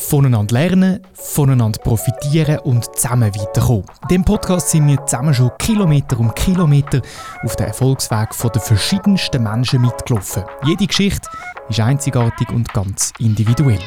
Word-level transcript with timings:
Voneinander 0.00 0.54
lernen, 0.54 1.00
voneinander 1.12 1.78
profitieren 1.82 2.58
und 2.60 2.96
zusammen 2.96 3.32
weiterkommen. 3.34 3.84
In 4.02 4.08
diesem 4.08 4.24
Podcast 4.24 4.70
sind 4.70 4.88
wir 4.88 5.06
zusammen 5.06 5.34
schon 5.34 5.50
Kilometer 5.58 6.18
um 6.18 6.34
Kilometer 6.34 7.02
auf 7.44 7.54
den 7.54 7.66
Erfolgsweg 7.66 8.30
der 8.42 8.62
verschiedensten 8.62 9.42
Menschen 9.42 9.82
mitgelaufen. 9.82 10.42
Jede 10.64 10.86
Geschichte 10.86 11.28
ist 11.68 11.80
einzigartig 11.80 12.48
und 12.48 12.72
ganz 12.72 13.12
individuell. 13.18 13.78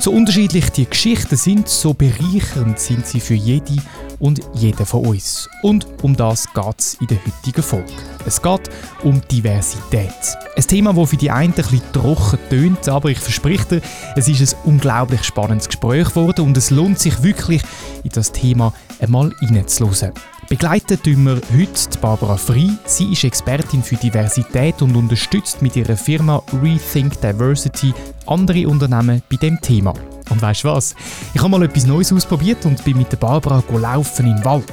So 0.00 0.12
unterschiedlich 0.12 0.70
die 0.70 0.88
Geschichten 0.88 1.36
sind, 1.36 1.68
so 1.68 1.92
bereichernd 1.92 2.80
sind 2.80 3.06
sie 3.06 3.20
für 3.20 3.34
jede 3.34 3.76
und 4.20 4.40
jeden 4.54 4.86
von 4.86 5.04
uns. 5.04 5.48
Und 5.62 5.86
um 6.02 6.14
das 6.14 6.46
geht 6.54 6.78
es 6.78 6.94
in 7.00 7.08
der 7.08 7.18
heutigen 7.18 7.62
Folge. 7.62 7.92
Es 8.24 8.40
geht 8.40 8.70
um 9.02 9.20
Diversität. 9.28 10.12
Ein 10.56 10.66
Thema, 10.66 10.92
das 10.92 11.10
für 11.10 11.16
die 11.16 11.30
einen 11.30 11.52
ein 11.52 11.56
bisschen 11.56 11.82
trocken 11.92 12.38
tönt, 12.48 12.88
aber 12.88 13.10
ich 13.10 13.18
verspreche 13.18 13.64
dir, 13.64 13.82
es 14.14 14.28
ist 14.28 14.54
ein 14.54 14.74
unglaublich 14.74 15.24
spannendes 15.24 15.66
Gespräch 15.66 16.10
geworden 16.10 16.46
und 16.46 16.56
es 16.56 16.70
lohnt 16.70 16.98
sich 16.98 17.22
wirklich, 17.22 17.62
in 18.04 18.10
das 18.10 18.30
Thema 18.30 18.72
einmal 19.00 19.34
reinzuhören. 19.40 20.12
Begleitet 20.48 21.04
tun 21.04 21.24
wir 21.24 21.40
heute 21.56 21.98
Barbara 22.00 22.36
Frei. 22.36 22.70
Sie 22.84 23.12
ist 23.12 23.24
Expertin 23.24 23.82
für 23.82 23.96
Diversität 23.96 24.82
und 24.82 24.96
unterstützt 24.96 25.62
mit 25.62 25.76
ihrer 25.76 25.96
Firma 25.96 26.42
Rethink 26.60 27.20
Diversity 27.20 27.94
andere 28.26 28.66
Unternehmen 28.68 29.22
bei 29.30 29.36
dem 29.36 29.60
Thema. 29.60 29.94
Und 30.30 30.40
weißt 30.40 30.64
du 30.64 30.68
was? 30.68 30.94
Ich 31.34 31.40
habe 31.40 31.50
mal 31.50 31.62
etwas 31.62 31.86
Neues 31.86 32.12
ausprobiert 32.12 32.64
und 32.64 32.82
bin 32.84 32.96
mit 32.96 33.12
der 33.12 33.18
Barbara 33.18 33.62
laufen 33.76 34.26
im 34.26 34.44
Wald. 34.44 34.70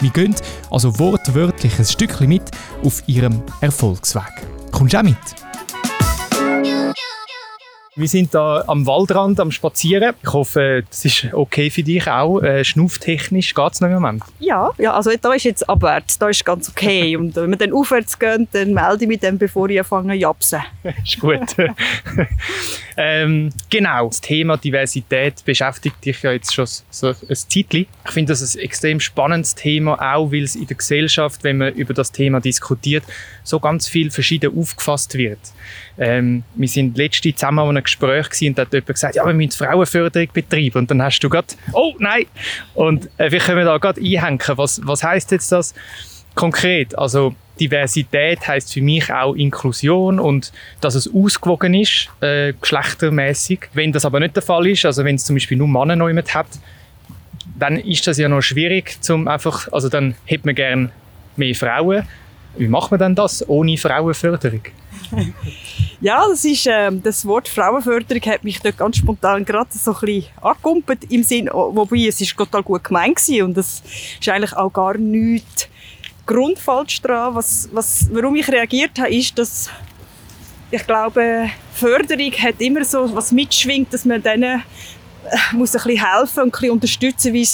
Wir 0.00 0.10
gehen 0.10 0.34
also 0.70 0.98
wortwörtlich 0.98 1.78
ein 1.78 1.84
Stückchen 1.84 2.28
mit 2.28 2.50
auf 2.84 3.02
ihrem 3.06 3.42
Erfolgsweg. 3.60 4.22
Kommst 4.70 4.94
du 4.94 4.98
auch 4.98 5.02
mit? 5.02 5.16
Wir 7.98 8.06
sind 8.06 8.32
da 8.32 8.62
am 8.68 8.86
Waldrand 8.86 9.40
am 9.40 9.50
Spazieren. 9.50 10.14
Ich 10.22 10.32
hoffe, 10.32 10.84
das 10.88 11.04
ist 11.04 11.34
okay 11.34 11.68
für 11.68 11.82
dich 11.82 12.06
auch. 12.06 12.40
Äh, 12.40 12.64
schnauftechnisch 12.64 13.52
geht 13.54 13.72
es 13.72 13.80
noch 13.80 13.88
im 13.88 13.94
Moment? 13.94 14.22
Ja, 14.38 14.70
ja, 14.78 14.92
also 14.94 15.10
da 15.20 15.32
ist 15.32 15.42
jetzt 15.42 15.68
abwärts, 15.68 16.16
da 16.16 16.28
ist 16.28 16.44
ganz 16.44 16.68
okay. 16.68 17.16
Und 17.18 17.34
wenn 17.34 17.50
wir 17.50 17.56
dann 17.56 17.72
aufwärts 17.72 18.16
gehen, 18.16 18.46
dann 18.52 18.72
melde 18.72 19.02
ich 19.02 19.08
mich 19.08 19.18
dann, 19.18 19.36
bevor 19.36 19.68
ich 19.68 19.80
anfange 19.80 20.12
zu 20.12 20.18
japsen. 20.20 20.60
ist 21.04 21.18
gut. 21.18 21.56
ähm, 22.96 23.50
genau, 23.68 24.06
das 24.06 24.20
Thema 24.20 24.56
Diversität 24.56 25.44
beschäftigt 25.44 26.04
dich 26.04 26.22
ja 26.22 26.30
jetzt 26.30 26.54
schon 26.54 26.66
so 26.66 27.08
ein 27.08 27.16
Zeitchen. 27.34 27.86
Ich 28.04 28.12
finde 28.12 28.32
das 28.32 28.54
ein 28.54 28.60
extrem 28.60 29.00
spannendes 29.00 29.56
Thema, 29.56 29.94
auch 30.14 30.30
weil 30.30 30.44
es 30.44 30.54
in 30.54 30.68
der 30.68 30.76
Gesellschaft, 30.76 31.42
wenn 31.42 31.58
man 31.58 31.74
über 31.74 31.94
das 31.94 32.12
Thema 32.12 32.40
diskutiert, 32.40 33.02
so 33.48 33.60
ganz 33.60 33.88
viel 33.88 34.10
verschieden 34.10 34.56
aufgefasst 34.56 35.14
wird. 35.14 35.38
Ähm, 35.98 36.44
wir 36.54 36.68
sind 36.68 36.96
letzte 36.96 37.34
zusammen 37.34 37.60
an 37.60 37.68
einem 37.70 37.84
Gespräch 37.84 38.26
und 38.42 38.58
da 38.58 38.62
hat 38.62 38.72
jemand 38.72 38.86
gesagt, 38.86 39.16
ja, 39.16 39.26
wir 39.26 39.34
müssen 39.34 39.52
Frauenförderung 39.52 40.28
betreiben. 40.32 40.78
Und 40.78 40.90
dann 40.90 41.02
hast 41.02 41.20
du 41.20 41.28
gerade, 41.28 41.48
oh 41.72 41.94
nein! 41.98 42.26
Und 42.74 43.08
äh, 43.18 43.30
wir 43.30 43.40
können 43.40 43.64
da 43.64 43.78
gerade 43.78 44.00
einhängen. 44.00 44.40
Was, 44.56 44.80
was 44.84 45.02
heißt 45.02 45.30
jetzt 45.32 45.50
das 45.50 45.74
konkret? 46.34 46.96
Also, 46.96 47.34
Diversität 47.58 48.46
heißt 48.46 48.72
für 48.72 48.80
mich 48.80 49.12
auch 49.12 49.34
Inklusion 49.34 50.20
und 50.20 50.52
dass 50.80 50.94
es 50.94 51.12
ausgewogen 51.12 51.74
ist, 51.74 52.08
äh, 52.20 52.52
geschlechtermäßig. 52.52 53.68
Wenn 53.74 53.92
das 53.92 54.04
aber 54.04 54.20
nicht 54.20 54.36
der 54.36 54.42
Fall 54.42 54.66
ist, 54.68 54.84
also 54.84 55.04
wenn 55.04 55.16
es 55.16 55.24
zum 55.24 55.36
Beispiel 55.36 55.58
nur 55.58 55.68
Männer 55.68 55.96
noch 55.96 56.08
jemand 56.08 56.32
hat, 56.34 56.46
dann 57.58 57.76
ist 57.76 58.06
das 58.06 58.18
ja 58.18 58.28
noch 58.28 58.42
schwierig, 58.42 59.02
zum 59.02 59.26
einfach, 59.26 59.70
also 59.72 59.88
dann 59.88 60.14
hätte 60.24 60.46
man 60.46 60.54
gern 60.54 60.92
mehr 61.36 61.54
Frauen. 61.54 62.04
Wie 62.58 62.68
macht 62.68 62.90
man 62.90 62.98
denn 62.98 63.14
das 63.14 63.48
ohne 63.48 63.76
Frauenförderung? 63.76 64.62
ja, 66.00 66.24
das 66.28 66.44
ist, 66.44 66.66
äh, 66.66 66.90
das 66.92 67.24
Wort 67.24 67.48
Frauenförderung 67.48 68.22
hat 68.22 68.44
mich 68.44 68.60
dort 68.60 68.76
ganz 68.76 68.96
spontan 68.96 69.44
gerade 69.44 69.70
so 69.72 69.94
ein 69.94 70.24
angekumpelt, 70.42 71.10
im 71.10 71.22
Sinn, 71.22 71.48
wobei 71.52 72.06
es 72.08 72.20
ist 72.20 72.36
total 72.36 72.62
gut 72.62 72.84
gemeint 72.84 73.16
war 73.16 73.44
und 73.44 73.56
es 73.56 73.82
ist 74.20 74.28
eigentlich 74.28 74.56
auch 74.56 74.72
gar 74.72 74.98
nichts 74.98 75.68
grundfalsch 76.26 77.00
dran. 77.00 77.34
Was, 77.34 77.68
was, 77.72 78.08
warum 78.12 78.36
ich 78.36 78.48
reagiert 78.48 78.98
habe, 78.98 79.14
ist, 79.14 79.38
dass 79.38 79.70
ich 80.70 80.86
glaube, 80.86 81.48
Förderung 81.72 82.32
hat 82.32 82.60
immer 82.60 82.84
so 82.84 83.14
was 83.14 83.32
mitschwingt, 83.32 83.92
dass 83.94 84.04
man 84.04 84.22
denen 84.22 84.62
äh, 85.24 85.36
muss 85.52 85.74
ein 85.74 85.82
bisschen 85.82 86.04
helfen 86.04 86.42
und 86.42 86.48
ein 86.48 86.50
bisschen 86.50 86.70
unterstützen, 86.70 87.32
wie, 87.32 87.48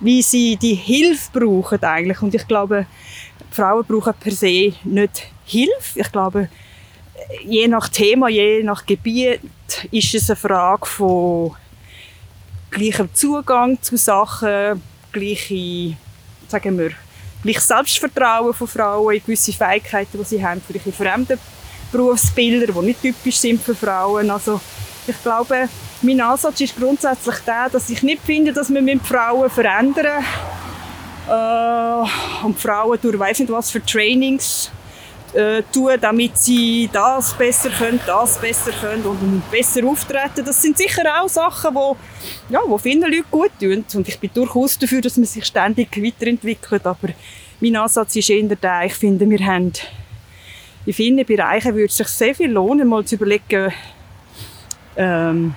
wie 0.00 0.22
sie 0.22 0.56
die 0.56 0.74
Hilfe 0.74 1.30
brauchen 1.32 1.82
eigentlich. 1.82 2.22
Und 2.22 2.34
ich 2.34 2.46
glaube, 2.46 2.86
Frauen 3.54 3.84
brauchen 3.84 4.14
per 4.18 4.32
se 4.32 4.72
nicht 4.84 5.28
Hilfe. 5.44 6.00
Ich 6.00 6.10
glaube, 6.10 6.48
je 7.44 7.68
nach 7.68 7.88
Thema, 7.88 8.28
je 8.28 8.62
nach 8.62 8.84
Gebiet 8.84 9.40
ist 9.90 10.14
es 10.14 10.28
eine 10.28 10.36
Frage 10.36 10.86
von 10.86 11.54
gleichem 12.70 13.08
Zugang 13.14 13.80
zu 13.80 13.96
Sachen, 13.96 14.82
gleiche, 15.12 15.96
sagen 16.48 16.78
wir, 16.78 16.90
gleiches 17.42 17.68
Selbstvertrauen 17.68 18.54
von 18.54 18.66
Frauen 18.66 19.14
in 19.14 19.22
gewisse 19.22 19.52
Fähigkeiten, 19.52 20.18
die 20.18 20.24
sie 20.24 20.44
haben, 20.44 20.60
vielleicht 20.66 20.86
in 20.86 20.92
fremden 20.92 21.38
Berufsbilder, 21.92 22.72
die 22.72 22.86
nicht 22.86 23.02
typisch 23.02 23.36
sind 23.36 23.62
für 23.62 23.76
Frauen. 23.76 24.30
Also 24.30 24.60
ich 25.06 25.22
glaube, 25.22 25.68
mein 26.02 26.20
Ansatz 26.20 26.60
ist 26.60 26.76
grundsätzlich 26.76 27.36
der, 27.46 27.68
dass 27.70 27.88
ich 27.88 28.02
nicht 28.02 28.22
finde, 28.22 28.52
dass 28.52 28.72
wir 28.72 28.82
mit 28.82 29.06
Frauen 29.06 29.48
verändern 29.48 30.24
äh, 31.28 32.44
und 32.44 32.58
Frauen 32.58 32.98
durch 33.00 33.18
weiss 33.18 33.38
nicht 33.38 33.50
was 33.50 33.70
für 33.70 33.84
Trainings 33.84 34.70
äh, 35.34 35.62
tun, 35.72 35.92
damit 36.00 36.38
sie 36.38 36.88
das 36.92 37.34
besser 37.34 37.70
können, 37.70 38.00
das 38.06 38.38
besser 38.38 38.72
können 38.72 39.04
und 39.04 39.50
besser 39.50 39.84
auftreten. 39.86 40.44
Das 40.44 40.62
sind 40.62 40.78
sicher 40.78 41.02
auch 41.20 41.28
Sachen, 41.28 41.74
die, 41.74 42.52
ja, 42.52 42.60
die 42.66 42.78
vielen 42.78 43.00
Leuten 43.02 43.24
gut 43.30 43.50
tun. 43.60 43.84
Und 43.94 44.08
ich 44.08 44.18
bin 44.18 44.30
durchaus 44.32 44.78
dafür, 44.78 45.00
dass 45.00 45.16
man 45.16 45.26
sich 45.26 45.44
ständig 45.44 45.96
weiterentwickelt. 45.96 46.86
Aber 46.86 47.08
mein 47.60 47.76
Ansatz 47.76 48.16
ist 48.16 48.30
eher 48.30 48.42
der, 48.56 48.84
ich 48.84 48.94
finde, 48.94 49.28
wir 49.28 49.44
haben 49.44 49.72
in 50.86 50.92
vielen 50.92 51.24
Bereichen 51.24 51.74
würde 51.74 51.86
es 51.86 51.96
sich 51.96 52.08
sehr 52.08 52.34
viel 52.34 52.50
lohnen, 52.50 52.86
mal 52.86 53.04
zu 53.04 53.14
überlegen, 53.14 53.72
ähm, 54.96 55.54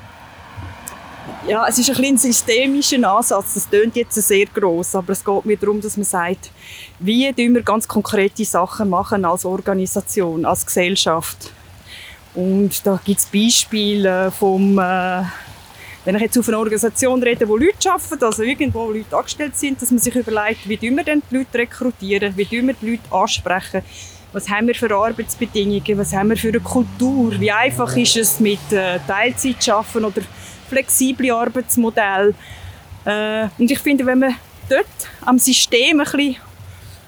ja, 1.48 1.66
es 1.68 1.80
ist 1.80 1.90
ein, 1.90 2.04
ein 2.04 2.18
systemischer 2.18 3.10
Ansatz. 3.10 3.54
Das 3.54 3.70
klingt 3.70 3.96
jetzt 3.96 4.16
sehr 4.16 4.46
groß, 4.46 4.96
aber 4.96 5.14
es 5.14 5.24
geht 5.24 5.46
mir 5.46 5.58
darum, 5.58 5.82
dass 5.82 5.98
man 5.98 6.04
sagt, 6.04 6.52
wie 7.00 7.32
wir 7.36 7.62
ganz 7.62 7.88
konkrete 7.88 8.44
Sachen 8.46 8.90
machen 8.90 9.26
als 9.26 9.46
Organisation, 9.46 10.46
als 10.46 10.66
Gesellschaft. 10.66 11.52
Und 12.36 12.86
da 12.86 13.00
gibt 13.04 13.20
es 13.20 13.26
Beispiele 13.26 14.32
vom, 14.32 14.78
äh, 14.78 15.24
wenn 16.06 16.16
ich 16.16 16.22
jetzt 16.22 16.38
auf 16.38 16.48
eine 16.48 16.60
Organisation 16.60 17.22
rede, 17.24 17.48
wo 17.48 17.58
Leute 17.58 17.92
arbeiten, 17.92 18.24
also 18.24 18.44
irgendwo 18.44 18.92
Leute 18.92 19.18
angestellt 19.18 19.58
sind, 19.58 19.82
dass 19.82 19.90
man 19.90 20.00
sich 20.00 20.16
überlegt, 20.16 20.70
wie 20.70 20.80
wir 20.80 21.04
denn 21.04 21.24
die 21.32 21.38
Leute 21.38 21.58
rekrutieren, 21.58 22.38
wie 22.38 22.50
wir 22.50 22.74
die 22.74 22.92
Leute 22.92 23.12
ansprechen, 23.12 23.82
was 24.34 24.50
haben 24.50 24.68
wir 24.68 24.76
für 24.76 24.94
Arbeitsbedingungen, 24.94 25.98
was 25.98 26.14
haben 26.14 26.30
wir 26.30 26.38
für 26.38 26.50
eine 26.50 26.60
Kultur, 26.60 27.40
wie 27.40 27.52
einfach 27.52 27.96
ist 27.98 28.18
es 28.18 28.40
mit 28.40 28.60
äh, 28.72 29.00
Teilzeit 29.08 29.64
zu 29.64 29.74
arbeiten 29.74 30.06
oder 30.06 30.22
flexible 30.70 31.32
Arbeitsmodelle. 31.32 32.34
Äh, 33.06 33.48
und 33.58 33.72
ich 33.72 33.80
finde, 33.80 34.06
wenn 34.06 34.20
man 34.20 34.36
dort 34.70 34.86
am 35.26 35.40
System 35.40 36.00
ein 36.00 36.06
bisschen 36.06 36.36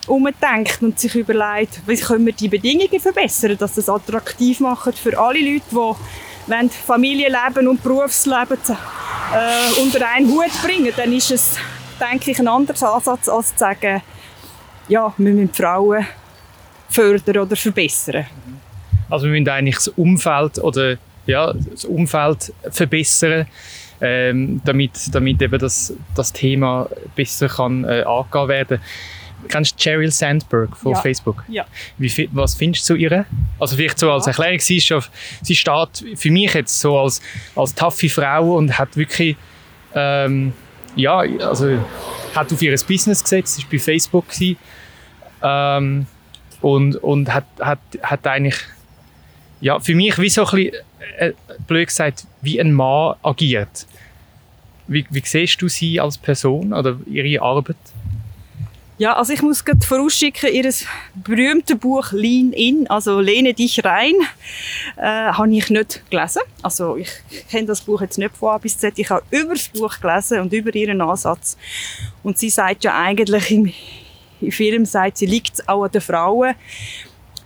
umdenkt 0.08 0.82
und 0.82 1.00
sich 1.00 1.16
überlegt, 1.16 1.82
wie 1.86 1.96
können 1.96 2.26
wir 2.26 2.34
die 2.34 2.48
Bedingungen 2.48 3.00
verbessern, 3.00 3.58
dass 3.58 3.76
das 3.76 3.90
attraktiv 3.90 4.60
macht 4.60 4.98
für 4.98 5.18
alle 5.18 5.40
Leute, 5.40 5.66
die 5.72 5.96
wenn 6.48 6.70
Familienleben 6.70 7.68
und 7.68 7.84
Berufsleben 7.84 8.58
äh, 8.68 9.82
unter 9.82 10.10
einen 10.10 10.30
Hut 10.30 10.52
bringen, 10.64 10.92
dann 10.98 11.14
ist 11.14 11.32
es, 11.32 11.56
denke 12.00 12.32
ich, 12.32 12.40
ein 12.40 12.48
anderer 12.48 12.96
Ansatz, 12.96 13.30
als 13.30 13.50
zu 13.50 13.60
sagen, 13.60 14.02
ja, 14.88 15.14
wir 15.16 15.34
müssen 15.34 15.54
Frauen 15.54 16.08
fördern 16.90 17.38
oder 17.38 17.56
verbessern. 17.56 18.26
Also 19.10 19.26
wir 19.26 19.32
müssen 19.34 19.50
eigentlich 19.50 19.76
das 19.76 19.90
Umfeld 19.90 20.58
oder 20.58 20.98
ja, 21.30 21.54
das 21.54 21.86
Umfeld 21.86 22.54
verbessern, 22.70 23.48
ähm, 24.02 24.62
damit, 24.66 25.14
damit 25.14 25.42
eben 25.42 25.60
das, 25.60 25.94
das 26.16 26.32
Thema 26.32 26.90
besser 27.16 27.48
kann 27.50 27.84
äh, 27.84 28.04
angegangen 28.04 28.50
werden 28.50 28.80
Kennst 29.48 29.80
du 29.80 29.84
Cheryl 29.84 30.12
Sandberg 30.12 30.76
von 30.76 30.94
ja. 30.94 31.00
Facebook? 31.00 31.44
Ja. 31.48 31.66
Wie, 31.98 32.30
was 32.34 32.56
findest 32.56 32.90
du 32.90 32.96
zu 32.96 33.00
ihr? 33.00 33.26
Also 33.58 33.76
vielleicht 33.76 33.98
so 33.98 34.12
als 34.12 34.28
Erklärung, 34.28 34.60
sie, 34.60 34.78
ist 34.78 34.88
schon, 34.88 35.02
sie 35.42 35.56
steht 35.56 36.06
für 36.16 36.32
mich 36.32 36.54
jetzt 36.54 36.80
so 36.80 37.00
als, 37.00 37.22
als 37.56 37.74
taffe 37.74 38.10
Frau 38.10 38.56
und 38.56 38.78
hat 38.78 38.98
wirklich, 38.98 39.38
ähm, 39.96 40.54
ja, 40.96 41.20
also 41.20 41.78
hat 42.36 42.52
auf 42.52 42.62
ihr 42.62 42.76
Business 42.86 43.24
gesetzt, 43.24 43.60
ist 43.60 43.70
bei 43.70 43.80
Facebook 43.80 44.28
gewesen, 44.28 44.58
ähm, 45.42 46.06
und, 46.62 46.98
und 46.98 47.34
hat, 47.34 47.46
hat, 47.62 47.80
hat 48.02 48.28
eigentlich, 48.28 48.58
ja, 49.62 49.80
für 49.80 49.96
mich 49.96 50.18
wie 50.18 50.30
so 50.30 50.46
ein 50.46 50.56
bisschen 50.56 50.74
äh, 51.18 51.34
blöd 51.68 51.88
gesagt, 51.88 52.26
wie 52.42 52.60
ein 52.60 52.74
Mann 52.74 53.16
agiert. 53.24 53.88
Wie, 54.88 55.06
wie 55.10 55.22
siehst 55.24 55.62
du 55.62 55.68
sie 55.68 56.00
als 56.00 56.18
Person 56.18 56.74
oder 56.74 57.00
ihre 57.06 57.42
Arbeit? 57.42 57.78
Ja, 59.00 59.14
also 59.14 59.32
ich 59.32 59.42
muss 59.42 59.64
gerade 59.64 59.86
vorausschicken, 59.86 60.54
ihr 60.54 60.70
berühmtes 61.16 61.78
Buch 61.78 62.12
Lean 62.12 62.52
In, 62.52 62.86
also 62.90 63.22
Lehne 63.22 63.54
dich 63.54 63.86
rein, 63.86 64.14
äh, 64.98 65.04
habe 65.04 65.56
ich 65.56 65.70
nicht 65.70 66.04
gelesen. 66.10 66.42
Also 66.62 66.98
ich 66.98 67.10
kenne 67.50 67.68
das 67.68 67.80
Buch 67.80 68.02
jetzt 68.02 68.18
nicht 68.18 68.36
von 68.36 68.50
A 68.50 68.58
bis 68.58 68.78
Z. 68.78 69.00
Ich 69.00 69.10
habe 69.10 69.24
über 69.30 69.54
das 69.54 69.70
Buch 69.70 70.02
gelesen 70.02 70.42
und 70.42 70.52
über 70.52 70.76
ihren 70.76 71.00
Ansatz. 71.00 71.56
Und 72.24 72.38
sie 72.38 72.50
sagt 72.50 72.84
ja 72.84 73.00
eigentlich 73.00 73.52
im, 73.52 73.72
im 74.42 74.52
Film, 74.52 74.84
sagt 74.84 75.20
sie, 75.20 75.28
liegt 75.28 75.54
es 75.54 75.68
auch 75.70 75.86
an 75.86 75.92
den 75.92 76.02
Frauen, 76.02 76.56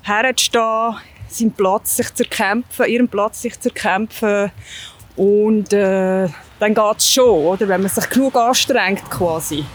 herzustehen, 0.01 0.95
seinen 1.33 1.51
Platz 1.51 1.97
sich 1.97 2.13
zu 2.13 2.23
erkämpfen, 2.23 2.85
ihren 2.85 3.07
Platz 3.07 3.41
sich 3.41 3.59
zu 3.59 3.69
erkämpfen 3.69 4.51
und 5.15 5.73
äh, 5.73 6.27
dann 6.59 6.73
geht 6.73 6.97
es 6.97 7.11
schon, 7.11 7.45
oder? 7.45 7.67
wenn 7.67 7.81
man 7.81 7.89
sich 7.89 8.09
genug 8.09 8.35
anstrengt 8.35 9.09
quasi. 9.09 9.65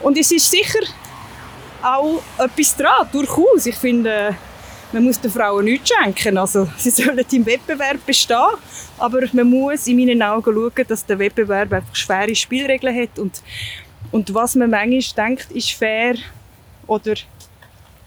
Und 0.00 0.18
es 0.18 0.30
ist 0.30 0.50
sicher 0.50 0.80
auch 1.82 2.22
etwas 2.38 2.76
dran, 2.76 3.08
durchaus. 3.12 3.66
Ich 3.66 3.76
finde, 3.76 4.34
man 4.92 5.04
muss 5.04 5.20
den 5.20 5.30
Frauen 5.30 5.64
nichts 5.64 5.90
schenken. 5.90 6.38
Also, 6.38 6.68
sie 6.76 6.90
sollen 6.90 7.24
im 7.30 7.46
Wettbewerb 7.46 8.04
bestehen, 8.06 8.38
aber 8.98 9.20
man 9.32 9.48
muss 9.48 9.86
in 9.86 9.96
meinen 9.96 10.22
Augen 10.22 10.54
schauen, 10.54 10.86
dass 10.88 11.04
der 11.04 11.18
Wettbewerb 11.18 11.72
einfach 11.72 11.94
schwere 11.94 12.34
Spielregeln 12.34 12.96
hat 12.96 13.18
und, 13.18 13.42
und 14.12 14.32
was 14.32 14.54
man 14.54 14.70
manchmal 14.70 15.28
denkt, 15.28 15.50
ist 15.52 15.72
fair 15.72 16.14
oder... 16.86 17.14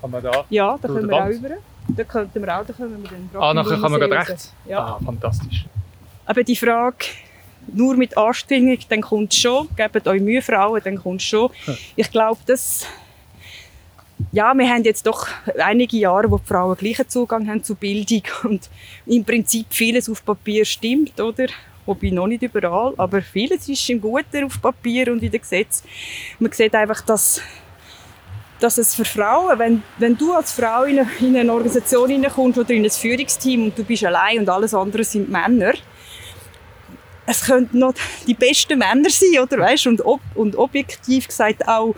Kann 0.01 0.11
man 0.11 0.23
da? 0.23 0.45
Ja, 0.49 0.77
da 0.81 0.87
können 0.87 1.09
wir 1.09 1.23
auch 1.23 1.29
über. 1.29 1.49
Da 1.89 2.03
könnten 2.03 2.41
wir 2.41 2.59
auch, 2.59 2.65
da 2.65 2.73
können 2.73 3.01
wir 3.01 3.09
dann 3.09 3.41
Ah, 3.41 3.53
nachher 3.53 3.79
kann 3.79 3.91
man 3.91 3.99
gerade 3.99 4.29
rechts? 4.29 4.53
Ja. 4.65 4.79
Ah, 4.79 4.99
fantastisch. 5.03 5.65
Aber 6.25 6.43
die 6.43 6.55
Frage, 6.55 7.05
nur 7.73 7.95
mit 7.95 8.17
Anstrengung, 8.17 8.77
dann 8.89 9.01
kommt 9.01 9.33
es 9.33 9.39
schon. 9.39 9.67
Gebt 9.75 10.07
euch 10.07 10.21
Mühe, 10.21 10.41
Frauen, 10.41 10.81
dann 10.83 10.97
kommt 10.97 11.21
es 11.21 11.27
schon. 11.27 11.49
Ich 11.95 12.11
glaube, 12.11 12.39
das... 12.45 12.85
Ja, 14.31 14.53
wir 14.55 14.67
haben 14.67 14.83
jetzt 14.83 15.05
doch 15.05 15.27
einige 15.59 15.95
Jahre, 15.97 16.29
wo 16.29 16.37
die 16.37 16.45
Frauen 16.45 16.75
gleichen 16.75 17.07
Zugang 17.07 17.47
haben 17.47 17.63
zu 17.63 17.75
Bildung 17.75 18.23
und 18.43 18.69
im 19.05 19.23
Prinzip 19.23 19.67
vieles 19.69 20.09
auf 20.09 20.25
Papier 20.25 20.65
stimmt, 20.65 21.19
oder? 21.21 21.47
Wobei 21.85 22.09
noch 22.09 22.27
nicht 22.27 22.41
überall, 22.41 22.93
aber 22.97 23.21
vieles 23.21 23.69
ist 23.69 23.89
im 23.89 24.01
Guten 24.01 24.43
auf 24.43 24.61
Papier 24.61 25.11
und 25.11 25.23
in 25.23 25.31
den 25.31 25.39
Gesetzen. 25.39 25.87
Man 26.39 26.51
sieht 26.51 26.75
einfach, 26.75 26.99
dass, 27.01 27.41
dass 28.59 28.77
es 28.77 28.95
für 28.95 29.05
Frauen, 29.05 29.59
wenn, 29.59 29.83
wenn 29.97 30.17
du 30.17 30.33
als 30.33 30.51
Frau 30.51 30.83
in 30.83 30.99
eine, 30.99 31.09
in 31.19 31.37
eine 31.37 31.53
Organisation 31.53 32.09
hineinkommst 32.09 32.57
oder 32.57 32.71
in 32.71 32.83
ein 32.83 32.89
Führungsteam 32.89 33.65
und 33.65 33.77
du 33.77 33.83
bist 33.83 34.03
allein 34.03 34.39
und 34.39 34.49
alles 34.49 34.73
andere 34.73 35.03
sind 35.03 35.29
Männer, 35.29 35.73
es 37.27 37.41
könnten 37.41 37.79
noch 37.79 37.93
die 38.25 38.33
besten 38.33 38.79
Männer 38.79 39.09
sein, 39.09 39.39
oder 39.41 39.59
weißt? 39.59 39.87
Und, 39.87 40.03
ob, 40.05 40.21
und 40.33 40.55
objektiv 40.55 41.27
gesagt 41.27 41.67
auch, 41.67 41.93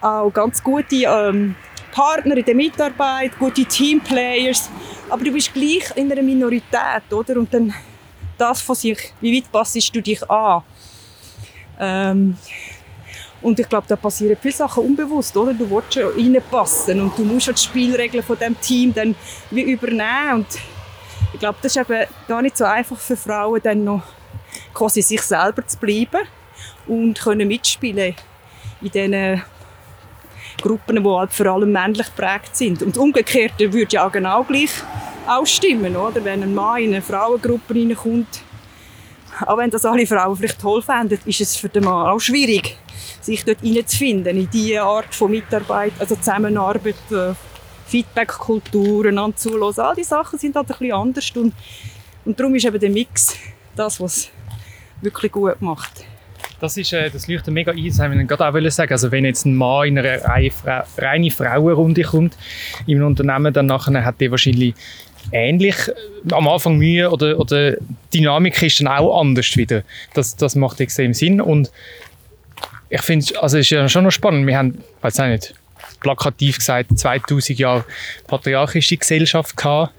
auch 0.00 0.30
ganz 0.30 0.62
gute 0.62 0.96
ähm, 0.96 1.56
Partner 1.92 2.36
in 2.36 2.44
der 2.44 2.54
Mitarbeit, 2.54 3.38
gute 3.38 3.64
Teamplayers, 3.64 4.68
aber 5.08 5.24
du 5.24 5.32
bist 5.32 5.52
gleich 5.52 5.90
in 5.96 6.12
einer 6.12 6.22
Minorität, 6.22 7.10
oder? 7.10 7.36
Und 7.36 7.52
dann 7.52 7.74
das 8.38 8.60
von 8.60 8.76
sich, 8.76 9.12
wie 9.20 9.36
weit 9.36 9.50
passest 9.50 9.94
du 9.94 10.00
dich 10.00 10.28
an? 10.30 10.62
Ähm, 11.78 12.36
und 13.42 13.58
ich 13.58 13.68
glaube, 13.68 13.86
da 13.88 13.96
passieren 13.96 14.36
viele 14.40 14.54
Sachen 14.54 14.84
unbewusst, 14.84 15.36
oder? 15.36 15.54
Du 15.54 15.70
willst 15.70 15.94
schon 15.94 16.04
reinpassen 16.04 17.00
und 17.00 17.16
du 17.16 17.24
musst 17.24 17.48
die 17.48 17.56
Spielregeln 17.56 18.22
von 18.22 18.38
dem 18.38 18.60
Team 18.60 18.92
dann 18.92 19.14
wie 19.50 19.62
übernehmen 19.62 20.34
und 20.34 20.46
ich 21.32 21.38
glaube, 21.38 21.58
das 21.62 21.76
ist 21.76 21.88
eben 21.88 22.06
gar 22.26 22.42
nicht 22.42 22.56
so 22.56 22.64
einfach 22.64 22.98
für 22.98 23.16
Frauen, 23.16 23.60
dann 23.62 23.84
noch 23.84 24.02
quasi 24.74 25.00
sich 25.00 25.22
selber 25.22 25.66
zu 25.66 25.78
bleiben 25.78 26.26
und 26.86 27.20
können 27.20 27.46
mitspielen 27.46 28.14
in 28.80 28.90
diesen 28.90 29.42
Gruppen, 30.60 31.02
die 31.02 31.08
halt 31.08 31.32
vor 31.32 31.46
allem 31.46 31.72
männlich 31.72 32.06
geprägt 32.06 32.56
sind. 32.56 32.82
Und 32.82 32.96
umgekehrt 32.98 33.58
würde 33.58 33.86
ja 33.90 34.06
auch 34.06 34.12
genau 34.12 34.42
gleich 34.44 34.70
ausstimmen, 35.26 35.96
oder? 35.96 36.24
Wenn 36.24 36.42
ein 36.42 36.54
Mann 36.54 36.82
in 36.82 36.90
eine 36.94 37.02
Frauengruppe 37.02 37.74
reinkommt, 37.74 38.42
auch 39.46 39.56
wenn 39.56 39.70
das 39.70 39.84
alle 39.84 40.06
Frauen 40.06 40.36
vielleicht 40.36 40.60
toll 40.60 40.82
fänden, 40.82 41.18
ist 41.24 41.40
es 41.40 41.56
für 41.56 41.68
den 41.68 41.84
Mann 41.84 42.08
auch 42.08 42.18
schwierig, 42.18 42.76
sich 43.24 43.44
dort 43.44 43.60
hineinzufinden, 43.60 44.36
in 44.36 44.48
diese 44.50 44.82
Art 44.82 45.14
von 45.14 45.30
Mitarbeit, 45.30 45.92
also 45.98 46.16
Zusammenarbeit, 46.16 46.94
äh, 47.10 47.34
Feedback-Kultur, 47.86 49.06
einander. 49.06 49.36
All 49.78 49.94
diese 49.96 50.08
Sachen 50.08 50.38
sind 50.38 50.54
halt 50.54 50.70
ein 50.70 50.78
bisschen 50.78 50.92
anders 50.92 51.30
und, 51.34 51.52
und 52.24 52.38
darum 52.38 52.54
ist 52.54 52.64
eben 52.64 52.78
der 52.78 52.90
Mix 52.90 53.36
das, 53.74 54.00
was 54.00 54.30
wirklich 55.00 55.32
gut 55.32 55.60
macht. 55.60 56.04
Das, 56.60 56.76
ist, 56.76 56.92
äh, 56.92 57.10
das 57.10 57.26
leuchtet 57.26 57.54
mega 57.54 57.72
ein, 57.72 57.86
das 57.86 57.98
haben 57.98 58.16
wir 58.16 58.24
gerade 58.24 58.66
auch 58.66 58.70
sagen. 58.70 58.92
Also 58.92 59.10
wenn 59.10 59.24
jetzt 59.24 59.46
ein 59.46 59.56
Mann 59.56 59.88
in 59.88 59.98
eine 59.98 60.22
reine, 60.22 60.50
Fra 60.50 60.84
reine 60.98 61.30
Frauenrunde 61.30 62.02
kommt 62.02 62.36
in 62.86 62.98
einem 62.98 63.08
Unternehmen, 63.08 63.52
dann 63.52 63.66
nachher 63.66 64.04
hat 64.04 64.20
der 64.20 64.30
wahrscheinlich 64.30 64.74
ähnlich 65.32 65.76
äh, 65.88 66.34
am 66.34 66.48
Anfang 66.48 66.76
Mühe 66.76 67.10
oder, 67.10 67.38
oder 67.38 67.76
Dynamik 68.12 68.62
ist 68.62 68.80
dann 68.80 68.88
auch 68.88 69.20
anders 69.20 69.56
wieder. 69.56 69.82
Das, 70.14 70.36
das 70.36 70.54
macht 70.54 70.80
extrem 70.80 71.14
Sinn 71.14 71.40
und 71.40 71.70
ich 72.90 73.02
finde, 73.02 73.40
also 73.40 73.56
es 73.56 73.66
ist 73.66 73.70
ja 73.70 73.88
schon 73.88 74.04
noch 74.04 74.10
spannend. 74.10 74.46
Wir 74.46 74.58
haben, 74.58 74.82
weiß 75.00 75.18
nicht, 75.18 75.54
plakativ 76.00 76.58
gesagt, 76.58 76.98
2000 76.98 77.58
Jahre 77.58 77.84
patriarchische 78.26 78.96
Gesellschaft 78.96 79.56
gehabt. 79.56 79.94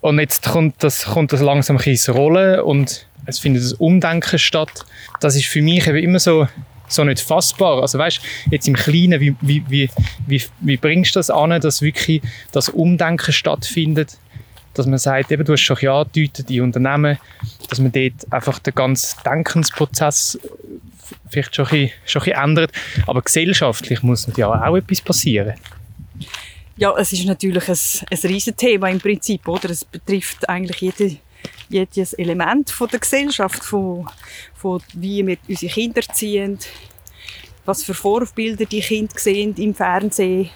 Und 0.00 0.18
jetzt 0.18 0.48
kommt 0.48 0.82
das, 0.82 1.04
kommt 1.04 1.32
das 1.32 1.40
langsam 1.40 1.78
ins 1.78 2.08
Rollen 2.08 2.60
und 2.60 3.06
es 3.26 3.38
findet 3.38 3.64
ein 3.64 3.76
Umdenken 3.78 4.38
statt. 4.38 4.86
Das 5.20 5.36
ist 5.36 5.46
für 5.46 5.60
mich 5.60 5.86
eben 5.86 5.98
immer 5.98 6.18
so, 6.20 6.48
so 6.88 7.04
nicht 7.04 7.20
fassbar. 7.20 7.82
Also 7.82 7.98
weißt, 7.98 8.20
jetzt 8.50 8.66
im 8.66 8.74
Kleinen, 8.74 9.20
wie, 9.20 9.34
wie, 9.40 9.62
wie, 9.68 9.90
wie, 10.26 10.42
wie 10.60 10.76
bringst 10.78 11.16
du 11.16 11.18
das 11.18 11.28
an, 11.28 11.60
dass 11.60 11.82
wirklich 11.82 12.22
das 12.52 12.70
Umdenken 12.70 13.32
stattfindet? 13.32 14.16
Dass 14.72 14.86
man 14.86 14.98
sagt, 14.98 15.32
eben, 15.32 15.44
du 15.44 15.52
hast 15.52 15.60
schon 15.60 15.76
ja 15.80 16.04
die 16.04 16.60
Unternehmen, 16.60 17.18
dass 17.68 17.80
man 17.80 17.90
dort 17.90 18.32
einfach 18.32 18.60
den 18.60 18.74
ganzen 18.74 19.18
Denkensprozess 19.24 20.38
vielleicht 21.28 21.54
schon 21.54 21.66
ein, 21.66 21.70
bisschen, 21.70 21.92
schon 22.04 22.22
ein 22.22 22.24
bisschen 22.24 22.44
ändert. 22.44 22.72
Aber 23.06 23.22
gesellschaftlich 23.22 24.02
muss 24.02 24.28
ja 24.36 24.48
auch 24.48 24.76
etwas 24.76 25.00
passieren. 25.00 25.54
Ja, 26.76 26.94
es 26.96 27.12
ist 27.12 27.24
natürlich 27.24 27.68
ein, 27.68 28.08
ein 28.10 28.30
Riesenthema 28.30 28.88
im 28.88 29.00
Prinzip, 29.00 29.46
oder? 29.48 29.70
Es 29.70 29.84
betrifft 29.84 30.48
eigentlich 30.48 30.80
jede, 30.80 31.16
jedes 31.68 32.12
Element 32.12 32.70
von 32.70 32.88
der 32.88 33.00
Gesellschaft, 33.00 33.64
von, 33.64 34.08
von 34.54 34.80
wie 34.94 35.26
wir 35.26 35.38
unsere 35.48 35.72
Kinder 35.72 36.02
ziehen, 36.02 36.58
was 37.64 37.82
für 37.82 37.94
Vorbilder 37.94 38.64
die 38.64 38.80
Kinder 38.80 39.14
sehen 39.16 39.54
im 39.56 39.74
Fernsehen, 39.74 40.50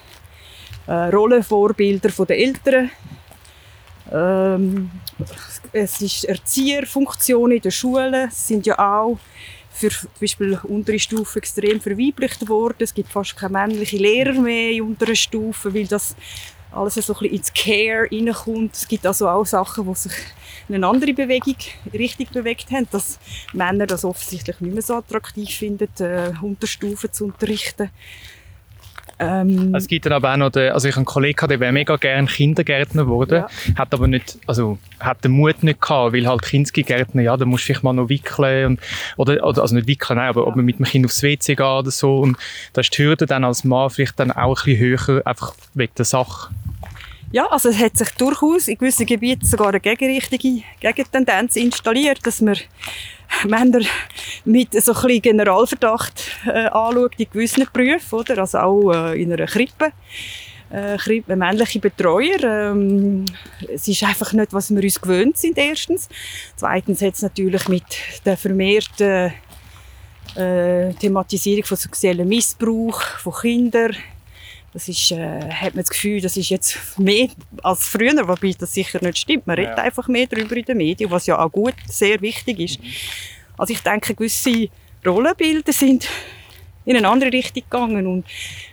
äh, 0.87 0.93
Rollenvorbilder 0.93 2.11
von 2.11 2.27
den 2.27 2.39
Eltern. 2.39 2.91
Ähm, 4.13 4.91
es 5.73 6.01
ist 6.01 6.25
Erzieherfunktionen 6.25 7.57
in 7.57 7.63
den 7.63 7.73
Schulen, 7.73 8.31
sind 8.31 8.67
ja 8.67 8.79
auch 8.79 9.19
für 9.91 9.91
zum 9.91 10.11
Beispiel 10.21 10.59
untere 10.65 10.99
Stufen 10.99 11.39
extrem 11.39 11.81
verweiblicht 11.81 12.49
worden. 12.49 12.77
Es 12.81 12.95
gibt 12.95 13.11
fast 13.11 13.37
keine 13.37 13.53
männlichen 13.53 14.01
Lehrer 14.01 14.35
mehr 14.35 14.71
in 14.71 14.83
unteren 14.83 15.17
Stufen, 15.17 15.75
weil 15.75 15.87
das 15.87 16.15
alles 16.71 16.95
so 16.95 17.01
ein 17.01 17.19
bisschen 17.19 17.37
ins 17.37 17.53
Care 17.53 18.09
reinkommt. 18.11 18.75
Es 18.75 18.89
gibt 18.89 19.07
also 19.07 19.29
auch 19.29 19.45
Sachen, 19.45 19.87
die 19.87 19.95
sich 19.95 20.13
in 20.69 20.77
eine 20.77 20.87
andere 20.87 21.13
Bewegung 21.13 21.57
richtig 21.93 22.31
bewegt 22.31 22.71
haben, 22.71 22.89
dass 22.91 23.19
Männer 23.53 23.87
das 23.87 24.05
offensichtlich 24.05 24.61
nicht 24.61 24.73
mehr 24.73 24.83
so 24.83 24.95
attraktiv 24.95 25.51
finden, 25.51 25.89
äh, 25.99 26.33
Unterstufen 26.41 27.13
zu 27.13 27.27
unterrichten. 27.27 27.91
Ähm, 29.19 29.75
es 29.75 29.87
gibt 29.87 30.07
dann 30.07 30.13
aber 30.13 30.33
auch 30.33 30.37
noch, 30.37 30.51
den, 30.51 30.73
also 30.73 30.89
ich 30.89 30.95
habe 30.95 31.01
einen 31.01 31.07
Kollegen, 31.07 31.49
der 31.49 31.61
wäre 31.61 31.73
mega 31.73 31.97
gerne 31.97 32.27
Kindergärtner 32.27 33.05
geworden, 33.05 33.45
ja. 33.47 33.75
hat 33.77 33.93
aber 33.95 34.09
nicht, 34.09 34.39
also 34.47 34.79
hat 35.01 35.25
den 35.25 35.33
Mut 35.33 35.63
nicht 35.63 35.81
gehabt, 35.81 36.15
weil 36.15 36.27
halt 36.27 36.43
Kindsgärtner, 36.43 37.23
ja, 37.23 37.37
da 37.37 37.45
musst 37.45 37.65
du 37.65 37.67
vielleicht 37.67 37.85
mal 37.85 37.93
noch 37.93 38.09
wickeln 38.09 38.67
und, 38.67 38.81
oder, 39.17 39.45
oder 39.45 39.63
also 39.63 39.75
nicht 39.75 39.87
wickeln, 39.87 40.17
nein, 40.17 40.29
aber 40.29 40.43
ja. 40.43 40.47
ob 40.49 40.57
man 40.57 40.65
mit 40.65 40.79
dem 40.79 40.87
Kind 40.87 41.05
aufs 41.05 41.23
WC 41.23 41.55
geht 41.55 41.61
oder 41.61 41.91
so 41.91 42.19
und 42.19 42.37
da 42.73 42.81
ist 42.81 42.97
die 42.97 43.03
Hürde 43.03 43.27
dann 43.27 43.45
als 43.45 43.65
Mann 43.65 43.91
vielleicht 43.91 44.19
dann 44.19 44.33
auch 44.33 44.61
ein 44.61 44.65
bisschen 44.65 44.79
höher, 44.79 45.27
einfach 45.27 45.55
wegen 45.75 45.93
der 45.97 46.05
Sache. 46.05 46.51
Ja, 47.33 47.47
also 47.47 47.71
es 47.71 47.79
hat 47.79 47.97
sich 47.97 48.11
durchaus 48.11 48.69
in 48.69 48.77
gewissen 48.77 49.07
Gebieten 49.07 49.47
sogar 49.47 49.69
eine 49.69 49.81
gegenrichtige 49.81 50.63
Gegentendenz 50.81 51.57
installiert, 51.57 52.27
dass 52.27 52.43
man 52.43 52.59
Männer 53.49 53.81
mit 54.45 54.73
so 54.73 54.93
ein 54.93 55.03
bisschen 55.03 55.23
Generalverdacht 55.23 56.23
äh, 56.47 56.67
anschaut 56.67 57.15
in 57.19 57.27
gewissen 57.31 57.67
Berufen, 57.73 58.19
oder? 58.19 58.39
Also 58.39 58.59
auch 58.59 58.93
äh, 58.93 59.23
in 59.23 59.33
einer 59.33 59.47
Krippe. 59.47 59.93
Äh, 60.71 60.97
Krippe, 60.97 61.37
männliche 61.37 61.81
Betreuer. 61.81 62.43
Ähm, 62.43 63.27
es 63.69 63.87
ist 63.89 64.03
einfach 64.05 64.33
nicht, 64.33 64.53
was 64.53 64.71
wir 64.75 64.83
uns 64.83 65.01
gewöhnt 65.01 65.37
sind, 65.37 65.59
erstens. 65.59 66.09
Zweitens 66.57 67.03
hat 67.03 67.15
es 67.15 67.23
natürlich 67.23 67.69
mit 67.69 67.85
der 68.25 68.39
vermehrten 68.39 69.33
äh, 70.35 70.95
Thematisierung 70.95 71.65
von 71.65 71.77
sexuellem 71.77 72.29
Missbrauch 72.29 73.03
von 73.03 73.35
Kindern 73.35 73.97
das 74.73 74.89
ist, 74.89 75.13
äh, 75.13 75.51
hat 75.51 75.75
man 75.75 75.83
das 75.83 75.91
Gefühl, 75.91 76.21
das 76.21 76.37
ist 76.37 76.49
jetzt 76.49 76.99
mehr 76.99 77.29
als 77.63 77.89
früher, 77.89 78.27
wobei 78.27 78.55
das 78.59 78.73
sicher 78.73 78.99
nicht 79.03 79.19
stimmt. 79.19 79.47
Man 79.47 79.59
ja. 79.59 79.65
redet 79.65 79.79
einfach 79.79 80.09
mehr 80.09 80.27
darüber 80.27 80.57
in 80.57 80.65
den 80.65 80.77
Medien, 80.79 81.11
was 81.11 81.27
ja 81.27 81.39
auch 81.39 81.51
gut, 81.51 81.75
sehr 81.87 82.21
wichtig 82.21 82.59
ist. 82.59 82.81
Mhm. 82.81 82.87
Also 83.59 83.75
ich 83.75 83.81
denke, 83.81 84.15
gewisse 84.15 84.69
Rollenbilder 85.05 85.73
sind 85.73 86.09
in 86.85 86.97
eine 86.97 87.09
andere 87.09 87.33
Richtung 87.33 87.63
gegangen 87.63 88.07
und 88.07 88.25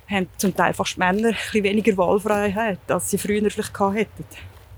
haben 0.09 0.27
zum 0.37 0.55
Teil 0.55 0.73
fast 0.73 0.97
Männer 0.97 1.29
ein 1.29 1.35
bisschen 1.35 1.63
weniger 1.63 1.95
Wahlfreiheit, 1.97 2.79
als 2.87 3.11
sie 3.11 3.17
früher 3.17 3.49
vielleicht 3.49 3.73
gehabt 3.73 3.97
hätten. 3.97 4.25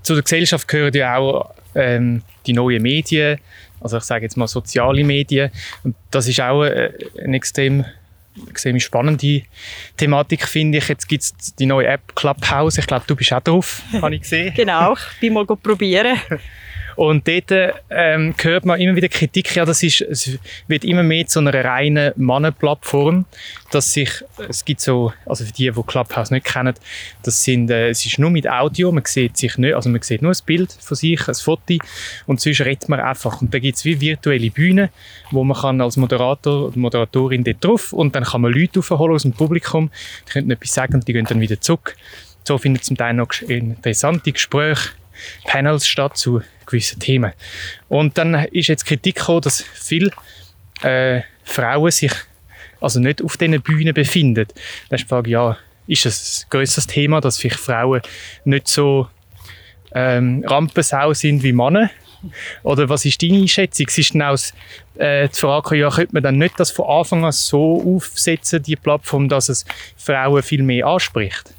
Zu 0.02 0.14
der 0.14 0.22
Gesellschaft 0.22 0.66
gehören 0.66 0.94
ja 0.94 1.16
auch 1.16 1.54
ähm, 1.74 2.22
die 2.44 2.52
neuen 2.52 2.82
Medien, 2.82 3.38
also 3.80 3.96
ich 3.98 4.04
sage 4.04 4.24
jetzt 4.24 4.36
mal 4.36 4.48
soziale 4.48 5.04
Medien. 5.04 5.50
Und 5.82 5.96
das 6.10 6.28
ist 6.28 6.40
auch 6.40 6.64
äh, 6.64 6.92
eine 7.22 7.36
extrem, 7.36 7.84
extrem 8.48 8.78
spannende 8.80 9.42
Thematik, 9.96 10.46
finde 10.48 10.78
ich. 10.78 10.88
Jetzt 10.88 11.08
gibt 11.08 11.22
es 11.22 11.54
die 11.54 11.66
neue 11.66 11.86
App 11.86 12.14
Clubhouse. 12.14 12.78
Ich 12.78 12.86
glaube, 12.86 13.04
du 13.06 13.16
bist 13.16 13.32
auch 13.32 13.40
drauf, 13.40 13.82
habe 13.92 14.14
ich 14.14 14.22
gesehen. 14.22 14.54
genau, 14.54 14.94
ich 14.94 15.20
bin 15.20 15.34
mal 15.34 15.46
probieren. 15.46 16.18
Und 16.96 17.26
dort 17.26 17.74
ähm, 17.90 18.34
hört 18.40 18.64
man 18.64 18.80
immer 18.80 18.96
wieder 18.96 19.08
Kritik, 19.08 19.54
ja, 19.56 19.64
das 19.64 19.82
ist, 19.82 20.00
es 20.02 20.38
wird 20.68 20.84
immer 20.84 21.02
mehr 21.02 21.26
zu 21.26 21.38
einer 21.38 21.52
reinen 21.52 22.12
Mannenplattform, 22.16 23.24
dass 23.70 23.92
sich, 23.92 24.10
es 24.48 24.64
gibt 24.64 24.80
so, 24.80 25.12
also 25.26 25.44
für 25.44 25.52
die, 25.52 25.70
die 25.70 25.82
Clubhouse 25.82 26.30
nicht 26.30 26.46
kennen, 26.46 26.74
das 27.22 27.42
sind, 27.42 27.70
äh, 27.70 27.88
es 27.88 28.04
ist 28.04 28.18
nur 28.18 28.30
mit 28.30 28.48
Audio, 28.48 28.92
man 28.92 29.04
sieht 29.04 29.36
sich 29.36 29.56
nicht, 29.58 29.74
also 29.74 29.88
man 29.88 30.02
sieht 30.02 30.22
nur 30.22 30.32
ein 30.32 30.38
Bild 30.44 30.72
von 30.72 30.96
sich, 30.96 31.28
ein 31.28 31.34
Foto 31.34 31.62
und 32.26 32.40
sonst 32.40 32.60
redet 32.60 32.88
man 32.88 33.00
einfach. 33.00 33.40
Und 33.40 33.54
da 33.54 33.58
gibt 33.58 33.78
es 33.78 33.84
wie 33.84 34.00
virtuelle 34.00 34.50
Bühnen, 34.50 34.88
wo 35.30 35.44
man 35.44 35.56
kann 35.56 35.80
als 35.80 35.96
Moderator 35.96 36.68
oder 36.68 36.78
Moderatorin 36.78 37.44
dort 37.44 37.64
drauf 37.64 37.92
und 37.92 38.14
dann 38.14 38.24
kann 38.24 38.40
man 38.40 38.52
Leute 38.52 38.80
aufholen 38.80 39.14
aus 39.14 39.22
dem 39.22 39.32
Publikum, 39.32 39.90
die 40.26 40.32
können 40.32 40.50
etwas 40.50 40.74
sagen 40.74 40.94
und 40.94 41.08
die 41.08 41.12
gehen 41.12 41.26
dann 41.26 41.40
wieder 41.40 41.60
zurück. 41.60 41.96
So 42.44 42.58
findet 42.58 42.84
zum 42.84 42.96
Teil 42.96 43.14
noch 43.14 43.30
interessante 43.42 44.32
Gespräche 44.32 44.90
Panels 45.44 45.86
statt 45.86 46.16
zu 46.16 46.42
gewissen 46.72 46.98
Themen. 46.98 47.32
Und 47.88 48.18
dann 48.18 48.34
ist 48.34 48.68
jetzt 48.68 48.84
Kritik 48.84 49.16
gekommen, 49.16 49.42
dass 49.42 49.62
viele 49.62 50.10
äh, 50.82 51.22
Frauen 51.44 51.90
sich 51.90 52.12
also 52.80 53.00
nicht 53.00 53.22
auf 53.22 53.36
diesen 53.36 53.60
Bühnen 53.62 53.94
befinden. 53.94 54.46
Dann 54.88 54.96
ist 54.96 55.04
die 55.04 55.08
Frage, 55.08 55.30
ja, 55.30 55.56
ist 55.86 56.06
es 56.06 56.44
ein 56.44 56.50
grösseres 56.50 56.86
Thema, 56.86 57.20
dass 57.20 57.38
vielleicht 57.38 57.60
Frauen 57.60 58.02
nicht 58.44 58.68
so 58.68 59.08
ähm, 59.94 60.44
Rampensau 60.46 61.12
sind 61.14 61.42
wie 61.42 61.52
Männer? 61.52 61.90
Oder 62.62 62.88
was 62.88 63.04
ist 63.04 63.20
deine 63.22 63.38
Einschätzung? 63.38 63.86
Es 63.88 63.98
ist 63.98 64.14
dann 64.14 64.22
auch 64.22 64.38
äh, 64.96 65.28
die 65.28 65.38
Frage, 65.38 65.76
ja, 65.76 65.90
könnte 65.90 66.14
man 66.14 66.22
dann 66.22 66.38
nicht 66.38 66.58
das 66.58 66.70
von 66.70 66.86
Anfang 66.86 67.24
an 67.24 67.32
so 67.32 67.96
aufsetzen, 67.96 68.62
die 68.62 68.76
Plattform, 68.76 69.28
dass 69.28 69.48
es 69.48 69.64
Frauen 69.96 70.42
viel 70.42 70.62
mehr 70.62 70.86
anspricht? 70.86 71.54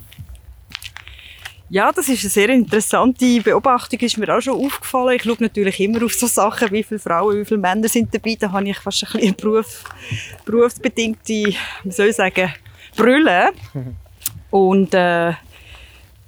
Ja, 1.74 1.92
das 1.92 2.08
ist 2.08 2.22
eine 2.22 2.30
sehr 2.30 2.50
interessante 2.50 3.42
Beobachtung, 3.42 3.98
ist 3.98 4.20
mir 4.20 4.30
auch 4.30 4.40
schon 4.40 4.64
aufgefallen. 4.64 5.16
Ich 5.16 5.24
schaue 5.24 5.38
natürlich 5.40 5.80
immer 5.80 6.06
auf 6.06 6.14
so 6.14 6.28
Sachen, 6.28 6.70
wie 6.70 6.84
viele 6.84 7.00
Frauen, 7.00 7.40
wie 7.40 7.46
viele 7.46 7.60
Männer 7.60 7.88
sind 7.88 8.14
dabei. 8.14 8.38
Da 8.40 8.52
habe 8.52 8.70
ich 8.70 8.78
fast 8.78 9.04
ein 9.04 9.20
bisschen 9.20 9.36
Beruf, 9.36 9.84
berufsbedingte, 10.46 11.56
wie 11.84 11.92
soll 11.92 12.10
ich 12.10 12.16
sagen, 12.16 12.54
Brille. 12.96 13.54
Und 14.52 14.94
äh, 14.94 15.32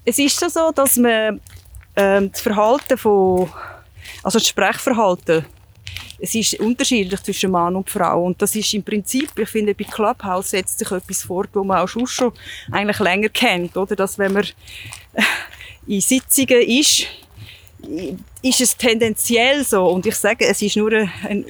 es 0.03 0.17
ist 0.17 0.39
schon 0.39 0.49
so, 0.49 0.71
dass 0.71 0.97
man 0.97 1.39
äh, 1.93 2.27
das 2.27 2.41
Verhalten 2.41 2.97
von, 2.97 3.47
also 4.23 4.39
das 4.39 4.47
Sprechverhalten 4.47 5.45
es 6.19 6.35
ist 6.35 6.59
unterschiedlich 6.59 7.21
zwischen 7.23 7.51
Mann 7.51 7.75
und 7.75 7.89
Frau. 7.89 8.23
Und 8.23 8.41
das 8.41 8.55
ist 8.55 8.73
im 8.73 8.83
Prinzip, 8.83 9.29
ich 9.37 9.49
finde, 9.49 9.73
bei 9.75 9.83
Clubhouse 9.83 10.51
setzt 10.51 10.79
sich 10.79 10.91
etwas 10.91 11.23
vor, 11.23 11.45
wo 11.53 11.63
man 11.63 11.79
auch 11.79 11.87
schon 11.87 12.31
eigentlich 12.71 12.99
länger 12.99 13.29
kennt, 13.29 13.75
oder? 13.75 13.95
Dass 13.95 14.17
wenn 14.17 14.33
man 14.33 14.45
in 15.87 16.01
Sitzungen 16.01 16.61
ist, 16.61 17.07
ist 18.41 18.61
es 18.61 18.75
tendenziell 18.77 19.63
so. 19.63 19.87
Und 19.87 20.05
ich 20.05 20.15
sage, 20.15 20.45
es 20.47 20.61
ist 20.61 20.77
nur 20.77 20.91
eine, 20.91 21.09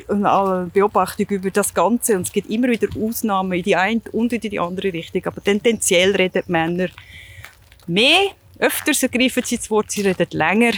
eine, 0.09 0.69
Beobachtung 0.73 1.27
über 1.29 1.51
das 1.51 1.73
Ganze. 1.73 2.15
Und 2.15 2.23
es 2.23 2.31
gibt 2.31 2.49
immer 2.49 2.67
wieder 2.67 2.87
Ausnahmen 2.99 3.53
in 3.53 3.63
die 3.63 3.75
eine 3.75 4.01
und 4.11 4.33
in 4.33 4.41
die 4.41 4.59
andere 4.59 4.91
Richtung. 4.91 5.25
Aber 5.25 5.43
tendenziell 5.43 6.15
reden 6.15 6.43
Männer 6.47 6.87
mehr. 7.87 8.31
Öfters 8.59 9.03
ergreifen 9.03 9.43
sie 9.43 9.57
das 9.57 9.69
Wort, 9.69 9.91
sie 9.91 10.01
reden 10.01 10.27
länger 10.31 10.71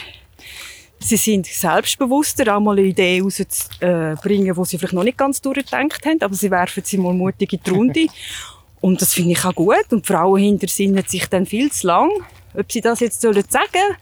sie 0.99 1.17
sind 1.17 1.45
selbstbewusster, 1.45 2.55
auch 2.55 2.59
mal 2.59 2.77
eine 2.77 2.87
Idee 2.87 3.21
rauszubringen, 3.21 4.55
die 4.55 4.65
sie 4.65 4.77
vielleicht 4.77 4.93
noch 4.93 5.03
nicht 5.03 5.17
ganz 5.17 5.41
durchgedacht 5.41 6.05
haben, 6.05 6.21
aber 6.21 6.33
sie 6.33 6.51
werfen 6.51 6.83
sie 6.83 6.97
mal 6.97 7.13
mutig 7.13 7.53
in 7.53 7.59
die 7.65 7.69
Runde. 7.69 8.07
Und 8.81 9.01
das 9.01 9.13
finde 9.13 9.31
ich 9.31 9.43
auch 9.43 9.55
gut. 9.55 9.91
Und 9.91 10.07
die 10.07 10.13
Frauen 10.13 10.39
hintersinnen 10.39 11.03
sich 11.07 11.25
dann 11.27 11.45
viel 11.45 11.71
zu 11.71 11.87
lang, 11.87 12.11
ob 12.53 12.71
sie 12.71 12.81
das 12.81 12.99
jetzt 12.99 13.21
sollen 13.21 13.43
sagen 13.49 13.97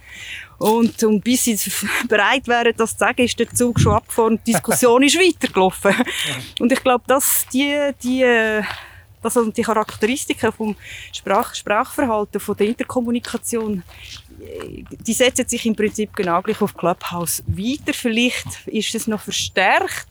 und, 0.57 1.03
und 1.03 1.23
bis 1.23 1.43
sie 1.43 1.57
bereit 2.07 2.47
wären, 2.47 2.73
das 2.77 2.91
zu 2.91 2.99
sagen, 2.99 3.23
ist 3.23 3.39
der 3.39 3.49
Zug 3.49 3.79
schon 3.79 3.93
abgefahren 3.93 4.33
und 4.33 4.47
die 4.47 4.53
Diskussion 4.53 5.03
ist 5.03 5.17
weitergelaufen. 5.17 5.93
Und 6.59 6.71
ich 6.71 6.81
glaube, 6.81 7.03
dass 7.07 7.45
die, 7.51 7.91
die 8.01 8.23
das 9.25 9.37
also 9.37 9.51
die 9.51 9.63
Charakteristiken 9.63 10.51
vom 10.51 10.75
Sprach 11.11 11.55
Sprachverhalten, 11.55 12.39
von 12.39 12.55
der 12.55 12.67
Interkommunikation, 12.67 13.81
die 15.05 15.13
setzen 15.13 15.47
sich 15.47 15.65
im 15.65 15.75
Prinzip 15.75 16.15
genau 16.15 16.41
gleich 16.41 16.61
auf 16.61 16.75
Clubhouse 16.75 17.43
weiter. 17.47 17.93
Vielleicht 17.93 18.67
ist 18.67 18.95
es 18.95 19.07
noch 19.07 19.21
verstärkt 19.21 20.07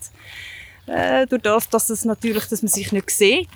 äh, 0.86 1.26
durch 1.26 1.42
das, 1.42 1.68
dass 1.68 1.90
es 1.90 2.04
natürlich, 2.04 2.44
dass 2.46 2.62
man 2.62 2.70
sich 2.70 2.92
nicht 2.92 3.10
sieht. 3.10 3.48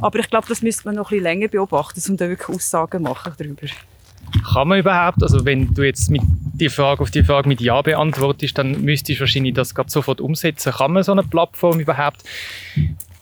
Aber 0.00 0.18
ich 0.18 0.28
glaube, 0.28 0.46
das 0.48 0.62
müsste 0.62 0.86
man 0.86 0.96
noch 0.96 1.10
ein 1.10 1.16
bisschen 1.16 1.24
länger 1.24 1.48
beobachten, 1.48 2.02
um 2.08 2.16
da 2.16 2.28
wirklich 2.28 2.48
Aussagen 2.48 3.02
machen 3.02 3.32
darüber. 3.38 3.66
Kann 4.52 4.68
man 4.68 4.78
überhaupt, 4.78 5.22
also 5.22 5.44
wenn 5.44 5.72
du 5.72 5.82
jetzt 5.82 6.10
mit 6.10 6.22
die 6.24 6.68
Frage 6.68 7.02
auf 7.02 7.10
die 7.10 7.24
Frage 7.24 7.48
mit 7.48 7.60
Ja 7.60 7.80
beantwortest, 7.82 8.58
dann 8.58 8.82
müsstest 8.82 9.18
du 9.18 9.20
wahrscheinlich 9.20 9.54
das 9.54 9.74
gerade 9.74 9.90
sofort 9.90 10.20
umsetzen. 10.20 10.72
Kann 10.72 10.92
man 10.92 11.02
so 11.02 11.12
eine 11.12 11.22
Plattform 11.22 11.80
überhaupt 11.80 12.22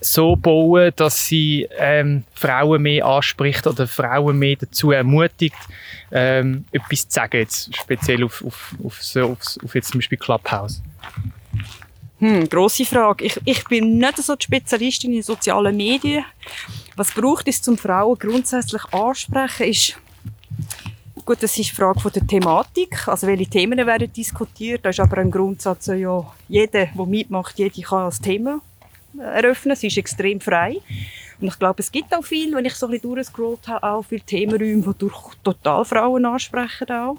so 0.01 0.37
bauen, 0.37 0.93
dass 0.97 1.27
sie 1.27 1.69
ähm, 1.77 2.25
Frauen 2.35 2.83
mehr 2.83 3.05
anspricht 3.05 3.67
oder 3.67 3.87
Frauen 3.87 4.39
mehr 4.39 4.57
dazu 4.57 4.93
ermutigt, 4.93 5.57
ähm, 6.11 6.65
etwas 6.73 7.09
zu 7.09 7.15
sagen, 7.15 7.39
jetzt 7.39 7.77
speziell 7.77 8.25
auf, 8.25 8.45
auf, 8.45 8.75
auf, 8.85 9.03
so, 9.03 9.25
auf, 9.25 9.41
auf 9.65 9.75
jetzt 9.75 9.91
zum 9.91 9.99
Beispiel 9.99 10.19
Clubhouse? 10.19 10.83
Hm, 12.19 12.49
grosse 12.49 12.85
Frage. 12.85 13.27
Ich, 13.27 13.41
ich 13.45 13.65
bin 13.65 13.99
nicht 13.99 14.17
so 14.19 14.35
die 14.35 14.45
Spezialistin 14.45 15.13
in 15.13 15.23
sozialen 15.23 15.77
Medien. 15.77 16.25
Was 16.97 17.13
braucht 17.13 17.47
es, 17.47 17.67
um 17.69 17.79
Frauen 17.79 18.19
grundsätzlich 18.19 18.85
ansprechen, 18.93 19.67
ist 19.67 19.97
Gut, 21.25 21.43
das 21.43 21.59
ist 21.59 21.73
die 21.73 21.75
Frage 21.75 22.01
von 22.01 22.11
der 22.11 22.27
Thematik, 22.27 23.07
also 23.07 23.27
welche 23.27 23.51
Themen 23.51 23.77
werden 23.87 24.11
diskutiert. 24.11 24.83
Da 24.83 24.89
ist 24.89 24.99
aber 24.99 25.19
ein 25.19 25.31
Grundsatz, 25.31 25.89
ja, 25.89 26.25
jeder, 26.49 26.87
der 26.87 27.07
mitmacht, 27.07 27.59
jede 27.59 27.83
kann 27.83 28.07
das 28.07 28.19
Thema 28.19 28.63
eröffnen. 29.19 29.73
Es 29.73 29.83
ist 29.83 29.99
extrem 29.99 30.41
frei. 30.41 30.79
Und 31.41 31.49
ich 31.49 31.59
glaube, 31.59 31.81
es 31.81 31.93
gibt 31.93 32.15
auch 32.15 32.25
viel, 32.25 32.55
wenn 32.55 32.65
ich 32.65 32.75
so 32.75 32.87
ein 32.87 32.93
bisschen 32.93 33.15
durchgescrollt 33.15 33.69
habe, 33.69 33.87
auch 33.87 34.03
viele 34.03 34.23
Themenräume, 34.23 34.83
die 34.83 34.99
durch 34.99 35.35
total 35.45 35.85
Frauen 35.85 36.25
ansprechen 36.25 36.91
auch. 36.91 37.17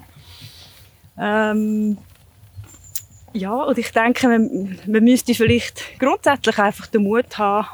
Ähm, 1.18 1.96
ja, 3.32 3.54
und 3.54 3.78
ich 3.78 3.90
denke, 3.92 4.28
man, 4.28 4.78
man 4.86 5.04
müsste 5.04 5.34
vielleicht 5.34 5.98
grundsätzlich 5.98 6.58
einfach 6.58 6.86
den 6.88 7.04
Mut 7.04 7.38
haben, 7.38 7.66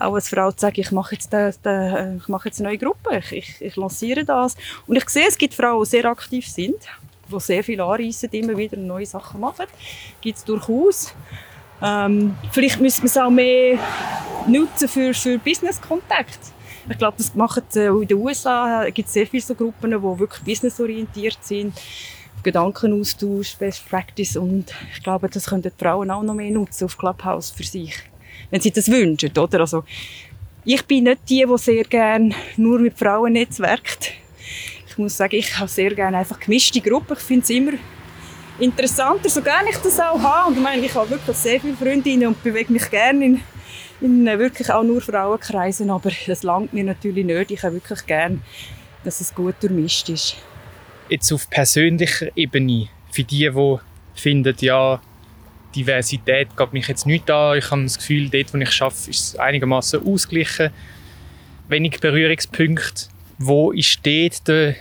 auch 0.00 0.14
als 0.14 0.28
Frau 0.28 0.50
zu 0.50 0.60
sagen, 0.60 0.80
ich 0.80 0.90
mache 0.90 1.14
jetzt, 1.14 1.32
den, 1.32 1.54
den, 1.64 2.16
ich 2.18 2.28
mache 2.28 2.48
jetzt 2.48 2.60
eine 2.60 2.70
neue 2.70 2.78
Gruppe, 2.78 3.18
ich, 3.18 3.32
ich, 3.32 3.60
ich 3.60 3.76
lanciere 3.76 4.24
das. 4.24 4.56
Und 4.86 4.96
ich 4.96 5.08
sehe, 5.08 5.28
es 5.28 5.38
gibt 5.38 5.54
Frauen, 5.54 5.84
die 5.84 5.90
sehr 5.90 6.06
aktiv 6.06 6.48
sind, 6.48 6.76
die 7.30 7.40
sehr 7.40 7.62
viel 7.62 7.80
anreissen, 7.80 8.30
immer 8.32 8.56
wieder 8.56 8.76
neue 8.76 9.06
Sachen 9.06 9.40
machen. 9.40 9.66
Gibt 10.20 10.38
es 10.38 10.44
durchaus. 10.44 11.14
Ähm, 11.84 12.34
vielleicht 12.50 12.80
müsste 12.80 13.02
man 13.02 13.06
es 13.06 13.16
auch 13.18 13.30
mehr 13.30 13.78
nutzen 14.46 14.88
für, 14.88 15.12
für 15.12 15.38
Business-Kontakt. 15.38 16.38
Ich 16.88 16.98
glaube, 16.98 17.16
das 17.18 17.34
machen 17.34 17.62
äh, 17.74 17.86
in 17.86 18.08
den 18.08 18.18
USA 18.18 18.88
gibt 18.90 19.08
sehr 19.08 19.26
viele 19.26 19.42
so 19.42 19.54
Gruppen, 19.54 19.90
die 19.90 20.02
wirklich 20.02 20.42
businessorientiert 20.42 21.38
sind. 21.42 21.74
Gedankenaustausch, 22.42 23.56
Best 23.56 23.88
Practice 23.88 24.36
und 24.36 24.66
ich 24.94 25.02
glaube, 25.02 25.28
das 25.28 25.46
könnten 25.46 25.70
die 25.70 25.82
Frauen 25.82 26.10
auch 26.10 26.22
noch 26.22 26.34
mehr 26.34 26.50
nutzen 26.50 26.84
auf 26.84 26.96
Clubhouse 26.96 27.50
für 27.50 27.64
sich, 27.64 27.94
wenn 28.50 28.60
sie 28.60 28.70
das 28.70 28.90
wünschen, 28.90 29.36
oder? 29.36 29.60
Also, 29.60 29.84
ich 30.64 30.84
bin 30.84 31.04
nicht 31.04 31.20
die, 31.28 31.44
die 31.46 31.58
sehr 31.58 31.84
gerne 31.84 32.34
nur 32.56 32.78
mit 32.78 32.98
Frauen 32.98 33.32
netzwerkt. 33.32 34.12
Ich 34.86 34.98
muss 34.98 35.16
sagen, 35.16 35.36
ich 35.36 35.58
habe 35.58 35.68
sehr 35.68 35.94
gerne 35.94 36.18
einfach 36.18 36.38
gemischte 36.38 36.80
Gruppen. 36.80 37.14
Ich 37.14 37.24
finde 37.24 37.42
es 37.44 37.50
immer 37.50 37.72
interessanter, 38.58 39.28
so 39.28 39.42
gerne 39.42 39.70
ich 39.70 39.76
das 39.78 39.98
auch 40.00 40.20
habe. 40.20 40.48
Und 40.48 40.56
ich 40.56 40.62
meine, 40.62 40.84
ich 40.84 40.94
habe 40.94 41.10
wirklich 41.10 41.36
sehr 41.36 41.60
viele 41.60 41.76
Freundinnen 41.76 42.28
und 42.28 42.42
bewege 42.42 42.72
mich 42.72 42.88
gerne 42.90 43.24
in, 43.24 43.40
in 44.00 44.26
wirklich 44.26 44.70
auch 44.70 44.82
nur 44.82 45.00
Frauenkreisen, 45.00 45.90
aber 45.90 46.10
das 46.26 46.42
langt 46.42 46.72
mir 46.72 46.84
natürlich 46.84 47.24
nicht. 47.24 47.50
Ich 47.50 47.62
habe 47.62 47.74
wirklich 47.74 48.06
gerne, 48.06 48.38
dass 49.02 49.20
es 49.20 49.34
gut 49.34 49.56
durchmischt 49.60 50.08
ist. 50.08 50.36
Jetzt 51.08 51.32
auf 51.32 51.48
persönlicher 51.50 52.28
Ebene, 52.36 52.88
für 53.10 53.24
die, 53.24 53.50
die 53.50 53.78
finden, 54.14 54.54
ja, 54.60 55.00
Diversität 55.74 56.56
geht 56.56 56.72
mich 56.72 56.88
jetzt 56.88 57.06
nicht 57.06 57.30
an. 57.30 57.58
Ich 57.58 57.70
habe 57.70 57.82
das 57.82 57.98
Gefühl, 57.98 58.28
dort, 58.28 58.54
wo 58.54 58.58
ich 58.58 58.82
arbeite, 58.82 59.10
ist 59.10 59.28
es 59.28 59.36
einigermaßen 59.36 60.06
ausgeglichen. 60.06 60.70
Wenig 61.68 62.00
Berührungspunkte. 62.00 63.08
Wo 63.38 63.72
ist 63.72 63.98
dort 64.06 64.46
der, 64.46 64.76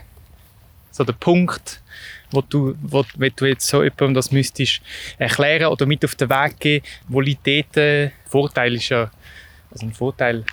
so 0.91 1.03
der 1.03 1.13
Punkt, 1.13 1.81
wo 2.33 2.41
du, 2.41 2.75
wo, 2.81 3.05
wenn 3.15 3.31
du 3.35 3.45
jetzt 3.45 3.67
so 3.67 3.83
jemandem 3.83 4.15
das 4.15 4.31
müsstest 4.31 4.81
erklären 5.17 5.67
oder 5.67 5.85
mit 5.85 6.03
auf 6.03 6.15
den 6.15 6.29
Weg 6.29 6.59
geben, 6.59 6.85
wo 7.07 7.21
liegt 7.21 7.47
dort, 7.47 8.11
Vorteil 8.27 8.75
ist 8.75 8.89
ja, 8.89 9.11
also 9.71 9.85
ein 9.85 9.93
Vorteil 9.93 10.43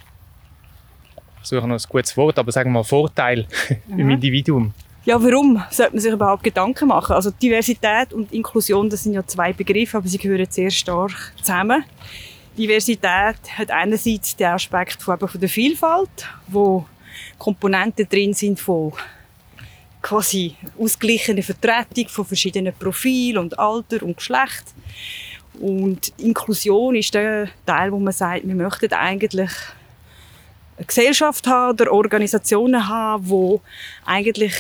ich 1.43 1.49
suche 1.49 1.67
noch 1.67 1.77
ein 1.77 1.89
gutes 1.89 2.17
Wort, 2.17 2.39
aber 2.39 2.53
sagen 2.53 2.71
wir 2.71 2.75
mal 2.75 2.85
Vorteil 2.85 3.47
im 3.89 4.11
Individuum? 4.11 4.75
Ja, 5.05 5.23
warum 5.23 5.63
sollte 5.71 5.93
man 5.93 6.01
sich 6.01 6.13
überhaupt 6.13 6.43
Gedanken 6.43 6.89
machen? 6.89 7.15
Also 7.15 7.31
Diversität 7.31 8.13
und 8.13 8.33
Inklusion, 8.33 8.91
das 8.91 9.03
sind 9.03 9.15
ja 9.15 9.27
zwei 9.27 9.53
Begriffe, 9.53 9.97
aber 9.97 10.07
sie 10.07 10.19
gehören 10.19 10.47
sehr 10.51 10.71
stark 10.71 11.33
zusammen. 11.39 11.85
Diversität 12.59 13.39
hat 13.57 13.71
einerseits 13.71 14.37
den 14.37 14.49
Aspekt 14.49 15.03
von, 15.03 15.19
von 15.19 15.41
der 15.41 15.49
Vielfalt, 15.49 16.29
wo 16.49 16.85
Komponenten 17.39 18.07
drin 18.09 18.35
sind 18.35 18.61
von 18.61 18.93
quasi 20.03 20.57
ausgeglichene 20.79 21.43
Vertretung 21.43 22.09
von 22.09 22.25
verschiedenen 22.25 22.75
Profilen 22.75 23.39
und 23.39 23.59
Alter 23.59 24.03
und 24.03 24.17
Geschlecht. 24.17 24.65
Und 25.61 26.13
Inklusion 26.19 26.97
ist 26.97 27.13
der 27.15 27.49
Teil, 27.67 27.93
wo 27.93 27.99
man 27.99 28.13
sagt, 28.13 28.47
wir 28.47 28.55
möchten 28.55 28.93
eigentlich 28.93 29.51
eine 30.77 30.87
Gesellschaft 30.87 31.47
haben 31.47 31.73
oder 31.73 31.93
Organisationen 31.93 32.89
haben, 32.89 33.29
wo 33.29 33.61
eigentlich 34.07 34.55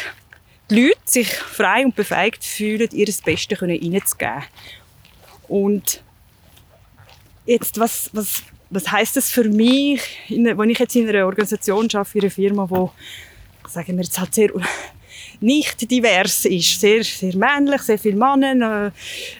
die 0.70 0.82
Leute 0.82 1.00
sich 1.04 1.28
frei 1.32 1.84
und 1.84 1.96
befähigt 1.96 2.44
fühlen, 2.44 2.88
ihr 2.92 3.12
Bestes 3.24 3.62
reinzugeben. 3.62 4.44
Und 5.48 6.02
jetzt, 7.46 7.80
was, 7.80 8.10
was, 8.12 8.42
was 8.68 8.90
heißt 8.90 9.16
das 9.16 9.30
für 9.30 9.44
mich, 9.44 10.02
wenn 10.28 10.70
ich 10.70 10.78
jetzt 10.78 10.94
in 10.94 11.08
einer 11.08 11.26
Organisation 11.26 11.88
arbeite, 11.92 12.18
in 12.18 12.22
einer 12.24 12.30
Firma, 12.30 12.70
wo, 12.70 12.92
sagen 13.66 13.96
wir 13.96 14.04
jetzt 14.04 14.18
halt 14.18 14.34
sehr 14.34 14.50
nicht 15.40 15.90
divers 15.90 16.44
ist, 16.44 16.80
sehr, 16.80 17.02
sehr 17.02 17.36
männlich, 17.36 17.82
sehr 17.82 17.98
viele 17.98 18.16
Männer, 18.16 18.92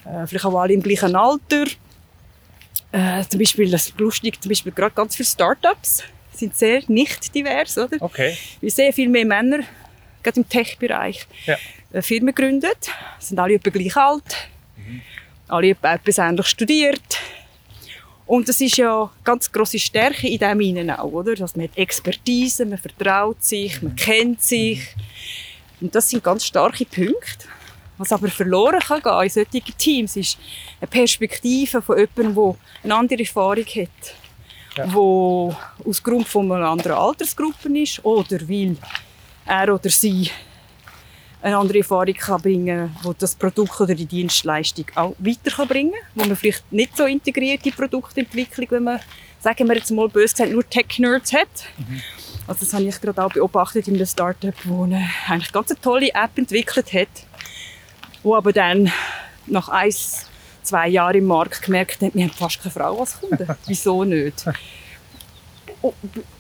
äh, 0.07 0.23
äh, 0.23 0.27
vielleicht 0.27 0.45
auch 0.45 0.59
alle 0.61 0.73
im 0.73 0.83
gleichen 0.83 1.15
Alter. 1.15 1.67
Äh, 2.93 3.25
zum 3.29 3.39
Beispiel, 3.39 3.71
das 3.71 3.89
ist 3.89 4.01
lustig, 4.01 4.41
zum 4.41 4.49
Beispiel 4.49 4.73
gerade 4.73 4.95
ganz 4.95 5.17
viele 5.17 5.27
Startups 5.27 6.03
sind 6.33 6.57
sehr 6.57 6.83
nicht 6.89 7.35
divers, 7.35 7.77
oder? 7.77 7.97
Okay. 8.01 8.37
Wir 8.61 8.71
sehen 8.71 8.93
viel 8.93 9.09
mehr 9.09 9.27
Männer, 9.27 9.61
gerade 10.23 10.41
im 10.41 10.49
Tech-Bereich, 10.49 11.27
ja. 11.47 11.57
Äh, 11.93 12.03
Firmen 12.03 12.35
gegründet, 12.35 12.91
sind 13.19 13.39
alle 13.39 13.55
etwa 13.55 13.71
gleich 13.71 13.97
alt, 13.97 14.49
mhm. 14.77 15.03
alle 15.49 15.71
etwa 15.71 15.95
etwas 15.95 16.19
ähnlich 16.19 16.47
studiert, 16.47 17.21
und 18.31 18.49
das 18.49 18.61
ist 18.61 18.77
ja 18.77 19.11
ganz 19.25 19.51
große 19.51 19.81
Stärke 19.81 20.29
in 20.29 20.39
diesem 20.39 20.61
Innen 20.61 20.91
auch, 20.93 21.11
oder? 21.11 21.35
Dass 21.35 21.57
man 21.57 21.65
hat 21.65 21.77
Expertise, 21.77 22.65
man 22.65 22.79
vertraut 22.79 23.43
sich, 23.43 23.83
man 23.83 23.97
kennt 23.97 24.41
sich. 24.41 24.95
Und 25.81 25.95
das 25.95 26.11
sind 26.11 26.23
ganz 26.23 26.45
starke 26.45 26.85
Punkte. 26.85 27.49
Was 27.99 28.13
aber 28.13 28.29
verloren 28.29 28.81
kann 28.81 29.03
gehen 29.03 29.23
in 29.23 29.29
solchen 29.29 29.77
Teams, 29.77 30.17
ist 30.17 30.39
eine 30.81 30.89
Perspektive 30.89 31.83
von 31.83 31.99
jemandem, 31.99 32.35
der 32.35 32.55
eine 32.85 32.95
andere 32.95 33.21
Erfahrung 33.21 33.65
hat. 33.65 34.15
Ja. 34.77 34.87
Der 34.87 34.97
aus 34.97 36.03
Grund 36.03 36.27
von 36.27 36.51
einer 36.51 36.69
anderen 36.69 36.97
Altersgruppe 36.97 37.69
ist 37.79 38.03
oder 38.05 38.41
weil 38.49 38.77
er 39.45 39.75
oder 39.75 39.91
sie 39.91 40.31
eine 41.43 41.57
andere 41.57 41.79
Erfahrung 41.79 42.15
kann 42.15 42.41
bringen 42.41 42.95
kann, 43.03 43.13
die 43.13 43.19
das 43.19 43.35
Produkt 43.35 43.81
oder 43.81 43.95
die 43.95 44.07
Dienstleistung 44.07 44.87
auch 44.95 45.15
weiter 45.19 45.51
kann 45.51 45.69
bringen 45.69 45.93
kann, 45.93 46.11
wo 46.15 46.25
man 46.27 46.37
vielleicht 46.37 46.71
nicht 46.73 46.97
so 46.97 47.05
integrierte 47.05 47.71
Produktentwicklung, 47.71 48.67
wenn 48.71 48.85
man, 48.85 49.01
sagen 49.41 49.69
wir 49.69 49.77
jetzt 49.77 49.91
mal 49.91 50.09
böse 50.09 50.35
gesagt, 50.35 50.53
nur 50.53 50.69
Tech-Nerds 50.69 51.33
hat. 51.33 51.49
Mhm. 51.79 52.03
Also 52.47 52.65
das 52.65 52.75
habe 52.75 52.85
ich 52.85 53.01
gerade 53.01 53.25
auch 53.25 53.33
beobachtet 53.33 53.87
in 53.89 53.95
einem 53.95 54.07
Startup, 54.07 54.55
wo 54.65 54.85
eine 54.85 55.09
eigentlich 55.29 55.53
ganz 55.53 55.71
eine 55.71 55.81
tolle 55.81 56.09
App 56.09 56.37
entwickelt 56.37 56.93
hat, 56.93 57.09
wo 58.23 58.35
aber 58.35 58.53
dann 58.53 58.91
nach 59.47 59.69
ein, 59.69 59.93
zwei 60.63 60.89
Jahren 60.89 61.17
im 61.17 61.27
Markt 61.27 61.63
gemerkt 61.63 62.03
hat, 62.03 62.15
wir 62.15 62.25
haben 62.25 62.33
fast 62.33 62.61
keine 62.63 62.73
Frau 62.73 63.01
als 63.01 63.21
Kunde. 63.21 63.47
Wieso 63.67 64.05
nicht? 64.05 64.45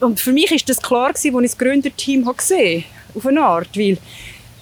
Und 0.00 0.20
für 0.20 0.32
mich 0.32 0.50
ist 0.52 0.68
das 0.68 0.82
klar 0.82 1.12
gewesen, 1.12 1.34
als 1.34 1.44
ich 1.44 1.50
das 1.52 1.58
Gründerteam 1.58 2.24
gesehen 2.36 2.84
habe, 2.84 3.18
auf 3.18 3.26
eine 3.26 3.42
Art, 3.42 3.76
weil 3.76 3.98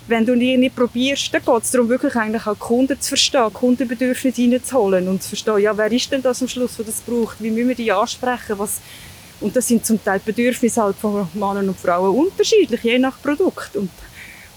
wenn 0.06 0.24
du 0.24 0.34
nicht 0.34 0.74
probierst, 0.74 1.32
dann 1.34 1.44
geht 1.44 1.62
es 1.62 1.70
darum, 1.70 1.88
wirklich 1.88 2.14
eigentlich 2.14 2.46
auch 2.46 2.58
Kunden 2.58 2.98
zu 3.00 3.08
verstehen, 3.08 3.52
Kundenbedürfnisse 3.52 4.42
reinzuholen 4.42 5.06
und 5.06 5.22
zu 5.22 5.30
verstehen, 5.30 5.58
ja, 5.58 5.76
wer 5.76 5.92
ist 5.92 6.10
denn 6.10 6.22
das 6.22 6.40
am 6.40 6.48
Schluss, 6.48 6.76
der 6.76 6.86
das 6.86 7.00
braucht, 7.00 7.42
wie 7.42 7.50
müssen 7.50 7.68
wir 7.68 7.74
die 7.74 7.92
ansprechen, 7.92 8.58
was, 8.58 8.80
und 9.40 9.54
das 9.54 9.68
sind 9.68 9.86
zum 9.86 10.02
Teil 10.02 10.20
Bedürfnisse 10.24 10.82
halt 10.82 10.96
von 10.96 11.28
Männern 11.34 11.68
und 11.68 11.78
Frauen 11.78 12.26
unterschiedlich, 12.26 12.82
je 12.82 12.98
nach 12.98 13.20
Produkt. 13.22 13.76
Und 13.76 13.90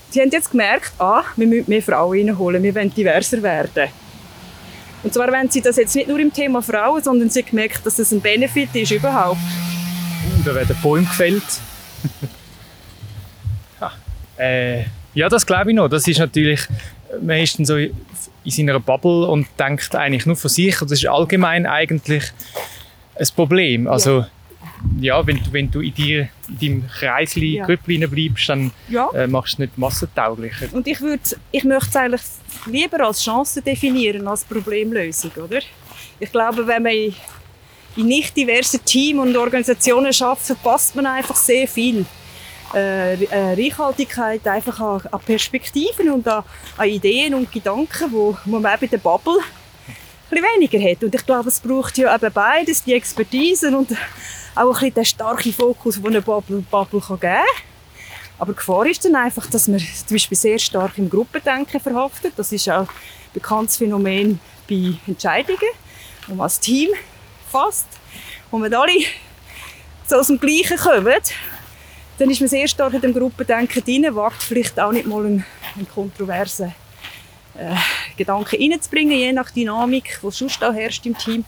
sie 0.10 0.22
haben 0.22 0.32
jetzt 0.32 0.52
gemerkt, 0.52 0.94
ah, 0.98 1.24
wir 1.36 1.48
müssen 1.48 1.70
mehr 1.70 1.82
Frauen 1.82 2.18
reinholen, 2.18 2.64
wir 2.64 2.74
wollen 2.74 2.94
diverser 2.94 3.42
werden. 3.44 3.90
Und 5.04 5.14
zwar 5.14 5.32
wenn 5.32 5.50
sie 5.50 5.62
das 5.62 5.78
jetzt 5.78 5.96
nicht 5.96 6.08
nur 6.08 6.20
im 6.20 6.34
Thema 6.34 6.62
Frauen, 6.62 7.02
sondern 7.02 7.30
sie 7.30 7.42
haben 7.42 7.50
gemerkt, 7.50 7.86
dass 7.86 8.00
es 8.00 8.12
ein 8.12 8.22
Benefit 8.22 8.70
ist 8.74 8.92
überhaupt. 8.92 9.40
Uh, 9.40 10.44
da 10.46 10.56
werden 10.56 10.76
Bäume 10.82 11.06
gefällt. 11.06 11.42
ah, 13.80 13.92
äh 14.38 14.86
ja, 15.14 15.28
das 15.28 15.46
glaube 15.46 15.72
ich 15.72 15.76
noch. 15.76 15.90
Das 15.90 16.08
ist 16.08 16.20
natürlich, 16.20 16.62
man 17.22 17.38
ist 17.38 17.60
dann 17.60 17.66
so 17.66 17.76
in 17.76 17.94
seiner 18.46 18.80
Bubble 18.80 19.28
und 19.28 19.46
denkt 19.60 19.94
eigentlich 19.94 20.26
nur 20.26 20.38
von 20.38 20.50
sich. 20.50 20.82
Und 20.82 20.90
das 20.90 21.00
ist 21.00 21.08
allgemein 21.08 21.66
eigentlich 21.66 22.32
ein 23.16 23.28
Problem. 23.36 23.88
Also, 23.88 24.20
ja 24.20 24.28
ja, 25.00 25.26
wenn, 25.26 25.40
wenn 25.52 25.70
du 25.70 25.82
in, 25.82 25.94
dir, 25.94 26.30
in 26.48 26.60
deinem 26.60 26.88
Kreisli, 26.88 27.58
ja. 27.58 27.66
Grüppli 27.66 28.06
bleibst, 28.08 28.50
dann 28.50 28.72
ja. 28.90 29.10
äh, 29.12 29.28
machst 29.28 29.54
du 29.54 29.56
es 29.56 29.60
nicht 29.60 29.78
massentauglicher. 29.78 30.68
Und 30.72 30.88
ich, 30.88 31.00
ich 31.52 31.64
möchte 31.64 31.90
es 31.90 31.96
eigentlich 31.96 32.22
lieber 32.66 33.06
als 33.06 33.24
Chance 33.24 33.62
definieren, 33.62 34.28
als 34.28 34.44
Problemlösung, 34.44 35.32
oder? 35.38 35.60
Ich 36.20 36.32
glaube, 36.32 36.66
wenn 36.68 36.84
man 36.84 36.94
in 36.94 38.06
nicht 38.06 38.36
diversen 38.38 38.84
Teams 38.86 39.20
und 39.20 39.36
Organisationen 39.36 40.14
arbeitet, 40.20 40.46
verpasst 40.46 40.96
man 40.96 41.06
einfach 41.06 41.36
sehr 41.36 41.68
viel 41.68 42.06
äh, 42.74 43.24
äh, 43.26 43.54
Reichhaltigkeit 43.54 44.48
einfach 44.48 44.80
an, 44.80 45.02
an, 45.12 45.20
Perspektiven 45.20 46.10
und 46.10 46.28
an, 46.28 46.44
an, 46.78 46.88
Ideen 46.88 47.34
und 47.34 47.52
Gedanken, 47.52 48.12
wo, 48.12 48.38
wo 48.46 48.60
man 48.60 48.74
eben 48.74 48.86
in 48.86 48.90
der 48.92 48.98
Bubble 48.98 49.40
ein 50.30 50.38
weniger 50.38 50.80
hat. 50.80 51.04
Und 51.04 51.14
ich 51.14 51.26
glaube, 51.26 51.50
es 51.50 51.60
braucht 51.60 51.98
ja 51.98 52.16
eben 52.16 52.32
beides, 52.32 52.84
die 52.84 52.94
Expertise 52.94 53.76
und 53.76 53.90
auch 54.56 54.68
ein 54.68 54.72
bisschen 54.72 54.94
den 54.94 55.06
starken 55.06 55.54
Fokus, 55.54 55.96
den 55.96 56.08
eine 56.08 56.22
Bubble, 56.22 56.64
Bubble 56.70 57.02
kann 57.02 57.20
geben 57.20 57.34
kann. 57.34 57.46
Aber 58.40 58.54
die 58.54 58.58
Gefahr 58.58 58.86
ist 58.88 59.06
dann 59.06 59.16
einfach, 59.16 59.46
dass 59.48 59.68
man 59.68 59.80
zum 59.80 60.16
Beispiel 60.16 60.38
sehr 60.38 60.60
stark 60.60 60.98
im 60.98 61.10
Gruppendenken 61.10 61.80
verhaftet. 61.80 62.34
Das 62.36 62.52
ist 62.52 62.68
auch 62.70 62.88
ein 62.88 62.88
bekanntes 63.34 63.78
Phänomen 63.78 64.40
bei 64.68 64.94
Entscheidungen, 65.06 65.60
wo 66.28 66.36
man 66.36 66.46
als 66.46 66.60
Team 66.60 66.90
fasst, 67.52 67.88
wo 68.50 68.58
man 68.58 68.74
alle 68.74 68.94
so 70.08 70.16
aus 70.16 70.28
dem 70.28 70.40
Gleichen 70.40 70.78
kommen 70.78 71.14
dann 72.22 72.30
ist 72.30 72.40
man 72.40 72.50
sehr 72.50 72.68
stark 72.68 72.94
in 72.94 73.02
dem 73.02 73.14
Gruppendenken 73.14 73.84
drin, 73.84 74.16
wagt 74.16 74.44
vielleicht 74.44 74.80
auch 74.80 74.92
nicht 74.92 75.08
mal 75.08 75.26
einen, 75.26 75.46
einen 75.76 75.90
kontroversen 75.90 76.72
äh, 77.58 77.76
Gedanken 78.16 78.58
reinzubringen, 78.62 79.18
je 79.18 79.34
nach 79.34 79.50
Dynamik, 79.50 80.20
die 80.22 80.32
sonst 80.32 80.64
auch 80.64 80.74
herrscht 80.74 81.04
im 81.08 81.18
Team. 81.18 81.44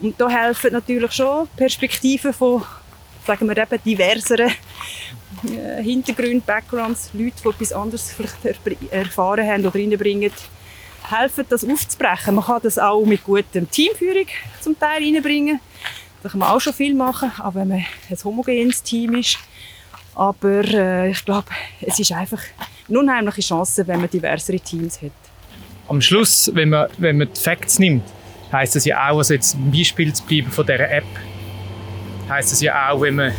Und 0.00 0.20
da 0.20 0.28
helfen 0.28 0.72
natürlich 0.72 1.12
schon 1.12 1.46
Perspektiven 1.56 2.32
von, 2.32 2.62
sagen 3.26 3.48
wir 3.48 3.56
eben, 3.56 3.82
diverseren 3.84 4.50
äh, 5.44 5.82
Hintergründen, 5.82 6.42
Backgrounds, 6.42 7.10
Leute, 7.12 7.36
die 7.44 7.48
etwas 7.48 7.72
anderes 7.72 8.12
vielleicht 8.12 8.92
erfahren 8.92 9.46
haben 9.46 9.66
oder 9.66 9.74
reinbringen, 9.74 10.30
helfen, 11.08 11.44
das 11.48 11.64
aufzubrechen. 11.64 12.34
Man 12.34 12.44
kann 12.44 12.60
das 12.62 12.78
auch 12.78 13.04
mit 13.04 13.24
guter 13.24 13.68
Teamführung 13.70 14.26
zum 14.60 14.78
Teil 14.78 15.02
reinbringen. 15.02 15.60
Da 16.22 16.28
kann 16.28 16.40
man 16.40 16.50
auch 16.50 16.60
schon 16.60 16.74
viel 16.74 16.94
machen, 16.94 17.32
aber 17.38 17.60
wenn 17.60 17.68
man 17.68 17.78
ein 17.78 18.18
homogenes 18.24 18.82
Team 18.82 19.14
ist, 19.14 19.38
aber 20.14 20.64
äh, 20.64 21.10
ich 21.10 21.24
glaube, 21.24 21.48
es 21.80 21.98
ist 21.98 22.12
einfach 22.12 22.42
eine 22.88 22.98
unheimliche 22.98 23.40
Chance, 23.40 23.86
wenn 23.86 24.00
man 24.00 24.10
diversere 24.10 24.60
Teams 24.60 25.00
hat. 25.00 25.12
Am 25.88 26.00
Schluss, 26.00 26.50
wenn 26.54 26.70
man, 26.70 26.88
wenn 26.98 27.18
man 27.18 27.32
die 27.32 27.40
Facts 27.40 27.78
nimmt, 27.78 28.04
heißt 28.52 28.76
das 28.76 28.84
ja 28.84 29.10
auch, 29.10 29.18
also 29.18 29.34
jetzt 29.34 29.54
ein 29.54 29.70
Beispiel 29.70 30.12
zu 30.12 30.24
bleiben 30.24 30.50
von 30.50 30.66
dieser 30.66 30.90
App, 30.90 31.04
heißt 32.28 32.52
das 32.52 32.60
ja 32.60 32.90
auch, 32.90 33.00
wenn 33.00 33.14
man 33.16 33.32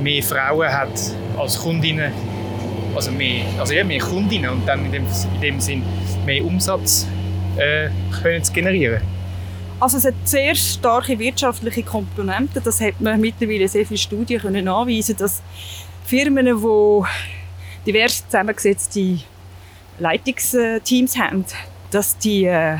mehr 0.00 0.22
Frauen 0.22 0.68
hat 0.68 0.92
als 1.36 1.58
Kundinnen, 1.58 2.12
also 2.94 3.10
mehr, 3.10 3.44
also 3.58 3.74
ja, 3.74 3.84
mehr 3.84 4.00
Kundinnen 4.00 4.50
und 4.50 4.66
dann 4.66 4.84
in 4.86 4.92
dem, 4.92 5.06
in 5.34 5.40
dem 5.40 5.60
Sinn 5.60 5.82
mehr 6.24 6.44
Umsatz 6.44 7.06
äh, 7.56 7.88
können 8.22 8.42
zu 8.42 8.52
generieren. 8.52 9.02
Also 9.80 9.98
es 9.98 10.06
hat 10.06 10.14
sehr 10.24 10.54
starke 10.54 11.18
wirtschaftliche 11.18 11.84
Komponenten. 11.84 12.62
Das 12.64 12.80
hat 12.80 13.00
man 13.00 13.20
mittlerweile 13.20 13.68
sehr 13.68 13.86
viele 13.86 13.98
Studien 13.98 14.40
können 14.40 14.64
nachweisen, 14.64 15.16
dass 15.16 15.40
Firmen, 16.04 16.46
die 16.46 17.04
divers 17.86 18.24
zusammengesetzte 18.26 19.18
Leitungsteams 20.00 21.16
haben, 21.16 21.44
dass 21.92 22.18
die 22.18 22.44
äh, 22.44 22.78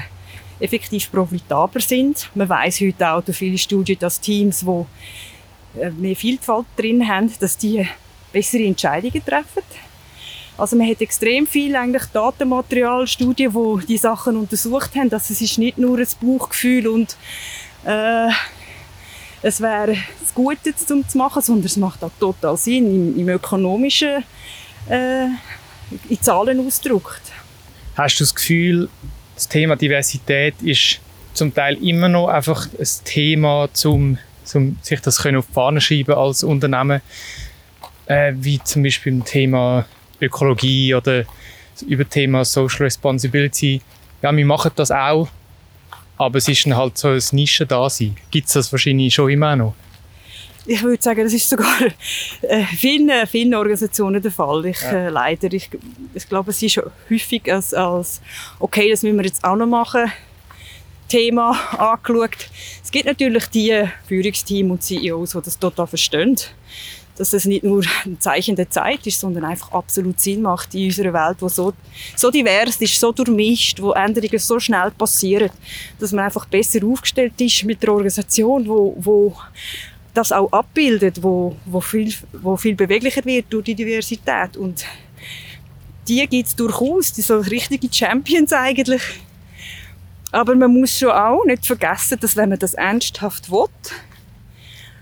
effektiv 0.60 1.10
profitabler 1.10 1.80
sind. 1.80 2.30
Man 2.34 2.48
weiß 2.48 2.80
heute 2.80 3.10
auch 3.10 3.22
durch 3.22 3.38
viele 3.38 3.58
Studien, 3.58 3.98
dass 3.98 4.20
Teams, 4.20 4.60
die 4.60 5.80
äh, 5.80 5.90
mehr 5.90 6.16
Vielfalt 6.16 6.66
drin 6.76 7.06
haben, 7.06 7.32
dass 7.40 7.56
die 7.56 7.86
bessere 8.32 8.64
Entscheidungen 8.64 9.24
treffen. 9.24 9.62
Also 10.56 10.74
man 10.74 10.88
hat 10.88 11.00
extrem 11.00 11.46
viel 11.46 11.76
eigentlich 11.76 12.04
Datenmaterial, 12.06 13.06
Studien, 13.06 13.54
wo 13.54 13.78
die 13.78 13.96
Sachen 13.96 14.36
untersucht 14.36 14.96
haben. 14.96 15.12
Also 15.12 15.32
es 15.32 15.40
ist 15.40 15.56
nicht 15.58 15.78
nur 15.78 15.98
ein 15.98 16.08
Bauchgefühl 16.20 16.88
und 16.88 17.16
äh, 17.84 18.28
es 19.40 19.60
wäre 19.60 19.96
das 20.20 20.34
Gute 20.34 20.74
zum 20.74 21.08
zu 21.08 21.16
machen, 21.16 21.42
sondern 21.42 21.66
es 21.66 21.76
macht 21.76 22.02
auch 22.02 22.10
total 22.18 22.56
Sinn 22.56 22.86
im, 22.86 23.20
im 23.20 23.28
ökonomischen, 23.28 24.24
äh, 24.88 25.26
in 26.08 26.20
Zahlen 26.20 26.66
ausgedrückt. 26.66 27.22
Hast 27.96 28.18
du 28.18 28.24
das 28.24 28.34
Gefühl, 28.34 28.88
das 29.38 29.48
Thema 29.48 29.76
Diversität 29.76 30.54
ist 30.62 31.00
zum 31.32 31.54
Teil 31.54 31.76
immer 31.76 32.08
noch 32.08 32.26
einfach 32.26 32.66
ein 32.76 32.86
Thema, 33.04 33.68
um, 33.84 34.18
um 34.52 34.78
sich 34.82 35.00
das 35.00 35.22
können 35.22 35.38
auf 35.38 35.46
die 35.46 35.52
Fahne 35.52 35.80
schreiben 35.80 36.14
als 36.14 36.42
Unternehmen, 36.42 37.00
äh, 38.06 38.32
wie 38.34 38.60
zum 38.64 38.82
Beispiel 38.82 39.12
im 39.12 39.24
Thema 39.24 39.86
Ökologie 40.20 40.92
oder 40.92 41.24
über 41.86 42.08
Thema 42.08 42.44
Social 42.44 42.82
Responsibility. 42.82 43.80
Ja, 44.22 44.36
wir 44.36 44.44
machen 44.44 44.72
das 44.74 44.90
auch, 44.90 45.28
aber 46.16 46.38
es 46.38 46.48
ist 46.48 46.66
halt 46.66 46.98
so 46.98 47.08
ein 47.08 47.22
Nische 47.30 47.64
da 47.64 47.88
sein. 47.88 48.16
Gibt 48.32 48.48
es 48.48 48.54
das 48.54 48.72
wahrscheinlich 48.72 49.14
schon 49.14 49.30
immer 49.30 49.54
noch? 49.54 49.74
Ich 50.70 50.82
würde 50.82 51.02
sagen, 51.02 51.24
das 51.24 51.32
ist 51.32 51.48
sogar 51.48 51.80
äh, 52.42 52.62
vielen, 52.62 53.26
vielen 53.26 53.54
Organisationen 53.54 54.20
der 54.20 54.30
Fall. 54.30 54.66
Ich, 54.66 54.82
ja. 54.82 55.06
äh, 55.06 55.08
leider, 55.08 55.50
ich, 55.50 55.70
ich 56.12 56.28
glaube, 56.28 56.50
es 56.50 56.62
ist 56.62 56.78
häufig 57.08 57.50
als, 57.50 57.72
als 57.72 58.20
okay, 58.58 58.90
das 58.90 59.02
müssen 59.02 59.16
wir 59.16 59.24
jetzt 59.24 59.42
auch 59.42 59.56
noch 59.56 59.66
machen, 59.66 60.12
Thema 61.08 61.52
angeschaut. 61.78 62.50
Es 62.84 62.90
gibt 62.90 63.06
natürlich 63.06 63.46
die 63.46 63.82
Führungsteams 64.06 64.70
und 64.70 64.82
CEOs, 64.82 65.30
die 65.30 65.40
das 65.42 65.58
total 65.58 65.86
verstehen 65.86 66.36
dass 67.16 67.32
es 67.32 67.46
nicht 67.46 67.64
nur 67.64 67.82
ein 68.04 68.20
Zeichen 68.20 68.54
der 68.54 68.70
Zeit 68.70 69.04
ist, 69.04 69.18
sondern 69.18 69.44
einfach 69.44 69.72
absolut 69.72 70.20
Sinn 70.20 70.42
macht 70.42 70.72
in 70.76 70.84
unserer 70.84 71.12
Welt, 71.12 71.38
die 71.40 71.48
so, 71.48 71.72
so 72.14 72.30
divers 72.30 72.80
ist, 72.80 73.00
so 73.00 73.10
durchmischt, 73.10 73.82
wo 73.82 73.90
Änderungen 73.90 74.38
so 74.38 74.60
schnell 74.60 74.92
passieren, 74.92 75.50
dass 75.98 76.12
man 76.12 76.26
einfach 76.26 76.46
besser 76.46 76.78
aufgestellt 76.86 77.32
ist 77.40 77.64
mit 77.64 77.82
der 77.82 77.92
Organisation, 77.92 78.68
wo, 78.68 78.94
wo 78.98 79.36
das 80.18 80.32
auch 80.32 80.52
abbildet, 80.52 81.22
wo, 81.22 81.56
wo, 81.64 81.80
viel, 81.80 82.12
wo 82.32 82.56
viel 82.56 82.74
beweglicher 82.74 83.24
wird 83.24 83.46
durch 83.50 83.64
die 83.64 83.76
Diversität. 83.76 84.56
Und 84.56 84.84
die 86.08 86.26
gibt 86.26 86.48
es 86.48 86.56
durchaus, 86.56 87.12
die 87.12 87.22
sind 87.22 87.48
richtige 87.50 87.88
Champions 87.92 88.52
eigentlich. 88.52 89.02
Aber 90.32 90.56
man 90.56 90.72
muss 90.72 90.98
schon 90.98 91.12
auch 91.12 91.44
nicht 91.44 91.64
vergessen, 91.64 92.18
dass 92.20 92.36
wenn 92.36 92.48
man 92.48 92.58
das 92.58 92.74
ernsthaft 92.74 93.50
will, 93.50 93.68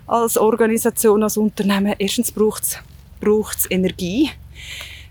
als 0.07 0.37
Organisation, 0.37 1.23
als 1.23 1.37
Unternehmen. 1.39 1.95
Erstens 1.99 2.31
braucht 2.31 2.63
es 2.63 3.71
Energie. 3.71 4.31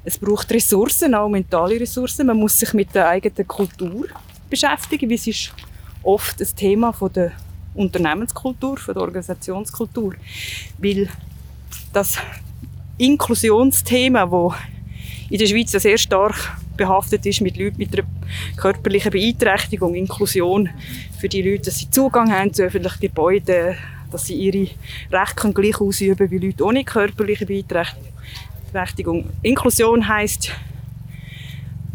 Es 0.04 0.20
braucht 0.20 0.52
Ressourcen, 0.52 1.16
auch 1.16 1.28
mentale 1.28 1.80
Ressourcen. 1.80 2.28
Man 2.28 2.38
muss 2.38 2.60
sich 2.60 2.74
mit 2.74 2.94
der 2.94 3.10
eigenen 3.10 3.48
Kultur 3.48 4.06
beschäftigen, 4.50 5.10
wie 5.10 5.16
es 5.16 5.26
ist 5.26 5.52
oft 6.04 6.40
ein 6.40 6.56
Thema 6.56 6.94
von 6.94 7.12
der 7.12 7.32
Unternehmenskultur, 7.76 8.78
von 8.78 8.94
der 8.94 9.04
Organisationskultur. 9.04 10.16
Weil 10.78 11.10
das 11.94 12.18
Inklusionsthema, 12.98 14.26
das 14.26 14.60
in 15.30 15.40
der 15.40 15.48
Schweiz 15.48 15.72
sehr 15.72 15.98
stark 15.98 16.58
behaftet 16.78 17.26
ist 17.26 17.42
mit 17.42 17.58
Leuten 17.58 17.78
mit 17.78 17.98
einer 17.98 18.08
körperlichen 18.58 19.12
Beeinträchtigung, 19.12 19.96
Inklusion 19.96 20.70
für 21.20 21.30
die 21.30 21.42
Leute, 21.42 21.64
dass 21.66 21.80
sie 21.80 21.90
Zugang 21.90 22.32
haben 22.32 22.54
zu 22.54 22.64
öffentlichen 22.64 23.00
Gebäuden, 23.00 23.76
dass 24.12 24.26
sie 24.26 24.36
ihre 24.36 24.70
Rechte 25.12 25.54
gleich 25.54 25.80
ausüben 25.82 26.30
wie 26.32 26.38
Leute 26.38 26.64
ohne 26.64 26.84
körperliche 26.84 27.46
Beeinträchtigung. 27.46 29.30
Inklusion 29.42 30.08
heißt 30.08 30.52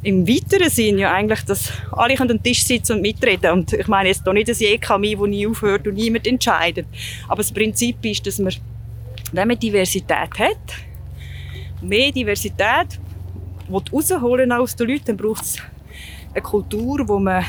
im 0.03 0.27
weiteren 0.27 0.71
Sinn 0.71 0.99
ja 0.99 1.13
eigentlich, 1.13 1.43
dass 1.43 1.73
alle 1.93 2.19
an 2.19 2.29
den 2.29 2.43
Tisch 2.43 2.65
sitzen 2.65 2.95
und 2.95 3.03
mitreden. 3.03 3.53
Und 3.53 3.73
ich 3.73 3.87
meine 3.87 4.09
jetzt 4.09 4.23
hier 4.25 4.33
nicht 4.33 4.49
das 4.49 4.61
EKMI, 4.61 5.19
wo 5.19 5.27
nie 5.27 5.47
aufhört 5.47 5.87
und 5.87 5.95
niemand 5.95 6.27
entscheidet. 6.27 6.87
Aber 7.29 7.43
das 7.43 7.53
Prinzip 7.53 8.05
ist, 8.05 8.27
dass 8.27 8.39
man, 8.39 8.53
wenn 9.33 9.49
man 9.49 9.59
Diversität 9.59 10.39
hat, 10.39 10.57
mehr 11.83 12.13
Diversität 12.13 12.99
rausholen 13.71 14.53
aus 14.53 14.75
den 14.75 14.89
Leuten, 14.89 15.05
dann 15.07 15.17
braucht 15.17 15.43
es 15.43 15.59
eine 16.33 16.43
Kultur, 16.43 17.07
wo 17.07 17.19
man 17.19 17.45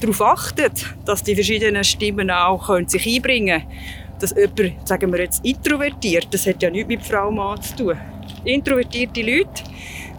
darauf 0.00 0.20
achtet, 0.20 0.94
dass 1.04 1.22
die 1.22 1.34
verschiedenen 1.34 1.82
Stimmen 1.82 2.30
auch 2.30 2.66
können 2.66 2.88
sich 2.88 3.06
einbringen 3.06 3.60
können. 3.60 3.72
Dass 4.20 4.34
jemand, 4.34 4.88
sagen 4.88 5.12
wir 5.12 5.20
jetzt, 5.20 5.44
introvertiert, 5.44 6.28
das 6.30 6.46
hat 6.46 6.62
ja 6.62 6.70
nichts 6.70 6.88
mit 6.88 7.02
Frau 7.02 7.30
Mann 7.30 7.62
zu 7.62 7.76
tun. 7.76 7.96
Introvertierte 8.44 9.22
Leute, 9.22 9.62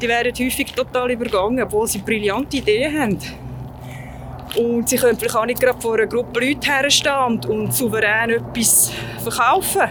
die 0.01 0.07
werden 0.07 0.33
häufig 0.33 0.71
total 0.71 1.11
übergangen, 1.11 1.63
obwohl 1.63 1.87
sie 1.87 1.99
brillante 1.99 2.57
Ideen 2.57 3.01
haben. 3.01 3.19
Und 4.57 4.89
sie 4.89 4.97
können 4.97 5.17
vielleicht 5.17 5.35
auch 5.35 5.45
nicht 5.45 5.59
gerade 5.59 5.79
vor 5.79 5.95
einer 5.95 6.07
Gruppe 6.07 6.39
Leute 6.39 6.71
herstehen 6.71 7.39
und 7.47 7.73
souverän 7.73 8.31
etwas 8.31 8.91
verkaufen. 9.21 9.89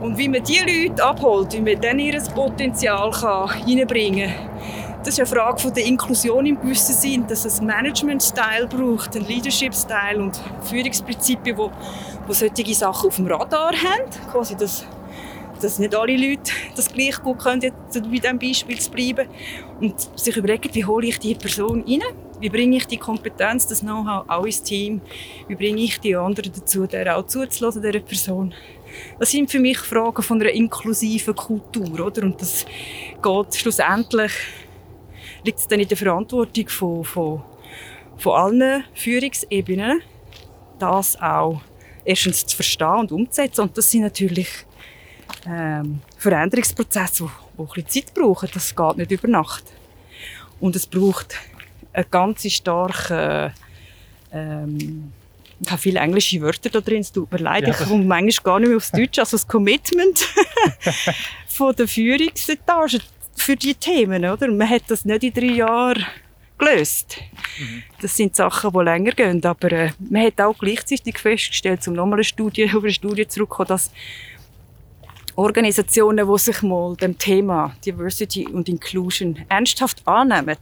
Und 0.00 0.18
wie 0.18 0.28
man 0.28 0.42
diese 0.42 0.64
Leute 0.64 1.02
abholt, 1.02 1.52
wie 1.52 1.60
man 1.60 1.80
dann 1.80 1.98
ihr 1.98 2.20
Potenzial 2.34 3.08
reinbringen 3.10 4.30
kann, 4.30 4.54
das 5.04 5.18
ist 5.18 5.20
eine 5.20 5.26
Frage 5.26 5.58
von 5.60 5.74
der 5.74 5.84
Inklusion 5.84 6.46
im 6.46 6.58
gewissen 6.58 6.94
Sinn, 6.94 7.26
dass 7.26 7.44
es 7.44 7.60
Management-Style 7.60 8.66
braucht, 8.66 9.14
einen 9.14 9.26
Leadership-Style 9.26 10.18
und 10.18 10.40
Führungsprinzipien, 10.62 11.58
wo, 11.58 11.70
wo 12.26 12.32
solche 12.32 12.74
Sachen 12.74 13.08
auf 13.08 13.16
dem 13.16 13.26
Radar 13.26 13.72
haben. 13.72 14.10
Quasi, 14.32 14.56
dass, 14.56 14.86
dass 15.64 15.78
nicht 15.78 15.94
alle 15.94 16.16
Leute 16.16 16.52
das 16.76 16.92
gleich 16.92 17.20
gut 17.22 17.38
können, 17.38 17.60
bei 17.60 18.00
diesem 18.00 18.38
Beispiel 18.38 18.78
zu 18.78 18.90
bleiben. 18.90 19.28
Und 19.80 19.94
sich 20.18 20.36
überlegen, 20.36 20.74
wie 20.74 20.84
hole 20.84 21.06
ich 21.06 21.18
diese 21.18 21.38
Person 21.38 21.84
rein? 21.86 22.02
Wie 22.40 22.48
bringe 22.48 22.76
ich 22.76 22.86
die 22.86 22.98
Kompetenz, 22.98 23.66
das 23.66 23.80
Know-how 23.80 24.28
auch 24.28 24.44
ins 24.44 24.62
Team? 24.62 25.00
Wie 25.48 25.54
bringe 25.54 25.82
ich 25.82 25.98
die 26.00 26.14
anderen 26.14 26.52
dazu, 26.52 26.86
der 26.86 27.16
auch 27.16 27.26
zuzulassen, 27.26 27.82
dieser 27.82 28.00
Person? 28.00 28.54
Das 29.18 29.30
sind 29.30 29.50
für 29.50 29.60
mich 29.60 29.78
Fragen 29.78 30.22
von 30.22 30.40
einer 30.40 30.50
inklusiven 30.50 31.34
Kultur, 31.34 32.00
oder? 32.00 32.22
Und 32.22 32.40
das 32.40 32.66
geht 33.22 33.54
schlussendlich 33.56 34.32
liegt 35.44 35.58
es 35.58 35.68
dann 35.68 35.80
in 35.80 35.88
der 35.88 35.96
Verantwortung 35.96 36.68
von, 36.68 37.04
von, 37.04 37.42
von 38.16 38.32
allen 38.32 38.84
Führungsebenen, 38.94 40.00
das 40.78 41.20
auch 41.20 41.60
erstens 42.04 42.46
zu 42.46 42.56
verstehen 42.56 43.00
und 43.00 43.12
umzusetzen. 43.12 43.60
Und 43.62 43.76
das 43.76 43.90
sind 43.90 44.02
natürlich 44.02 44.48
ähm, 45.46 46.00
Veränderungsprozesse, 46.18 47.24
die, 47.24 47.28
die 47.56 47.62
ein 47.62 47.66
bisschen 47.66 47.88
Zeit 47.88 48.14
brauchen. 48.14 48.48
Das 48.52 48.74
geht 48.74 48.96
nicht 48.96 49.10
über 49.10 49.28
Nacht. 49.28 49.64
Und 50.60 50.76
es 50.76 50.86
braucht 50.86 51.36
eine 51.92 52.04
ganz 52.04 52.50
starke 52.50 53.52
ähm, 54.32 55.12
ich 55.60 55.70
habe 55.70 55.80
viele 55.80 56.00
englische 56.00 56.40
Wörter 56.40 56.68
da 56.68 56.80
drin, 56.80 57.00
es 57.00 57.12
tut 57.12 57.30
mir 57.30 57.38
leid, 57.38 57.62
ja. 57.62 57.70
ich 57.70 57.76
komme 57.76 58.04
manchmal 58.04 58.44
gar 58.44 58.60
nicht 58.60 58.68
mehr 58.68 58.76
aufs 58.76 58.90
Deutsch, 58.90 59.18
also 59.18 59.36
das 59.36 59.46
Commitment 59.46 60.28
von 61.46 61.74
der 61.74 61.88
Führungsetage, 61.88 63.00
für 63.36 63.56
die 63.56 63.74
Themen, 63.74 64.24
oder? 64.24 64.48
Man 64.50 64.68
hat 64.68 64.82
das 64.88 65.04
nicht 65.04 65.24
in 65.24 65.32
drei 65.32 65.54
Jahren 65.56 66.04
gelöst. 66.58 67.18
Mhm. 67.58 67.82
Das 68.00 68.16
sind 68.16 68.36
Sachen, 68.36 68.72
die 68.72 68.78
länger 68.78 69.12
gehen, 69.12 69.44
aber 69.44 69.72
äh, 69.72 69.90
man 69.98 70.22
hat 70.26 70.40
auch 70.40 70.56
gleichzeitig 70.58 71.18
festgestellt, 71.18 71.86
um 71.88 71.94
nochmal 71.94 72.18
eine 72.18 72.24
Studie, 72.24 72.64
auf 72.74 72.82
eine 72.82 72.92
Studie 72.92 73.26
zurückzukommen, 73.26 73.68
dass 73.68 73.90
Organisationen, 75.36 76.28
die 76.28 76.38
sich 76.38 76.62
mal 76.62 76.94
dem 76.96 77.18
Thema 77.18 77.74
Diversity 77.84 78.46
und 78.46 78.68
Inclusion 78.68 79.38
ernsthaft 79.48 80.06
annehmen, 80.06 80.56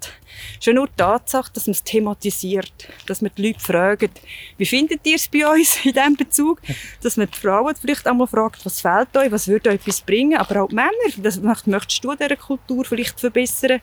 schon 0.60 0.76
nur 0.76 0.86
die 0.86 0.94
Tatsache, 0.96 1.50
dass 1.52 1.66
man 1.66 1.72
es 1.72 1.82
thematisiert, 1.82 2.72
dass 3.06 3.20
man 3.20 3.30
die 3.36 3.48
Leute 3.48 3.60
fragt, 3.60 4.20
wie 4.56 4.64
findet 4.64 5.06
ihr 5.06 5.16
es 5.16 5.28
bei 5.28 5.46
uns 5.46 5.84
in 5.84 5.92
diesem 5.92 6.16
Bezug, 6.16 6.62
dass 7.02 7.16
man 7.16 7.28
die 7.30 7.38
Frauen 7.38 7.74
vielleicht 7.74 8.06
einmal 8.06 8.26
fragt, 8.26 8.64
was 8.64 8.80
fehlt 8.80 9.14
euch, 9.16 9.30
was 9.30 9.46
würde 9.46 9.70
euch 9.70 9.76
etwas 9.76 10.00
bringen, 10.00 10.38
aber 10.38 10.62
auch 10.62 10.68
die 10.68 10.74
Männer, 10.74 10.90
das 11.18 11.40
möchtest 11.40 12.02
du 12.02 12.14
diese 12.14 12.36
Kultur 12.36 12.84
vielleicht 12.84 13.20
verbessern? 13.20 13.80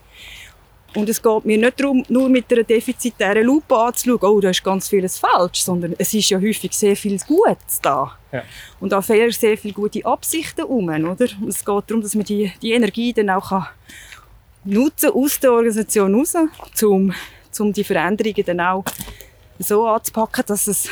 Und 0.96 1.08
es 1.08 1.22
geht 1.22 1.44
mir 1.44 1.56
nicht 1.56 1.78
darum, 1.78 2.04
nur 2.08 2.28
mit 2.28 2.52
einer 2.52 2.64
defizitären 2.64 3.46
Lupe 3.46 3.76
anzuschauen, 3.76 4.18
oh, 4.22 4.40
da 4.40 4.50
ist 4.50 4.64
ganz 4.64 4.88
vieles 4.88 5.18
falsch, 5.18 5.62
sondern 5.62 5.94
es 5.98 6.12
ist 6.12 6.30
ja 6.30 6.40
häufig 6.40 6.72
sehr 6.72 6.96
viel 6.96 7.16
Gutes 7.20 7.80
da. 7.80 8.16
Ja. 8.32 8.42
Und 8.78 8.94
auch 8.94 9.02
sehr, 9.02 9.30
sehr 9.32 9.58
viele 9.58 9.74
gute 9.74 10.04
Absichten 10.04 10.64
um, 10.64 10.88
oder? 10.88 11.26
Und 11.40 11.48
es 11.48 11.64
geht 11.64 11.84
darum, 11.86 12.02
dass 12.02 12.14
man 12.14 12.24
die, 12.24 12.52
die 12.62 12.72
Energie 12.72 13.12
dann 13.12 13.30
auch 13.30 13.48
kann 13.48 13.66
nutzen 14.64 15.10
aus 15.10 15.40
der 15.40 15.52
Organisation 15.52 16.14
raus, 16.14 16.34
um, 16.82 17.14
um 17.58 17.72
die 17.72 17.84
Veränderungen 17.84 18.44
dann 18.44 18.60
auch 18.60 18.84
so 19.58 19.86
anzupacken, 19.88 20.44
dass 20.46 20.66
es 20.66 20.88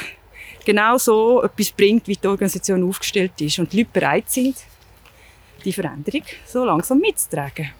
genau 0.64 0.96
so 0.96 1.42
etwas 1.42 1.70
bringt, 1.72 2.08
wie 2.08 2.16
die 2.16 2.26
Organisation 2.26 2.88
aufgestellt 2.88 3.32
ist 3.40 3.58
und 3.58 3.72
die 3.72 3.78
Leute 3.78 3.90
bereit 3.92 4.30
sind, 4.30 4.56
die 5.64 5.72
Veränderung 5.72 6.22
so 6.46 6.64
langsam 6.64 6.98
mitzutragen 6.98 7.70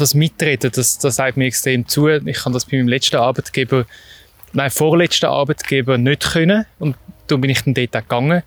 das 0.00 0.14
Mitreden, 0.14 0.70
das, 0.74 0.98
das 0.98 1.16
sagt 1.16 1.36
mir 1.36 1.46
extrem 1.46 1.86
zu. 1.86 2.08
Ich 2.08 2.38
kann 2.38 2.52
das 2.52 2.64
bei 2.64 2.76
meinem 2.78 2.88
letzten 2.88 3.16
Arbeitgeber, 3.16 3.86
nein, 4.52 4.70
vorletzten 4.70 5.26
Arbeitgeber 5.26 5.98
nicht 5.98 6.32
können. 6.32 6.66
Und 6.78 6.96
da 7.30 7.36
bin 7.36 7.50
ich 7.50 7.62
dann 7.62 7.74
dort 7.74 7.96
auch 7.96 8.00
gegangen, 8.00 8.42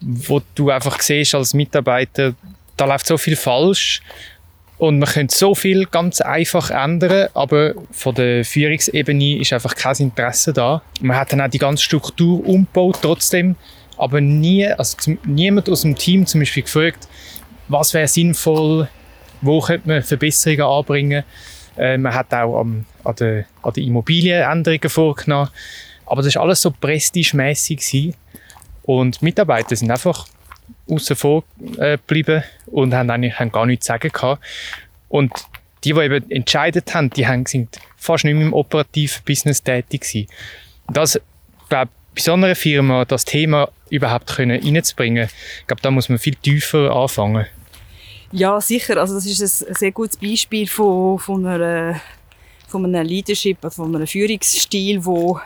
wo 0.00 0.40
du 0.54 0.70
einfach 0.70 1.00
siehst 1.00 1.34
als 1.34 1.54
Mitarbeiter, 1.54 2.34
da 2.76 2.84
läuft 2.84 3.06
so 3.06 3.18
viel 3.18 3.36
falsch. 3.36 4.00
Und 4.78 5.00
man 5.00 5.08
könnte 5.08 5.36
so 5.36 5.56
viel 5.56 5.86
ganz 5.86 6.20
einfach 6.20 6.70
ändern, 6.70 7.28
aber 7.34 7.74
von 7.90 8.14
der 8.14 8.44
Führungsebene 8.44 9.38
ist 9.40 9.52
einfach 9.52 9.74
kein 9.74 9.96
Interesse 9.96 10.52
da. 10.52 10.82
Man 11.00 11.16
hat 11.16 11.32
dann 11.32 11.40
auch 11.40 11.48
die 11.48 11.58
ganze 11.58 11.82
Struktur 11.82 12.46
umgebaut 12.46 12.98
trotzdem, 13.02 13.56
aber 13.96 14.20
nie, 14.20 14.68
also 14.68 14.96
niemand 15.24 15.68
aus 15.68 15.82
dem 15.82 15.96
Team 15.96 16.26
zum 16.26 16.40
Beispiel 16.40 16.62
gefragt, 16.62 17.08
was 17.66 17.92
wäre 17.92 18.06
sinnvoll, 18.06 18.88
wo 19.40 19.60
könnte 19.60 19.88
man 19.88 20.02
Verbesserungen 20.02 20.62
anbringen. 20.62 21.24
Äh, 21.76 21.98
man 21.98 22.14
hat 22.14 22.32
auch 22.32 22.60
am, 22.60 22.86
an 23.02 23.16
den 23.16 23.44
an 23.62 23.72
der 23.72 23.82
Immobilienänderungen 23.82 24.90
vorgenommen. 24.90 25.50
Aber 26.08 26.22
das 26.22 26.34
war 26.34 26.42
alles 26.42 26.62
so 26.62 26.70
prestigemässig. 26.70 28.14
Und 28.82 29.20
die 29.20 29.24
Mitarbeiter 29.24 29.76
sind 29.76 29.90
einfach 29.90 30.26
außen 30.88 31.16
vor 31.16 31.44
äh, 31.78 31.98
geblieben 31.98 32.42
und 32.66 32.94
haben 32.94 33.10
eigentlich 33.10 33.38
haben 33.38 33.52
gar 33.52 33.66
nichts 33.66 33.86
zu 33.86 33.92
sagen 33.92 34.10
gehabt. 34.10 34.42
Und 35.08 35.32
die, 35.84 35.92
die 35.92 36.00
eben 36.00 36.30
entscheidet 36.30 36.94
haben, 36.94 37.10
die 37.10 37.26
haben, 37.26 37.46
sind 37.46 37.78
fast 37.96 38.24
nicht 38.24 38.34
mehr 38.34 38.46
im 38.46 38.52
operativen 38.52 39.22
Business 39.24 39.62
tätig 39.62 40.02
gewesen. 40.02 40.28
Das, 40.88 41.20
glaube 41.68 41.90
bei 42.14 42.22
so 42.22 42.32
einer 42.32 42.56
Firma 42.56 43.04
das 43.04 43.24
Thema 43.24 43.68
überhaupt 43.90 44.38
reinzubringen, 44.38 45.28
ich 45.60 45.66
glaube, 45.66 45.82
da 45.82 45.90
muss 45.90 46.08
man 46.08 46.18
viel 46.18 46.34
tiefer 46.34 46.90
anfangen. 46.90 47.46
Ja, 48.32 48.60
sicher. 48.60 48.96
Also 48.98 49.14
das 49.14 49.24
ist 49.24 49.68
ein 49.68 49.74
sehr 49.74 49.92
gutes 49.92 50.16
Beispiel 50.16 50.66
von, 50.66 51.18
von, 51.18 51.46
einer, 51.46 52.00
von 52.66 52.84
einem 52.84 53.06
Leadership, 53.06 53.58
von 53.72 53.94
einem 53.94 54.06
Führungsstil, 54.06 55.04
wo 55.04 55.40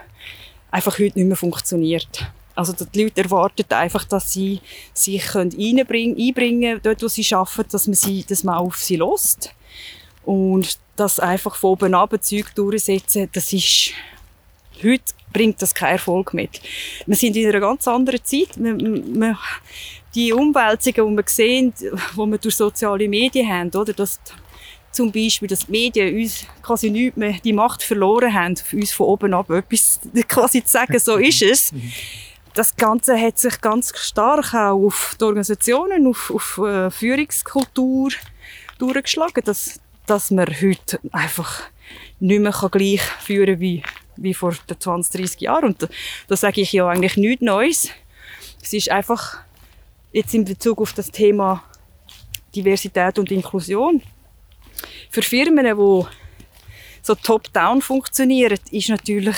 einfach 0.72 0.98
heute 0.98 1.18
nicht 1.18 1.28
mehr 1.28 1.36
funktioniert. 1.36 2.26
Also 2.54 2.72
die 2.72 3.04
Leute 3.04 3.22
erwarten 3.22 3.64
einfach, 3.70 4.04
dass 4.04 4.32
sie 4.32 4.60
sich 4.92 5.34
einbringen 5.34 6.34
können, 6.34 6.80
dort 6.82 7.02
wo 7.02 7.08
sie 7.08 7.34
arbeiten, 7.34 7.70
dass 7.70 7.86
man, 7.86 7.94
sie, 7.94 8.24
dass 8.24 8.44
man 8.44 8.56
auf 8.56 8.76
sie 8.76 8.96
lässt. 8.96 9.54
Und 10.24 10.78
das 10.96 11.20
einfach 11.20 11.54
von 11.54 11.70
oben 11.70 11.94
ab 11.94 12.14
Zeug 12.20 12.54
durchsetzen, 12.54 13.28
das 13.32 13.52
ist, 13.52 13.92
heute 14.82 15.14
bringt 15.32 15.62
das 15.62 15.74
keinen 15.74 15.92
Erfolg 15.92 16.34
mit. 16.34 16.60
Wir 17.06 17.16
sind 17.16 17.36
in 17.36 17.48
einer 17.48 17.60
ganz 17.60 17.88
anderen 17.88 18.22
Zeit. 18.22 18.50
Wir, 18.56 18.78
wir, 18.78 19.38
die 20.14 20.32
Umwälzungen, 20.32 21.10
die 21.10 21.16
wir 21.16 21.24
sehen, 21.26 21.72
die 21.80 22.16
wir 22.16 22.38
durch 22.38 22.56
soziale 22.56 23.08
Medien 23.08 23.48
haben, 23.48 23.70
oder, 23.70 23.94
dass 23.94 24.20
zum 24.92 25.10
Beispiel, 25.10 25.48
dass 25.48 25.66
die 25.66 25.72
Medien 25.72 26.14
uns 26.14 26.46
quasi 26.62 26.90
nicht 26.90 27.16
mehr 27.16 27.34
die 27.42 27.52
Macht 27.52 27.82
verloren 27.82 28.32
haben, 28.32 28.54
uns 28.72 28.92
von 28.92 29.06
oben 29.06 29.34
ab 29.34 29.50
etwas 29.50 30.00
quasi 30.28 30.62
zu 30.62 30.70
sagen, 30.70 30.98
so 30.98 31.16
ist 31.16 31.42
es. 31.42 31.72
Das 32.54 32.76
Ganze 32.76 33.18
hat 33.18 33.38
sich 33.38 33.60
ganz 33.62 33.92
stark 33.98 34.52
auch 34.52 34.86
auf 34.86 35.16
die 35.18 35.24
Organisationen, 35.24 36.06
auf, 36.06 36.30
auf 36.30 36.58
äh, 36.58 36.90
Führungskultur 36.90 38.10
durchgeschlagen, 38.78 39.42
dass, 39.44 39.80
dass 40.06 40.30
man 40.30 40.46
heute 40.46 41.00
einfach 41.12 41.62
nicht 42.20 42.40
mehr 42.40 42.52
gleich 42.70 43.00
führen 43.00 43.54
kann 43.54 43.60
wie, 43.60 43.82
wie 44.16 44.34
vor 44.34 44.52
20, 44.52 45.20
30 45.20 45.40
Jahren. 45.40 45.64
Und 45.64 45.88
da 46.28 46.36
sage 46.36 46.60
ich 46.60 46.72
ja 46.72 46.86
eigentlich 46.88 47.16
nichts 47.16 47.42
Neues. 47.42 47.88
Es 48.62 48.74
ist 48.74 48.90
einfach 48.90 49.38
jetzt 50.12 50.34
in 50.34 50.44
Bezug 50.44 50.82
auf 50.82 50.92
das 50.92 51.10
Thema 51.10 51.64
Diversität 52.54 53.18
und 53.18 53.30
Inklusion 53.30 54.02
für 55.10 55.22
Firmen, 55.22 55.64
die 55.64 56.06
so 57.02 57.14
top-down 57.14 57.82
funktionieren, 57.82 58.58
ist 58.70 58.88
natürlich, 58.88 59.36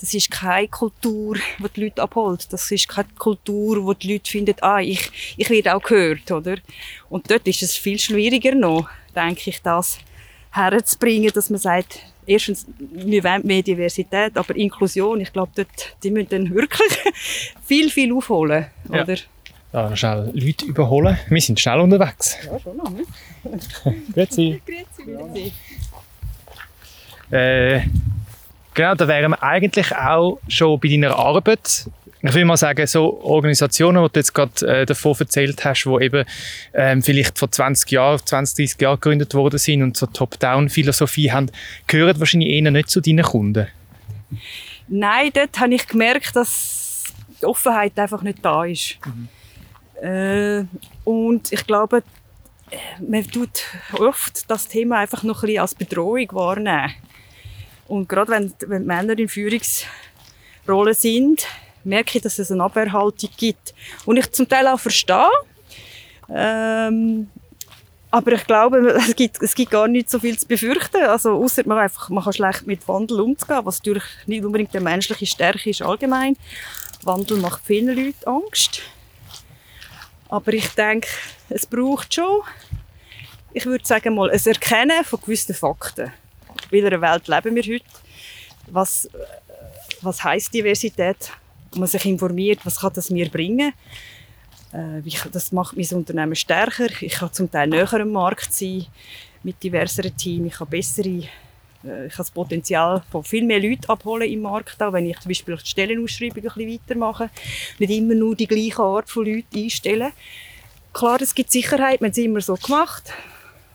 das 0.00 0.14
ist 0.14 0.30
keine 0.30 0.68
Kultur, 0.68 1.36
die 1.58 1.68
die 1.74 1.84
Leute 1.84 2.02
abholt. 2.02 2.52
Das 2.52 2.70
ist 2.70 2.88
keine 2.88 3.08
Kultur, 3.16 3.84
wo 3.84 3.94
die 3.94 4.14
Leute 4.14 4.30
finden, 4.30 4.56
ah, 4.60 4.80
ich, 4.80 5.34
ich 5.36 5.48
werde 5.48 5.74
auch 5.74 5.82
gehört, 5.82 6.30
oder? 6.30 6.56
Und 7.08 7.30
dort 7.30 7.46
ist 7.46 7.62
es 7.62 7.76
viel 7.76 7.98
schwieriger 7.98 8.54
noch, 8.54 8.88
denke 9.14 9.50
ich, 9.50 9.62
das 9.62 9.98
herzubringen, 10.50 11.30
dass 11.32 11.50
man 11.50 11.60
sagt, 11.60 12.00
erstens, 12.26 12.66
wir 12.78 13.22
wollen 13.24 13.46
mehr 13.46 13.62
Diversität, 13.62 14.36
aber 14.36 14.56
Inklusion, 14.56 15.20
ich 15.20 15.32
glaube, 15.32 15.52
dort, 15.54 15.96
die 16.02 16.10
müssen 16.10 16.28
dann 16.30 16.54
wirklich 16.54 16.98
viel, 17.64 17.90
viel 17.90 18.12
aufholen, 18.12 18.66
ja. 18.92 19.02
oder? 19.02 19.16
Ja, 19.72 19.94
schnell 19.94 20.30
Leute 20.34 20.64
überholen. 20.64 21.18
Wir 21.28 21.40
sind 21.40 21.60
schnell 21.60 21.80
unterwegs. 21.80 22.36
Ja, 22.44 22.58
schon 22.58 22.76
noch. 22.76 22.90
Ne? 22.90 23.04
Grüezi. 24.14 24.62
Grüezi, 24.64 25.04
grüezi. 25.04 25.52
Äh, 27.30 27.82
genau, 28.72 28.94
da 28.94 29.06
wären 29.06 29.32
wir 29.32 29.42
eigentlich 29.42 29.94
auch 29.94 30.38
schon 30.48 30.80
bei 30.80 30.88
deiner 30.88 31.16
Arbeit. 31.16 31.86
Ich 32.20 32.34
will 32.34 32.44
mal 32.46 32.56
sagen, 32.56 32.84
so 32.86 33.20
Organisationen, 33.22 34.02
die 34.02 34.12
du 34.12 34.18
jetzt 34.18 34.34
gerade 34.34 34.80
äh, 34.80 34.86
davon 34.86 35.14
erzählt 35.20 35.64
hast, 35.64 35.84
die 35.84 36.04
eben 36.04 36.24
ähm, 36.74 37.02
vielleicht 37.02 37.38
vor 37.38 37.50
20 37.50 37.92
Jahren, 37.92 38.18
20, 38.24 38.66
30 38.66 38.80
Jahren 38.80 38.96
gegründet 38.96 39.34
worden 39.34 39.58
sind 39.58 39.82
und 39.82 39.96
so 39.96 40.06
Top-Down-Philosophie 40.06 41.30
haben, 41.30 41.50
gehören 41.86 42.18
wahrscheinlich 42.18 42.50
eher 42.50 42.70
nicht 42.70 42.90
zu 42.90 43.00
deinen 43.00 43.24
Kunden. 43.24 43.68
Nein, 44.88 45.30
dort 45.32 45.60
habe 45.60 45.74
ich 45.74 45.86
gemerkt, 45.86 46.34
dass 46.34 47.04
die 47.40 47.46
Offenheit 47.46 47.96
einfach 47.98 48.22
nicht 48.22 48.44
da 48.44 48.64
ist. 48.64 48.98
Mhm. 49.06 49.28
Äh, 50.02 50.64
und 51.04 51.52
ich 51.52 51.66
glaube, 51.66 52.02
man 53.06 53.26
tut 53.26 53.64
oft 53.98 54.50
das 54.50 54.68
Thema 54.68 54.98
einfach 54.98 55.22
noch 55.22 55.42
ein 55.42 55.46
bisschen 55.46 55.60
als 55.60 55.74
Bedrohung 55.74 56.28
wahrnehmen. 56.32 56.94
Und 57.86 58.08
gerade 58.08 58.32
wenn, 58.32 58.52
wenn 58.66 58.84
Männer 58.84 59.18
in 59.18 59.28
Führungsrollen 59.28 60.94
sind, 60.94 61.46
merke 61.84 62.18
ich, 62.18 62.22
dass 62.22 62.38
es 62.38 62.52
eine 62.52 62.62
Abwehrhaltung 62.62 63.30
gibt. 63.36 63.74
Und 64.04 64.18
ich 64.18 64.30
zum 64.32 64.48
Teil 64.48 64.66
auch 64.66 64.78
verstehe. 64.78 65.30
Ähm, 66.30 67.30
aber 68.10 68.32
ich 68.32 68.46
glaube, 68.46 68.78
es 68.98 69.16
gibt, 69.16 69.42
es 69.42 69.54
gibt 69.54 69.70
gar 69.70 69.88
nicht 69.88 70.10
so 70.10 70.18
viel 70.18 70.38
zu 70.38 70.46
befürchten. 70.46 71.02
Also, 71.02 71.32
außer 71.32 71.62
man 71.66 71.78
einfach, 71.78 72.10
man 72.10 72.24
kann 72.24 72.32
schlecht 72.32 72.66
mit 72.66 72.86
Wandel 72.86 73.20
umgehen, 73.20 73.60
was 73.64 73.78
natürlich 73.78 74.04
nicht 74.26 74.44
unbedingt 74.44 74.74
eine 74.74 74.84
menschliche 74.84 75.26
Stärke 75.26 75.70
ist 75.70 75.82
allgemein. 75.82 76.36
Wandel 77.04 77.38
macht 77.38 77.62
vielen 77.64 77.96
Leuten 77.96 78.24
Angst. 78.26 78.82
Aber 80.28 80.52
ich 80.52 80.68
denke, 80.70 81.08
es 81.48 81.66
braucht 81.66 82.14
schon, 82.14 82.42
ich 83.52 83.64
würde 83.64 83.84
sagen 83.86 84.14
mal, 84.14 84.30
ein 84.30 84.40
Erkennen 84.44 85.04
von 85.04 85.20
gewissen 85.20 85.54
Fakten. 85.54 86.12
In 86.70 86.82
welcher 86.82 87.00
Welt 87.00 87.28
leben 87.28 87.54
wir 87.54 87.62
heute? 87.62 87.84
Was, 88.66 89.08
was 90.02 90.22
heisst 90.22 90.52
Diversität? 90.52 91.32
Man 91.74 91.86
sich 91.86 92.04
informiert, 92.04 92.60
was 92.64 92.80
kann 92.80 92.92
das 92.94 93.10
mir 93.10 93.28
bringen? 93.30 93.72
Äh, 94.72 95.02
das 95.32 95.52
macht 95.52 95.76
mein 95.76 95.86
Unternehmen 95.92 96.34
stärker. 96.34 96.88
Ich 97.00 97.14
kann 97.14 97.32
zum 97.32 97.50
Teil 97.50 97.68
näher 97.68 97.92
am 97.94 98.12
Markt 98.12 98.52
sein, 98.52 98.86
mit 99.42 99.62
diverseren 99.62 100.16
Teams. 100.16 100.52
Ich 100.52 100.60
habe 100.60 100.70
bessere 100.70 101.08
äh, 101.08 101.28
ich 101.82 101.90
kann 101.90 102.18
das 102.18 102.30
Potenzial 102.30 103.02
von 103.10 103.22
viel 103.22 103.44
mehr 103.44 103.60
Leuten 103.60 103.86
abholen 103.86 104.28
im 104.28 104.42
Markt, 104.42 104.82
auch 104.82 104.92
wenn 104.92 105.06
ich 105.06 105.18
zum 105.20 105.28
Beispiel 105.28 105.56
die 105.56 105.66
Stellenausschreibung 105.66 106.38
ein 106.38 106.42
bisschen 106.42 106.72
weitermache. 106.72 107.30
Nicht 107.78 107.92
immer 107.92 108.14
nur 108.14 108.34
die 108.34 108.48
gleiche 108.48 108.82
Art 108.82 109.08
von 109.08 109.24
Leuten 109.24 109.56
einstellen. 109.56 110.12
Klar, 110.92 111.20
es 111.22 111.34
gibt 111.34 111.52
Sicherheit, 111.52 112.00
man 112.00 112.10
hat 112.10 112.18
es 112.18 112.24
immer 112.24 112.40
so 112.40 112.56
gemacht. 112.56 113.12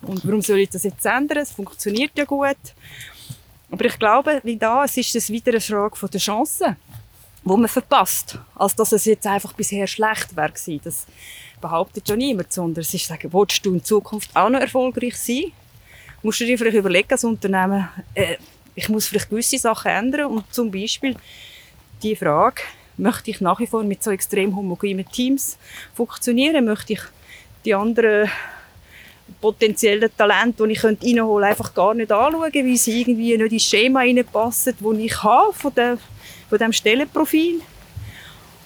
Und 0.02 0.26
warum 0.26 0.42
soll 0.42 0.60
ich 0.60 0.70
das 0.70 0.84
jetzt 0.84 1.06
ändern? 1.06 1.38
Es 1.38 1.52
funktioniert 1.52 2.12
ja 2.18 2.26
gut. 2.26 2.58
Aber 3.72 3.86
ich 3.86 3.98
glaube, 3.98 4.42
wie 4.44 4.58
da, 4.58 4.84
es 4.84 4.98
ist 4.98 5.16
es 5.16 5.30
wieder 5.30 5.52
eine 5.52 5.62
Frage 5.62 5.96
von 5.96 6.10
der 6.10 6.20
Chancen, 6.20 6.76
die 7.44 7.50
man 7.50 7.68
verpasst. 7.70 8.38
Als 8.56 8.76
dass 8.76 8.92
es 8.92 9.06
jetzt 9.06 9.26
einfach 9.26 9.54
bisher 9.54 9.88
schlecht 9.88 10.36
wäre 10.36 10.52
Das 10.84 11.08
behauptet 11.62 12.10
ja 12.10 12.16
niemand, 12.18 12.52
sondern 12.52 12.82
es 12.82 12.94
ist 12.94 13.08
sagen, 13.08 13.32
willst 13.32 13.66
du 13.66 13.74
in 13.74 13.84
Zukunft 13.84 14.36
auch 14.36 14.50
noch 14.50 14.60
erfolgreich 14.60 15.16
sein? 15.16 15.54
Musst 16.24 16.40
du 16.40 16.46
dir 16.46 16.58
vielleicht 16.58 16.78
überlegen 16.78 17.12
als 17.12 17.24
Unternehmen, 17.24 17.88
äh, 18.16 18.38
ich 18.76 18.90
muss 18.90 19.08
vielleicht 19.08 19.30
gewisse 19.30 19.58
Sachen 19.58 19.92
ändern 19.92 20.26
und 20.28 20.52
zum 20.52 20.72
Beispiel 20.72 21.16
die 22.02 22.16
Frage, 22.16 22.62
möchte 22.98 23.32
ich 23.32 23.42
nach 23.42 23.60
wie 23.60 23.68
vor 23.68 23.84
mit 23.84 24.04
so 24.04 24.12
extrem 24.12 24.56
homogenen 24.56 25.08
Teams 25.10 25.58
funktionieren? 25.94 26.66
Möchte 26.66 26.94
ich 26.94 27.02
die 27.66 27.76
anderen 27.76 28.30
potenziellen 29.40 30.10
Talente, 30.18 30.66
die 30.66 30.74
ich 30.74 30.84
reinholen 30.84 31.44
könnte, 31.44 31.48
einfach 31.48 31.74
gar 31.74 31.94
nicht 31.94 32.12
anschauen, 32.12 32.42
weil 32.42 32.78
sie 32.78 33.02
irgendwie 33.02 33.38
nicht 33.38 33.52
ins 33.52 33.64
Schema 33.64 34.00
reinpassen, 34.02 34.76
das 34.80 34.98
ich 34.98 35.24
habe 35.24 35.54
von, 35.54 35.74
der, 35.76 35.98
von 36.50 36.58
dem 36.58 36.74
Stellenprofil. 36.74 37.62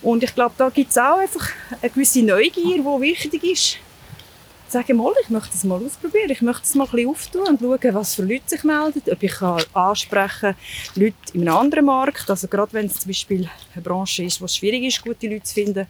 Und 0.02 0.24
ich 0.24 0.34
glaube, 0.34 0.56
da 0.58 0.70
gibt 0.70 0.92
es 0.92 0.98
auch 0.98 1.18
einfach 1.18 1.50
eine 1.82 1.90
gewisse 1.90 2.22
Neugier, 2.22 2.78
die 2.78 3.02
wichtig 3.02 3.44
ist 3.44 3.78
sagen, 4.72 4.98
mal, 4.98 5.14
ich 5.22 5.30
möchte 5.30 5.52
das 5.52 5.64
mal 5.64 5.84
ausprobieren. 5.84 6.30
Ich 6.30 6.42
möchte 6.42 6.64
es 6.64 6.76
mal 6.76 6.86
ein 6.86 6.92
bisschen 6.92 7.10
auftun 7.10 7.48
und 7.48 7.60
schauen, 7.60 7.96
was 7.96 8.16
für 8.16 8.24
Leute 8.24 8.44
sich 8.48 8.64
melden. 8.64 9.02
Ob 9.12 9.24
ich 9.24 9.32
kann 9.32 9.64
ansprechen 9.74 10.56
Leute 10.96 11.16
in 11.34 11.42
einem 11.42 11.58
anderen 11.58 11.86
Markt. 11.86 12.30
Also 12.30 12.48
gerade 12.48 12.74
wenn 12.74 12.88
es 12.88 13.00
zum 13.00 13.10
Beispiel 13.10 13.50
eine 13.74 13.82
Branche 13.82 14.24
ist, 14.24 14.42
wo 14.42 14.46
es 14.46 14.56
schwierig 14.56 14.84
ist, 14.84 15.02
gute 15.02 15.28
Leute 15.28 15.44
zu 15.44 15.54
finden, 15.54 15.88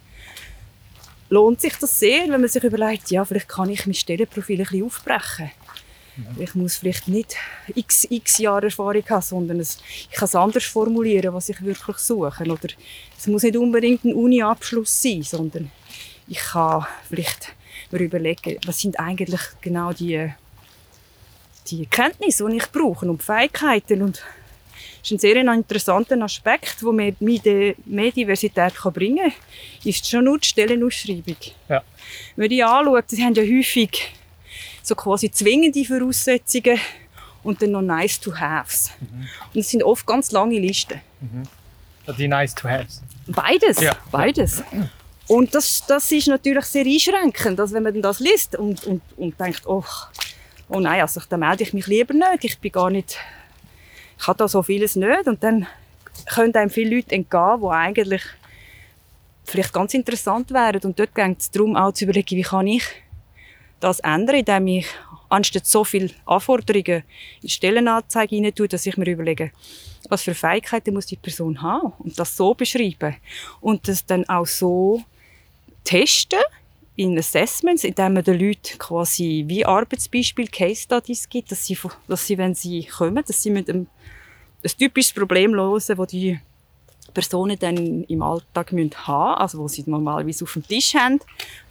lohnt 1.30 1.60
sich 1.60 1.76
das 1.76 1.98
sehr, 1.98 2.22
wenn 2.28 2.40
man 2.40 2.48
sich 2.48 2.62
überlegt, 2.62 3.10
ja, 3.10 3.24
vielleicht 3.24 3.48
kann 3.48 3.70
ich 3.70 3.86
mein 3.86 3.94
Stellenprofil 3.94 4.60
ein 4.60 4.64
bisschen 4.64 4.84
aufbrechen. 4.84 5.50
Ja. 6.16 6.42
Ich 6.42 6.54
muss 6.54 6.76
vielleicht 6.76 7.06
nicht 7.06 7.36
x, 7.74 8.06
x 8.10 8.38
Jahre 8.38 8.66
Erfahrung 8.66 9.04
haben, 9.08 9.22
sondern 9.22 9.60
es, 9.60 9.78
ich 10.10 10.16
kann 10.16 10.26
es 10.26 10.34
anders 10.34 10.64
formulieren, 10.64 11.32
was 11.32 11.48
ich 11.48 11.62
wirklich 11.62 11.98
suche. 11.98 12.42
Oder 12.42 12.68
es 13.16 13.26
muss 13.26 13.44
nicht 13.44 13.56
unbedingt 13.56 14.04
ein 14.04 14.14
Uni-Abschluss 14.14 15.02
sein, 15.02 15.22
sondern 15.22 15.70
ich 16.26 16.38
kann 16.38 16.86
vielleicht 17.08 17.54
mir 17.90 18.00
überlegen, 18.00 18.58
was 18.66 18.80
sind 18.80 18.98
eigentlich 18.98 19.40
genau 19.60 19.92
die, 19.92 20.32
die 21.68 21.86
Kenntnisse, 21.86 22.48
die 22.48 22.56
ich 22.56 22.70
brauche 22.70 23.08
und 23.08 23.20
die 23.20 23.24
Fähigkeiten 23.24 24.02
und 24.02 24.22
das 25.00 25.12
ist 25.12 25.12
ein 25.12 25.18
sehr 25.18 25.36
interessanter 25.36 26.20
Aspekt, 26.22 26.82
den 26.82 27.16
mir 27.20 27.74
mehr 27.86 28.10
Diversität 28.10 28.74
bringen 28.92 29.30
kann, 29.30 29.32
ist 29.84 30.08
schon 30.08 30.24
nur 30.24 30.38
die 30.38 30.48
Stellenausschreibung. 30.48 31.36
Ja. 31.68 31.82
Wenn 32.36 32.44
man 32.44 32.48
die 32.48 32.62
anschaut, 32.62 33.04
sie 33.08 33.24
haben 33.24 33.34
ja 33.34 33.42
häufig 33.42 34.12
so 34.82 34.94
quasi 34.94 35.30
zwingende 35.30 35.84
Voraussetzungen 35.84 36.78
und 37.42 37.62
dann 37.62 37.70
noch 37.70 37.82
nice 37.82 38.20
to 38.20 38.34
haves. 38.34 38.90
Mhm. 39.00 39.28
Und 39.54 39.60
es 39.60 39.70
sind 39.70 39.82
oft 39.82 40.06
ganz 40.06 40.32
lange 40.32 40.58
Listen. 40.58 41.00
Mhm. 41.20 41.42
Die 42.16 42.28
nice 42.28 42.54
to 42.54 42.68
haves. 42.68 43.02
Beides, 43.26 43.80
ja. 43.80 43.96
beides. 44.10 44.62
Und 45.28 45.54
das, 45.54 45.84
das 45.86 46.10
ist 46.10 46.26
natürlich 46.26 46.64
sehr 46.64 46.86
einschränkend, 46.86 47.58
dass 47.58 47.72
wenn 47.72 47.82
man 47.82 48.00
das 48.00 48.18
liest 48.18 48.56
und, 48.56 48.84
und, 48.86 49.02
und 49.16 49.38
denkt, 49.38 49.66
oh, 49.66 49.84
oh 50.70 50.80
nein, 50.80 51.02
also 51.02 51.20
dann 51.28 51.40
melde 51.40 51.62
ich 51.62 51.74
mich 51.74 51.86
lieber 51.86 52.14
nicht, 52.14 52.44
ich 52.44 52.58
bin 52.58 52.72
gar 52.72 52.88
nicht, 52.88 53.18
ich 54.18 54.26
habe 54.26 54.38
da 54.38 54.48
so 54.48 54.62
vieles 54.62 54.96
nicht. 54.96 55.26
Und 55.26 55.42
dann 55.42 55.66
können 56.26 56.54
einem 56.54 56.70
viele 56.70 56.96
Leute 56.96 57.14
entgehen, 57.14 57.60
die 57.60 57.66
eigentlich 57.66 58.22
vielleicht 59.44 59.72
ganz 59.72 59.92
interessant 59.94 60.50
wären. 60.50 60.80
Und 60.82 60.98
dort 60.98 61.14
geht 61.14 61.38
es 61.38 61.50
darum 61.50 61.76
auch 61.76 61.92
zu 61.92 62.04
überlegen, 62.04 62.36
wie 62.36 62.42
kann 62.42 62.66
ich 62.66 62.84
das 63.80 64.00
ändern, 64.00 64.36
indem 64.36 64.66
ich 64.66 64.86
anstatt 65.28 65.66
so 65.66 65.84
viele 65.84 66.10
Anforderungen 66.24 67.02
in 67.42 67.48
Stellenanzeige 67.48 68.34
hinein 68.34 68.54
tue, 68.54 68.66
dass 68.66 68.86
ich 68.86 68.96
mir 68.96 69.10
überlege, 69.10 69.52
was 70.08 70.22
für 70.22 70.34
Fähigkeiten 70.34 70.94
muss 70.94 71.06
die 71.06 71.16
Person 71.16 71.60
haben 71.60 71.92
und 71.98 72.18
das 72.18 72.36
so 72.36 72.54
beschreiben. 72.54 73.16
Und 73.60 73.88
das 73.88 74.06
dann 74.06 74.26
auch 74.28 74.46
so 74.46 75.02
testen 75.88 76.40
in 76.96 77.16
Assessments, 77.16 77.84
indem 77.84 78.14
man 78.14 78.24
den 78.24 78.38
Leuten 78.38 78.76
quasi 78.78 79.44
wie 79.46 79.64
Arbeitsbeispiel 79.64 80.48
Case 80.48 80.82
Studies 80.82 81.28
gibt, 81.28 81.50
dass 81.50 81.64
sie, 81.64 81.78
dass 82.08 82.26
sie 82.26 82.36
wenn 82.36 82.54
sie 82.54 82.84
kommen, 82.84 83.24
dass 83.24 83.42
sie 83.42 83.50
mit 83.50 83.70
einem 83.70 83.86
ein 84.64 84.70
typisches 84.76 85.12
Problem 85.12 85.54
lösen, 85.54 85.96
das 85.96 86.08
die 86.08 86.38
Personen 87.14 87.58
dann 87.58 88.04
im 88.04 88.22
Alltag 88.22 88.72
haben 88.72 88.76
müssen, 88.76 88.94
also 89.06 89.58
wo 89.58 89.68
sie 89.68 89.84
normalerweise 89.86 90.44
auf 90.44 90.52
dem 90.52 90.66
Tisch 90.66 90.94
haben. 90.94 91.20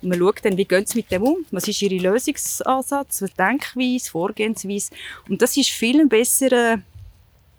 Und 0.01 0.10
man 0.10 0.17
schaut 0.17 0.43
dann, 0.43 0.58
wie 0.58 0.65
gehen 0.65 0.86
sie 0.86 0.97
mit 0.97 1.12
dem 1.12 1.23
um, 1.23 1.45
was 1.51 1.67
ist 1.67 1.82
ihre 1.82 1.95
Lösungsansatz, 1.95 3.21
was 3.21 3.34
Denkweise, 3.34 4.10
Vorgehensweise. 4.10 4.91
Und 5.30 5.41
das 5.41 5.56
ist 5.58 5.69
viel 5.69 5.99
ein 5.99 6.10
besserer, 6.10 6.80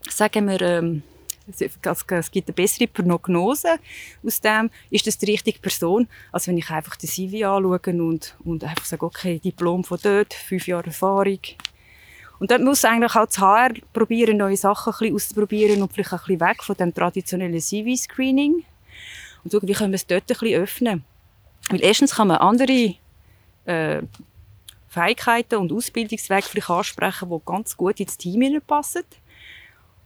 sagen 0.09 0.49
wir, 0.49 0.61
ähm, 0.63 1.03
es 1.51 2.31
gibt 2.31 2.49
eine 2.49 2.55
bessere 2.55 2.87
Prognose 2.87 3.79
aus 4.25 4.41
dem, 4.41 4.71
ist 4.91 5.07
das 5.07 5.19
die 5.19 5.31
richtige 5.31 5.59
Person, 5.59 6.09
als 6.33 6.47
wenn 6.47 6.59
ich 6.59 6.71
einfach 6.71 6.97
den 6.97 7.09
CV 7.09 7.49
anschaue 7.49 7.81
und, 8.03 8.37
und 8.45 8.65
einfach 8.65 8.85
sage, 8.85 9.07
okay, 9.07 9.39
Diplom 9.39 9.85
von 9.85 9.99
dort, 10.03 10.35
fünf 10.35 10.67
Jahre 10.67 10.87
Erfahrung, 10.87 11.41
und 12.39 12.51
dort 12.51 12.63
muss 12.63 12.85
eigentlich 12.85 13.17
auch 13.17 13.27
das 13.27 13.39
HR 13.39 13.71
probieren, 13.93 14.37
neue 14.37 14.57
Sachen 14.57 14.93
ein 14.93 14.99
bisschen 14.99 15.15
auszuprobieren 15.15 15.83
und 15.83 15.93
vielleicht 15.93 16.13
ein 16.13 16.19
bisschen 16.19 16.41
weg 16.41 16.63
von 16.63 16.77
dem 16.77 16.95
traditionellen 16.95 17.61
CV-Screening. 17.61 18.65
Und 19.45 19.53
schauen, 19.53 19.67
wie 19.69 19.73
können 19.73 19.93
wir 19.93 19.97
es 19.97 20.07
dort 20.07 20.23
ein 20.23 20.27
bisschen 20.39 20.63
öffnen. 20.63 21.05
Weil 21.71 21.83
erstens 21.83 22.15
kann 22.15 22.29
man 22.29 22.37
andere 22.39 22.95
äh, 23.65 24.03
Fähigkeiten 24.89 25.57
und 25.57 25.73
Ausbildungswege 25.73 26.47
vielleicht 26.47 26.71
ansprechen, 26.71 27.29
die 27.29 27.39
ganz 27.45 27.77
gut 27.77 28.01
ins 28.01 28.17
Team 28.17 28.61
passen. 28.67 29.03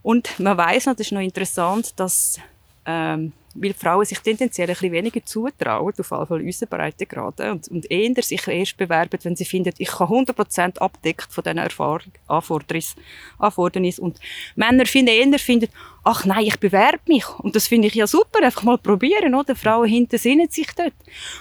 Und 0.03 0.39
man 0.39 0.57
weiß 0.57 0.85
noch, 0.85 0.95
das 0.95 1.07
ist 1.07 1.13
noch 1.13 1.21
interessant, 1.21 1.99
dass 1.99 2.39
ähm, 2.85 3.33
weil 3.55 3.73
Frauen 3.73 4.05
sich 4.05 4.19
tendenziell 4.19 4.67
ein 4.67 4.73
bisschen 4.73 4.91
weniger 4.91 5.23
zutrauen, 5.23 5.89
auf 5.89 5.97
jeden 5.97 6.03
Fall 6.03 6.41
unseren 6.41 6.69
Breitengraden, 6.69 7.51
und, 7.51 7.67
und 7.67 7.91
eher 7.91 8.23
sich 8.23 8.47
erst 8.47 8.77
bewerben, 8.77 9.19
wenn 9.21 9.35
sie 9.35 9.45
finden, 9.45 9.73
ich 9.77 9.89
kann 9.89 10.07
100% 10.07 10.79
abdeckt 10.79 11.31
von 11.31 11.43
diesen 11.43 11.59
Anfordernissen. 12.27 14.03
Und 14.03 14.19
Männer 14.55 14.85
finden 14.85 15.09
eher, 15.13 15.39
finden, 15.39 15.69
ach 16.03 16.25
nein, 16.25 16.45
ich 16.45 16.59
bewerbe 16.59 16.99
mich. 17.07 17.27
Und 17.39 17.55
das 17.55 17.67
finde 17.67 17.87
ich 17.87 17.95
ja 17.95 18.07
super, 18.07 18.43
einfach 18.43 18.63
mal 18.63 18.77
probieren, 18.77 19.35
oder? 19.35 19.55
Frauen 19.55 19.87
hinten 19.87 20.17
sinnen 20.17 20.49
sich 20.49 20.71
dort. 20.75 20.93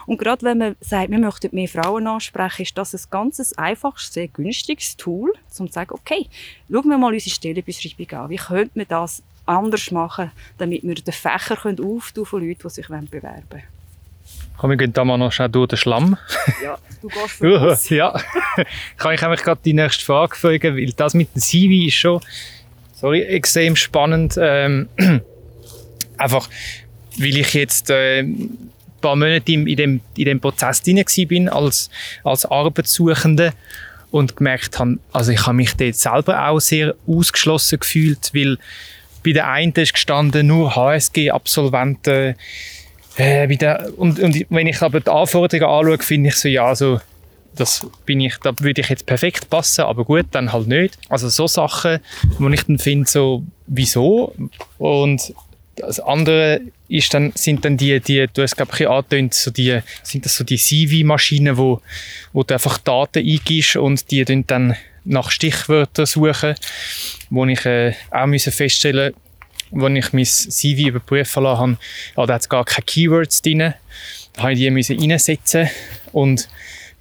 Und 0.07 0.19
gerade 0.19 0.45
wenn 0.45 0.59
man 0.59 0.77
sagt, 0.81 1.11
wir 1.11 1.19
möchten 1.19 1.55
mehr 1.55 1.69
Frauen 1.69 2.07
ansprechen, 2.07 2.63
ist 2.63 2.77
das 2.77 2.95
ein 2.95 3.11
ganz 3.11 3.53
einfaches, 3.55 4.13
sehr 4.13 4.29
günstiges 4.29 4.97
Tool, 4.97 5.33
um 5.59 5.67
zu 5.67 5.73
sagen, 5.73 5.95
okay, 5.95 6.27
schauen 6.71 6.89
wir 6.89 6.99
mal 6.99 7.13
unsere 7.13 7.35
Stellenbeschreibung 7.35 8.19
an. 8.19 8.31
Wie 8.31 8.37
könnte 8.37 8.73
man 8.79 8.87
das 8.89 9.23
anders 9.47 9.91
machen, 9.91 10.31
damit 10.59 10.83
wir 10.83 10.95
den 10.95 11.13
Fächer 11.13 11.59
auftun 11.83 12.27
von 12.27 12.47
Leuten, 12.47 12.61
die 12.63 12.71
sich 12.71 12.87
bewerben 12.87 13.09
wollen. 13.51 13.63
Komm, 14.57 14.71
wir 14.71 14.77
gehen 14.77 14.93
da 14.93 15.05
mal 15.05 15.19
noch 15.19 15.33
schnell 15.33 15.49
durch 15.49 15.69
den 15.69 15.79
Schlamm. 15.79 16.17
Ja, 16.63 16.79
du 17.01 17.09
gehst 17.09 17.31
für 17.31 17.95
Ja, 17.95 18.21
kann 18.97 19.15
ich 19.15 19.23
eigentlich 19.23 19.43
gerade 19.43 19.61
die 19.65 19.73
nächste 19.73 20.05
Frage 20.05 20.37
fragen, 20.37 20.77
weil 20.77 20.93
das 20.93 21.15
mit 21.15 21.35
dem 21.35 21.41
CV 21.41 21.89
ist 21.89 21.95
schon 21.95 22.21
sorry, 23.03 23.23
extrem 23.23 23.77
spannend. 23.77 24.39
Ähm, 24.41 24.89
einfach, 26.17 26.49
weil 27.19 27.37
ich 27.37 27.53
jetzt 27.53 27.91
äh, 27.91 28.21
ein 28.21 28.71
paar 29.03 29.17
Monate 29.17 29.53
in, 29.53 29.67
dem, 29.67 30.01
in 30.17 30.25
dem 30.25 30.41
Prozess 30.41 30.81
drin 30.83 31.05
bin 31.29 31.49
als, 31.49 31.91
als 32.25 32.47
Arbeitssuchende 32.47 33.53
und 34.13 34.37
gemerkt 34.37 34.79
habe, 34.79 34.99
also 35.13 35.33
ich 35.33 35.47
habe 35.47 35.57
mich 35.57 35.75
dort 35.75 35.97
selber 35.97 36.49
auch 36.49 36.61
sehr 36.61 36.95
ausgeschlossen 37.07 37.81
gefühlt, 37.81 38.31
weil 38.35 38.59
bei 39.25 39.33
der 39.33 39.49
einen 39.49 39.73
ist 39.73 39.95
gestanden 39.95 40.49
nur 40.49 40.75
HSG-Absolventen. 40.75 42.35
Äh, 43.17 43.79
und, 43.97 44.19
und 44.19 44.47
wenn 44.49 44.67
ich 44.67 44.81
aber 44.83 45.01
die 45.01 45.11
Anforderungen 45.11 45.71
anschaue, 45.71 45.99
finde 45.99 46.31
ich 46.31 46.37
so, 46.37 46.49
ja, 46.49 46.67
also, 46.67 47.01
das 47.55 47.87
bin 48.07 48.21
ich, 48.21 48.37
da 48.39 48.53
würde 48.61 48.81
ich 48.81 48.89
jetzt 48.89 49.07
perfekt 49.07 49.51
passen, 49.51 49.83
aber 49.83 50.05
gut, 50.05 50.27
dann 50.31 50.53
halt 50.53 50.69
nicht. 50.69 50.99
Also 51.09 51.29
so 51.29 51.47
Sachen, 51.47 51.99
wo 52.39 52.49
ich 52.49 52.63
dann 52.65 52.79
finde, 52.79 53.09
so, 53.09 53.45
wieso? 53.67 54.35
Und 54.79 55.35
das 55.77 56.01
andere 56.01 56.61
ist 56.89 57.13
dann, 57.15 57.33
sind 57.35 57.65
dann 57.65 57.77
die, 57.77 58.01
die 58.01 58.27
du 58.33 58.43
hast 58.43 58.57
glaube 58.57 58.73
ich 58.79 58.89
angetönt, 58.89 59.35
so 59.35 59.51
die, 59.51 59.81
sind 60.03 60.25
das 60.25 60.37
so 60.37 60.45
die 60.45 60.59
CV-Maschinen, 60.59 61.57
wo, 61.57 61.81
wo 62.33 62.43
du 62.43 62.55
einfach 62.55 62.79
Daten 62.79 63.19
eingibst 63.19 63.77
und 63.77 64.11
die 64.11 64.25
dann 64.25 64.77
nach 65.05 65.31
Stichwörtern 65.31 66.07
suchen, 66.07 66.55
wo 67.31 67.45
ich 67.47 67.65
äh, 67.67 67.95
auch 68.11 68.27
müssen 68.27 68.53
feststellen 68.53 69.15
als 69.75 69.95
ich 69.95 70.13
mein 70.13 70.25
CV 70.25 70.89
überprüfen 70.89 71.43
lassen 71.45 71.61
habe, 71.61 71.77
ah, 72.17 72.27
da 72.27 72.35
hat 72.35 72.43
es 72.43 72.49
gar 72.49 72.65
keine 72.65 72.85
Keywords 72.85 73.43
drin. 73.43 73.73
Da 74.35 74.43
habe 74.43 74.53
ich 74.53 74.59
die 74.59 74.69
reinsetzen 74.69 75.69
und 76.13 76.49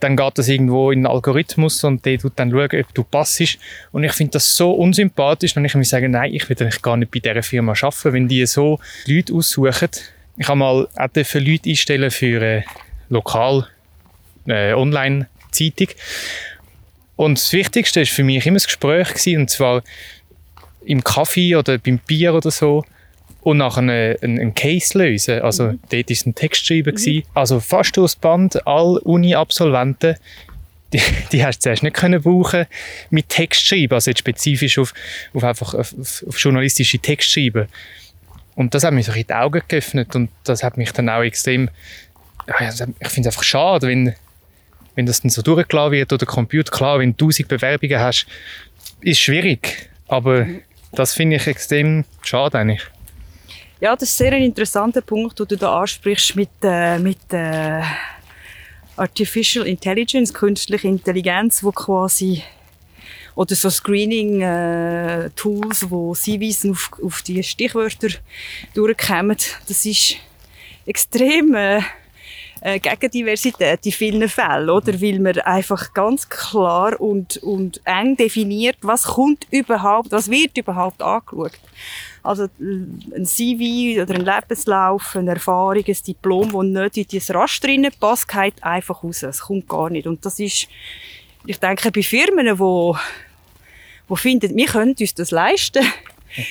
dann 0.01 0.17
geht 0.17 0.37
das 0.37 0.47
irgendwo 0.47 0.91
in 0.91 1.01
den 1.01 1.07
Algorithmus 1.07 1.83
und 1.83 2.05
der 2.05 2.17
tut 2.17 2.33
dann 2.35 2.49
schauen, 2.51 2.69
ob 2.81 2.93
du 2.93 3.03
passest. 3.03 3.59
Und 3.91 4.03
ich 4.03 4.13
finde 4.13 4.31
das 4.31 4.55
so 4.55 4.71
unsympathisch, 4.71 5.55
wenn 5.55 5.63
ich 5.63 5.75
mir 5.75 5.85
sage, 5.85 6.09
nein, 6.09 6.33
ich 6.33 6.49
will 6.49 6.57
eigentlich 6.59 6.81
gar 6.81 6.97
nicht 6.97 7.11
bei 7.11 7.19
dieser 7.19 7.43
Firma 7.43 7.73
arbeiten, 7.73 8.13
wenn 8.13 8.27
die 8.27 8.45
so 8.45 8.79
Leute 9.05 9.33
aussuchen. 9.33 9.89
Ich 10.37 10.47
habe 10.47 10.57
mal 10.57 10.87
auch 10.95 11.33
Leute 11.33 11.69
einstellen 11.69 12.09
für 12.09 12.41
eine 12.41 12.63
lokal 13.09 13.67
äh, 14.47 14.73
Online-Zeitung 14.73 15.89
und 17.15 17.37
das 17.37 17.53
Wichtigste 17.53 18.01
war 18.01 18.05
für 18.07 18.23
mich 18.23 18.45
immer 18.45 18.55
das 18.55 18.65
Gespräch 18.65 19.09
gewesen, 19.09 19.41
und 19.41 19.49
zwar 19.49 19.83
im 20.85 21.03
Kaffee 21.03 21.55
oder 21.55 21.77
beim 21.77 21.99
Bier 21.99 22.33
oder 22.33 22.51
so 22.51 22.83
und 23.41 23.57
nachher 23.57 23.79
einen, 23.79 24.17
einen 24.21 24.53
Case 24.53 24.97
lösen. 24.97 25.41
Also 25.41 25.65
mhm. 25.65 25.79
dort 25.89 26.09
war 26.09 26.17
ein 26.25 26.35
Textschreiber. 26.35 26.91
Mhm. 26.91 27.23
Also 27.33 27.59
fast 27.59 27.97
durchs 27.97 28.15
Band, 28.15 28.65
alle 28.67 28.99
Uni-Absolventen, 29.01 30.15
die, 30.93 31.01
die 31.31 31.45
hast 31.45 31.59
du 31.59 31.63
zuerst 31.63 31.83
nicht 31.83 31.95
können 31.95 32.21
brauchen 32.21 32.65
mit 33.09 33.29
Textschreiben, 33.29 33.95
also 33.95 34.11
jetzt 34.11 34.19
spezifisch 34.19 34.77
auf, 34.77 34.93
auf 35.33 35.43
einfach 35.43 35.73
auf, 35.73 35.93
auf 36.27 36.37
journalistische 36.37 36.99
Textschreiben. 36.99 37.67
Und 38.55 38.75
das 38.75 38.83
hat 38.83 38.93
mich 38.93 39.05
so 39.05 39.13
in 39.13 39.25
die 39.25 39.33
Augen 39.33 39.61
geöffnet 39.67 40.15
und 40.15 40.29
das 40.43 40.63
hat 40.63 40.77
mich 40.77 40.91
dann 40.91 41.09
auch 41.09 41.21
extrem, 41.21 41.69
ich 42.47 42.55
finde 43.07 43.21
es 43.21 43.27
einfach 43.27 43.43
schade, 43.43 43.87
wenn 43.87 44.13
wenn 44.95 45.05
das 45.05 45.21
dann 45.21 45.29
so 45.29 45.41
durchgeladen 45.41 45.93
wird 45.93 46.13
oder 46.13 46.25
Computer, 46.25 46.71
klar, 46.71 46.99
wenn 46.99 47.15
du 47.15 47.25
tausend 47.25 47.47
Bewerbungen 47.47 47.99
hast, 47.99 48.25
ist 49.01 49.19
schwierig. 49.19 49.89
Aber 50.07 50.47
das 50.91 51.13
finde 51.13 51.37
ich 51.37 51.47
extrem 51.47 52.03
schade 52.21 52.57
eigentlich. 52.57 52.81
Ja, 53.79 53.95
das 53.95 54.09
ist 54.09 54.17
sehr 54.17 54.33
ein 54.33 54.43
interessanter 54.43 55.01
Punkt, 55.01 55.39
den 55.39 55.47
du 55.47 55.57
da 55.57 55.81
ansprichst 55.81 56.35
mit, 56.35 56.49
äh, 56.61 56.99
mit 56.99 57.17
äh, 57.31 57.81
Artificial 58.95 59.65
Intelligence, 59.65 60.33
künstliche 60.33 60.87
Intelligenz, 60.87 61.63
wo 61.63 61.71
quasi 61.71 62.43
oder 63.35 63.55
so 63.55 63.69
Screening-Tools, 63.69 65.83
äh, 65.83 65.89
wo 65.89 66.13
CVs 66.13 66.65
auf, 66.69 66.91
auf 67.01 67.21
die 67.21 67.41
Stichwörter 67.41 68.09
durchkommen. 68.73 69.37
Das 69.67 69.85
ist 69.85 70.17
extrem 70.85 71.55
äh, 71.55 71.79
äh, 72.61 72.79
gegen 72.79 73.11
Diversität 73.11 73.85
in 73.85 73.91
vielen 73.91 74.29
Fällen, 74.29 74.69
oder? 74.69 75.01
Weil 75.01 75.19
man 75.19 75.37
einfach 75.39 75.93
ganz 75.93 76.29
klar 76.29 76.99
und, 77.01 77.37
und 77.37 77.81
eng 77.85 78.15
definiert, 78.15 78.77
was 78.81 79.03
kommt 79.03 79.47
überhaupt, 79.49 80.11
was 80.11 80.29
wird 80.29 80.57
überhaupt 80.57 81.01
angeschaut. 81.01 81.53
Also 82.23 82.47
ein 82.59 83.25
CV 83.25 84.01
oder 84.01 84.13
ein 84.13 84.25
Lebenslauf, 84.25 85.15
eine 85.15 85.31
Erfahrung, 85.31 85.83
ein 85.85 85.97
Diplom, 86.07 86.49
das 86.49 86.83
nicht 86.83 86.97
in 86.97 87.07
dieses 87.07 87.33
Raster 87.33 87.67
passt, 87.99 88.27
geht 88.27 88.63
einfach 88.63 89.03
raus. 89.03 89.23
Es 89.23 89.41
kommt 89.41 89.67
gar 89.67 89.89
nicht. 89.89 90.05
Und 90.05 90.23
das 90.23 90.39
ist, 90.39 90.67
ich 91.47 91.59
denke, 91.59 91.91
bei 91.91 92.03
Firmen, 92.03 92.45
die 92.45 92.93
die 94.07 94.15
finden, 94.15 94.55
wir 94.55 94.67
können 94.67 94.95
uns 94.99 95.15
das 95.15 95.31
leisten. 95.31 95.83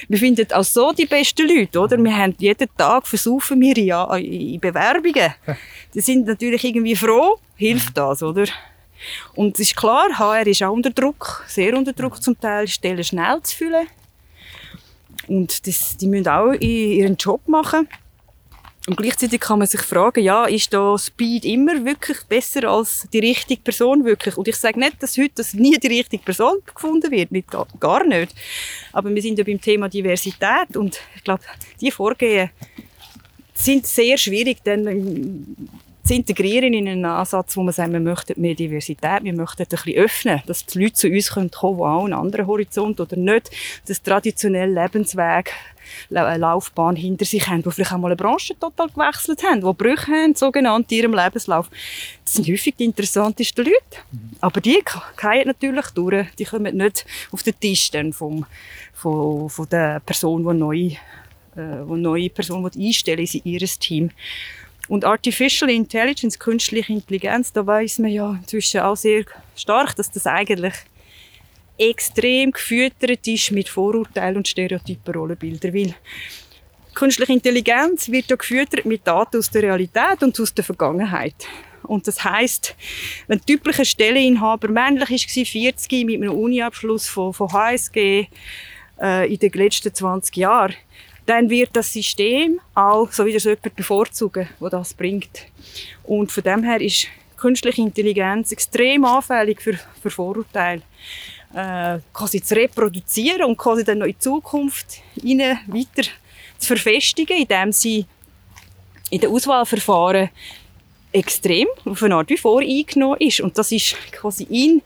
Wir 0.08 0.18
finden 0.18 0.46
auch 0.52 0.64
so 0.64 0.92
die 0.92 1.06
besten 1.06 1.48
Leute, 1.48 1.80
oder? 1.80 1.96
Wir 1.96 2.16
haben 2.16 2.34
jeden 2.38 2.68
Tag 2.76 3.06
versuchen 3.06 3.60
wir 3.60 3.78
ja 3.78 4.14
in 4.16 4.60
Bewerbungen. 4.60 5.34
Die 5.94 6.00
sind 6.00 6.26
natürlich 6.26 6.62
irgendwie 6.64 6.94
froh, 6.94 7.38
hilft 7.56 7.96
das, 7.96 8.22
oder? 8.22 8.44
Und 9.34 9.58
es 9.58 9.68
ist 9.68 9.76
klar, 9.76 10.08
HR 10.18 10.46
ist 10.46 10.62
auch 10.62 10.72
unter 10.72 10.90
Druck, 10.90 11.44
sehr 11.48 11.76
unter 11.76 11.92
Druck 11.92 12.22
zum 12.22 12.38
Teil, 12.38 12.68
Stellen 12.68 13.02
schnell 13.02 13.40
zu 13.42 13.56
füllen. 13.56 13.86
Und 15.26 15.66
das, 15.66 15.96
die 15.96 16.06
müssen 16.06 16.28
auch 16.28 16.52
ihren 16.52 17.16
Job 17.16 17.40
machen. 17.48 17.88
Und 18.90 18.96
gleichzeitig 18.96 19.40
kann 19.40 19.60
man 19.60 19.68
sich 19.68 19.82
fragen, 19.82 20.20
ja, 20.20 20.46
ist 20.46 20.74
da 20.74 20.98
Speed 20.98 21.44
immer 21.44 21.84
wirklich 21.84 22.18
besser 22.28 22.68
als 22.68 23.06
die 23.12 23.20
richtige 23.20 23.62
Person 23.62 24.04
wirklich? 24.04 24.36
Und 24.36 24.48
ich 24.48 24.56
sage 24.56 24.80
nicht, 24.80 25.00
dass 25.00 25.16
heute 25.16 25.30
dass 25.36 25.54
nie 25.54 25.78
die 25.78 25.86
richtige 25.86 26.24
Person 26.24 26.58
gefunden 26.74 27.08
wird, 27.12 27.30
nicht, 27.30 27.46
gar 27.78 28.04
nicht. 28.04 28.34
Aber 28.92 29.14
wir 29.14 29.22
sind 29.22 29.38
ja 29.38 29.44
beim 29.44 29.60
Thema 29.60 29.88
Diversität 29.88 30.76
und 30.76 30.98
ich 31.14 31.22
glaube, 31.22 31.44
die 31.80 31.92
Vorgehen 31.92 32.50
sind 33.54 33.86
sehr 33.86 34.18
schwierig, 34.18 34.64
denn 34.64 35.56
zu 36.02 36.14
integrieren 36.14 36.72
in 36.72 36.88
einen 36.88 37.04
Ansatz, 37.04 37.56
wo 37.56 37.62
man 37.62 37.72
sagt, 37.72 37.92
wir 37.92 38.00
möchten 38.00 38.40
mehr 38.40 38.54
Diversität, 38.54 39.22
wir 39.22 39.34
möchten 39.34 39.62
ein 39.62 39.68
bisschen 39.68 39.94
öffnen, 39.94 40.42
dass 40.46 40.66
die 40.66 40.82
Leute 40.82 40.94
zu 40.94 41.08
uns 41.08 41.30
kommen 41.30 41.50
können, 41.50 41.76
die 41.76 41.82
auch 41.82 42.04
einen 42.04 42.12
anderen 42.12 42.46
Horizont 42.46 43.00
oder 43.00 43.16
nicht 43.16 43.50
das 43.86 44.02
traditionelle 44.02 44.82
Lebensweg 44.82 45.52
eine 46.12 46.38
Laufbahn 46.38 46.96
hinter 46.96 47.24
sich 47.24 47.46
haben, 47.48 47.62
die 47.62 47.70
vielleicht 47.70 47.92
auch 47.92 47.98
mal 47.98 48.08
eine 48.08 48.16
Branche 48.16 48.58
total 48.58 48.88
gewechselt 48.88 49.42
haben, 49.42 49.60
die 49.60 49.72
Brüche 49.72 50.10
haben, 50.10 50.34
sogenannt 50.34 50.90
in 50.92 50.98
ihrem 50.98 51.14
Lebenslauf. 51.14 51.68
Das 52.24 52.34
sind 52.34 52.48
häufig 52.48 52.74
die 52.76 52.84
interessantesten 52.84 53.64
Leute. 53.64 53.78
Mhm. 54.12 54.30
Aber 54.40 54.60
die 54.60 54.82
fallen 55.16 55.46
natürlich 55.46 55.86
durch. 55.94 56.26
Die 56.38 56.44
kommen 56.44 56.76
nicht 56.76 57.06
auf 57.32 57.42
den 57.42 57.58
Tisch 57.58 57.90
dann 57.90 58.12
vom, 58.12 58.46
von, 58.92 59.48
von 59.48 59.68
der 59.68 60.00
Person, 60.00 60.46
die 60.46 60.54
neu, 60.54 60.76
äh, 61.56 61.86
wo 61.86 61.96
neue 61.96 62.30
Person 62.30 62.64
einstellen 62.64 63.26
in 63.32 63.40
ihr 63.44 63.60
Team. 63.60 64.10
Und 64.90 65.04
Artificial 65.04 65.70
Intelligence, 65.70 66.36
künstliche 66.36 66.92
Intelligenz, 66.92 67.52
da 67.52 67.64
weiß 67.64 68.00
man 68.00 68.10
ja 68.10 68.32
inzwischen 68.32 68.80
auch 68.80 68.96
sehr 68.96 69.24
stark, 69.54 69.94
dass 69.94 70.10
das 70.10 70.26
eigentlich 70.26 70.74
extrem 71.78 72.50
gefüttert 72.50 73.24
ist 73.24 73.52
mit 73.52 73.68
Vorurteilen 73.68 74.38
und 74.38 74.48
stereotypen 74.48 75.14
Rollenbildern. 75.14 75.72
Weil 75.72 75.94
künstliche 76.92 77.32
Intelligenz 77.32 78.08
wird 78.08 78.30
ja 78.30 78.34
gefüttert 78.34 78.84
mit 78.84 79.06
Daten 79.06 79.36
aus 79.36 79.48
der 79.48 79.62
Realität 79.62 80.24
und 80.24 80.40
aus 80.40 80.52
der 80.52 80.64
Vergangenheit. 80.64 81.36
Und 81.84 82.08
das 82.08 82.24
heißt, 82.24 82.74
wenn 83.28 83.38
ein 83.38 83.46
typischer 83.46 83.84
Stelleninhaber 83.84 84.66
männlich 84.66 85.08
war, 85.08 85.44
40 85.44 86.04
mit 86.04 86.16
einem 86.16 86.32
Uniabschluss 86.32 87.06
von, 87.06 87.32
von 87.32 87.52
HSG 87.52 88.26
äh, 89.00 89.32
in 89.32 89.38
den 89.38 89.52
letzten 89.52 89.94
20 89.94 90.36
Jahren, 90.36 90.74
dann 91.26 91.48
wird 91.50 91.70
das 91.72 91.92
System 91.92 92.60
auch 92.74 93.10
so 93.12 93.24
wieder 93.24 93.40
so 93.40 93.50
jemand 93.50 93.76
bevorzugen, 93.76 94.48
wo 94.58 94.68
das 94.68 94.94
bringt. 94.94 95.46
Und 96.04 96.32
von 96.32 96.42
dem 96.42 96.62
her 96.64 96.80
ist 96.80 97.06
künstliche 97.36 97.82
Intelligenz 97.82 98.52
extrem 98.52 99.04
anfällig 99.04 99.60
für, 99.60 99.78
für 100.02 100.10
Vorurteile. 100.10 100.82
Äh, 101.52 101.98
quasi 102.12 102.40
zu 102.40 102.54
reproduzieren 102.54 103.44
und 103.44 103.56
quasi 103.56 103.82
dann 103.82 103.98
noch 103.98 104.06
in 104.06 104.20
Zukunft 104.20 105.02
ihnen 105.20 105.58
weiter 105.66 106.08
zu 106.58 106.68
verfestigen, 106.68 107.38
indem 107.38 107.72
sie 107.72 108.06
in 109.10 109.20
den 109.20 109.30
Auswahlverfahren 109.30 110.30
extrem 111.12 111.66
auf 111.84 112.02
eine 112.04 112.14
Art 112.14 112.30
wie 112.30 112.36
voreingenommen 112.36 113.18
ist. 113.20 113.40
Und 113.40 113.58
das 113.58 113.72
ist 113.72 113.96
quasi 114.12 114.44
in, 114.44 114.82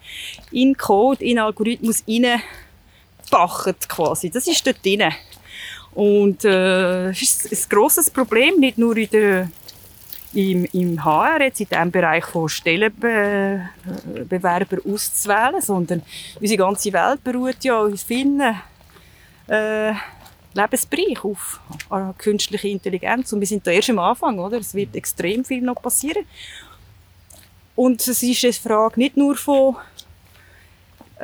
in 0.53 0.75
Code, 0.75 1.23
in 1.23 1.39
Algorithmus 1.39 2.03
reingebacht 2.09 3.89
quasi. 3.89 4.31
Das 4.31 4.47
ist 4.47 4.67
dort 4.67 4.83
drin. 4.83 5.13
Und 5.95 6.45
äh, 6.45 7.11
es 7.11 7.23
ist 7.23 7.53
ein 7.53 7.59
grosses 7.69 8.11
Problem, 8.11 8.59
nicht 8.59 8.79
nur 8.79 8.97
in 8.97 9.09
der, 9.11 9.49
im, 10.33 10.65
im 10.73 11.05
HR, 11.05 11.43
jetzt 11.43 11.61
in 11.61 11.69
diesem 11.69 11.91
Bereich 11.91 12.25
von 12.25 12.49
Stellenbewerber 12.49 14.79
auszuwählen, 14.85 15.61
sondern 15.61 16.03
unsere 16.41 16.59
ganze 16.59 16.93
Welt 16.93 17.23
beruht 17.23 17.63
ja 17.63 17.87
in 17.87 17.97
vielen 17.97 18.41
äh, 19.47 19.93
Lebensbereichen 20.55 21.31
auf 21.31 21.61
äh, 21.91 22.13
künstliche 22.19 22.69
Intelligenz. 22.69 23.33
Und 23.33 23.41
wir 23.41 23.47
sind 23.47 23.67
da 23.67 23.71
erst 23.71 23.91
am 23.91 24.01
Anfang, 24.01 24.39
oder? 24.39 24.59
Es 24.59 24.75
wird 24.75 24.97
extrem 24.97 25.45
viel 25.45 25.63
noch 25.63 25.81
passieren. 25.81 26.25
Und 27.77 28.07
es 28.07 28.23
ist 28.23 28.45
eine 28.45 28.53
Frage 28.53 29.01
nicht 29.01 29.17
nur 29.17 29.37
von 29.37 29.77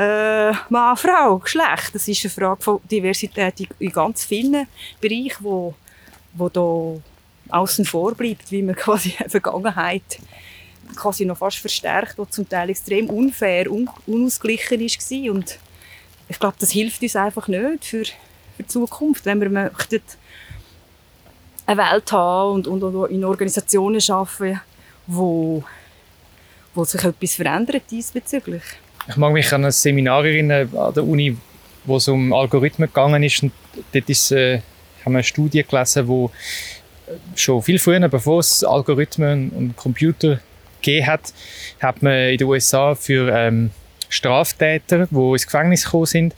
äh, 0.00 0.52
Mann, 0.70 0.96
Frau, 0.96 1.38
Geschlecht. 1.38 1.94
Das 1.94 2.08
ist 2.08 2.24
eine 2.24 2.30
Frage 2.30 2.62
von 2.62 2.80
Diversität 2.90 3.68
in 3.78 3.92
ganz 3.92 4.24
vielen 4.24 4.66
Bereichen, 5.00 5.44
wo, 5.44 5.74
wo 6.32 6.48
da 6.48 7.54
außen 7.54 7.84
vor 7.84 8.14
bleibt, 8.14 8.50
wie 8.50 8.62
man 8.62 8.74
quasi 8.76 9.14
in 9.18 9.28
Vergangenheit 9.28 10.18
quasi 10.96 11.24
noch 11.24 11.38
fast 11.38 11.58
verstärkt, 11.58 12.16
wo 12.16 12.24
zum 12.24 12.48
Teil 12.48 12.70
extrem 12.70 13.10
unfair, 13.10 13.70
un 13.70 13.88
unausgeglichen 14.06 15.00
war. 15.00 15.34
Und 15.34 15.58
ich 16.28 16.38
glaube, 16.38 16.56
das 16.58 16.70
hilft 16.70 17.02
uns 17.02 17.16
einfach 17.16 17.46
nicht 17.46 17.84
für, 17.84 18.04
für 18.04 18.14
die 18.58 18.66
Zukunft, 18.66 19.26
wenn 19.26 19.40
wir 19.40 19.50
möchten 19.50 20.00
eine 21.66 21.76
Welt 21.80 22.10
haben 22.10 22.54
und, 22.54 22.66
und, 22.66 22.82
und 22.82 23.10
in 23.10 23.24
Organisationen 23.24 24.00
arbeiten, 24.08 24.60
wo, 25.06 25.62
wo 26.74 26.84
sich 26.84 27.04
etwas 27.04 27.34
verändert 27.34 27.84
diesbezüglich. 27.90 28.62
Ich 29.08 29.16
mag 29.16 29.32
mich 29.32 29.52
an 29.52 29.64
ein 29.64 29.72
Seminar 29.72 30.24
erinnern 30.24 30.68
an 30.76 30.94
der 30.94 31.04
Uni, 31.04 31.36
wo 31.84 31.96
es 31.96 32.08
um 32.08 32.32
Algorithmen 32.32 32.88
gegangen 32.88 33.22
ist. 33.22 33.42
Und 33.42 33.52
dort 33.92 34.08
ist, 34.08 34.30
äh, 34.32 34.60
haben 35.04 35.12
wir 35.12 35.18
eine 35.18 35.24
Studie 35.24 35.64
gelesen, 35.64 36.06
wo 36.06 36.30
schon 37.34 37.62
viel 37.62 37.78
früher, 37.78 38.08
bevor 38.08 38.40
es 38.40 38.62
Algorithmen 38.62 39.50
und 39.50 39.76
Computer 39.76 40.40
gegeben 40.80 41.06
hat, 41.06 41.32
hat 41.80 42.02
man 42.02 42.30
in 42.30 42.38
den 42.38 42.46
USA 42.46 42.94
für 42.94 43.30
ähm, 43.34 43.70
Straftäter, 44.08 45.08
die 45.10 45.32
ins 45.32 45.46
Gefängnis 45.46 45.84
gekommen 45.84 46.06
sind, 46.06 46.34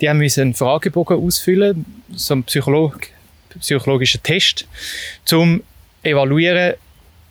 die 0.00 0.08
haben 0.08 0.18
müssen 0.18 0.40
einen 0.40 0.54
Fragebogen 0.54 1.18
ausfüllen, 1.18 1.84
so 2.12 2.34
einen 2.34 2.44
Psycholog 2.44 3.08
psychologischen 3.60 4.22
Test, 4.22 4.66
um 5.30 5.62
evaluieren, 6.02 6.74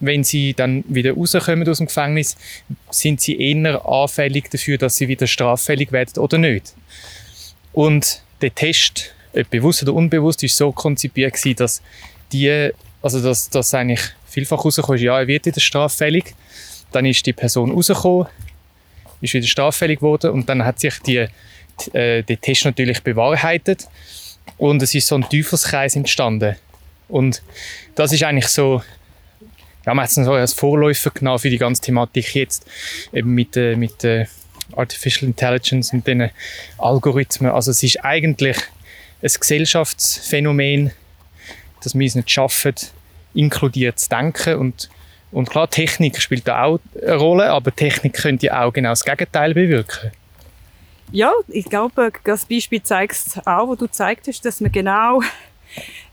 wenn 0.02 0.24
sie 0.24 0.54
dann 0.54 0.84
wieder 0.88 1.14
rauskommen 1.14 1.68
aus 1.70 1.78
dem 1.78 1.88
Gefängnis, 1.88 2.36
sind 2.90 3.22
sie 3.22 3.40
eher 3.40 3.86
anfällig 3.86 4.50
dafür, 4.50 4.78
dass 4.78 4.98
sie 4.98 5.08
wieder 5.08 5.28
straffällig 5.28 5.92
werden 5.92 6.22
oder 6.22 6.38
nicht. 6.38 6.74
Und 7.72 8.22
der 8.42 8.54
Test, 8.54 9.14
ob 9.34 9.50
bewusst 9.50 9.84
oder 9.84 9.94
unbewusst, 9.94 10.44
ist 10.44 10.58
so 10.58 10.72
konzipiert 10.72 11.34
gewesen, 11.34 11.56
dass 11.56 11.82
die, 12.34 12.72
also 13.02 13.22
dass, 13.22 13.50
dass 13.50 13.74
eigentlich 13.74 14.02
vielfach 14.28 14.66
rausgekommen 14.66 14.98
ist, 14.98 15.04
ja, 15.04 15.20
er 15.20 15.28
wird 15.28 15.46
wieder 15.46 15.62
straffällig. 15.62 16.34
Dann 16.92 17.06
ist 17.06 17.26
die 17.26 17.34
Person 17.34 17.72
rausgekommen, 17.72 18.28
ist 19.22 19.34
wieder 19.34 19.48
straffällig 19.48 20.00
geworden 20.00 20.32
und 20.32 20.50
dann 20.50 20.66
hat 20.66 20.80
sich 20.80 21.00
die, 21.06 21.28
äh, 21.94 22.24
der 22.24 22.42
Test 22.42 22.66
natürlich 22.66 23.02
bewahrheitet 23.02 23.88
und 24.58 24.82
es 24.82 24.94
ist 24.96 25.08
so 25.08 25.16
ein 25.16 25.30
Teufelskreis 25.30 25.96
entstanden. 25.96 26.56
Und 27.08 27.42
das 27.96 28.14
ist 28.14 28.24
eigentlich 28.24 28.48
so 28.48 28.82
ja, 29.86 30.04
es 30.04 30.16
so 30.16 30.34
als 30.34 30.54
Vorläufer 30.54 31.12
genommen 31.12 31.40
für 31.40 31.50
die 31.50 31.58
ganze 31.58 31.82
Thematik 31.82 32.36
jetzt 32.36 32.66
eben 33.14 33.34
mit, 33.34 33.58
äh, 33.58 33.76
mit 33.76 34.04
äh, 34.04 34.26
Artificial 34.76 35.28
Intelligence 35.28 35.92
und 35.94 36.06
den 36.08 36.30
Algorithmen. 36.78 37.52
Also 37.52 37.72
es 37.72 37.84
ist 37.84 38.04
eigentlich 38.04 38.58
ein 39.22 39.32
Gesellschaftsphänomen, 39.40 40.92
dass 41.84 41.96
wir 41.96 42.08
es 42.08 42.16
nicht 42.16 42.32
schaffen, 42.32 42.76
inkludiert 43.34 44.00
zu 44.00 44.10
denken 44.10 44.56
und 44.56 44.90
und 45.32 45.50
klar, 45.50 45.70
Technik 45.70 46.22
spielt 46.22 46.46
da 46.48 46.64
auch 46.64 46.80
eine 47.02 47.16
Rolle, 47.16 47.50
aber 47.52 47.74
Technik 47.74 48.14
könnte 48.14 48.48
ja 48.48 48.66
auch 48.66 48.74
genau 48.74 48.90
das 48.90 49.06
Gegenteil 49.06 49.54
bewirken. 49.54 50.12
Ja, 51.12 51.32
ich 51.48 51.66
glaube, 51.66 52.12
das 52.24 52.46
Beispiel 52.46 52.84
zeigt 52.84 53.14
es 53.14 53.48
auch, 53.48 53.68
wo 53.68 53.76
du 53.76 53.86
gezeigt 53.86 54.28
dass 54.46 54.60
man 54.62 54.72
genau 54.72 55.22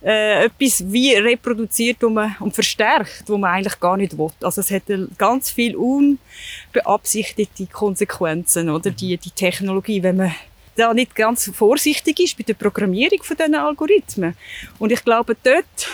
äh, 0.03 0.45
etwas 0.45 0.85
wie 0.87 1.15
reproduziert 1.15 2.03
und, 2.05 2.15
man, 2.15 2.37
und 2.41 2.55
verstärkt, 2.55 3.25
wo 3.27 3.37
man 3.37 3.55
eigentlich 3.55 3.81
gar 3.81 3.97
nicht 3.97 4.17
will. 4.17 4.31
Also 4.43 4.61
es 4.61 4.71
hat 4.71 4.85
ganz 5.17 5.51
viel 5.51 5.77
unbeabsichtigte 5.77 7.67
Konsequenzen, 7.67 8.71
oder 8.71 8.91
die, 8.91 9.17
die 9.17 9.31
Technologie, 9.31 10.03
wenn 10.03 10.17
man 10.17 10.35
da 10.77 10.95
nicht 10.95 11.15
ganz 11.15 11.51
vorsichtig 11.53 12.21
ist 12.21 12.37
bei 12.37 12.45
der 12.45 12.55
Programmierung 12.55 13.23
von 13.23 13.37
diesen 13.37 13.55
Algorithmen. 13.55 14.37
Und 14.79 14.93
ich 14.93 15.05
glaube, 15.05 15.37
dort 15.43 15.89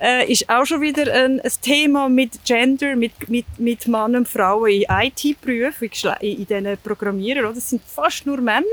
äh, 0.00 0.30
ist 0.30 0.48
auch 0.50 0.66
schon 0.66 0.80
wieder 0.80 1.12
ein, 1.12 1.40
ein, 1.40 1.52
Thema 1.62 2.08
mit 2.08 2.44
Gender, 2.44 2.96
mit, 2.96 3.28
mit, 3.28 3.46
mit 3.58 3.86
Mann 3.86 4.16
und 4.16 4.28
Frauen 4.28 4.70
in 4.70 4.84
IT-Berufen, 4.88 5.90
in, 6.20 6.38
in 6.38 6.46
diesen 6.46 6.78
Programmierern. 6.82 7.54
Das 7.54 7.70
sind 7.70 7.82
fast 7.82 8.26
nur 8.26 8.40
Männer. 8.40 8.64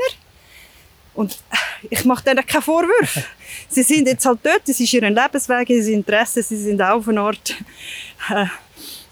Und 1.14 1.38
ich 1.90 2.06
mache 2.06 2.24
denen 2.24 2.46
keine 2.46 2.62
Vorwürfe. 2.62 3.24
Sie 3.70 3.84
sind 3.84 4.08
jetzt 4.08 4.26
halt 4.26 4.40
dort, 4.44 4.62
das 4.68 4.80
ist 4.80 4.94
ihr 4.94 5.02
Lebensweg, 5.02 5.70
ihr 5.70 5.88
Interesse, 5.88 6.42
sie 6.44 6.58
sind 6.58 6.82
auch 6.82 6.98
auf 6.98 7.08
eine 7.08 7.22
Art 7.22 7.56
äh, 8.30 8.46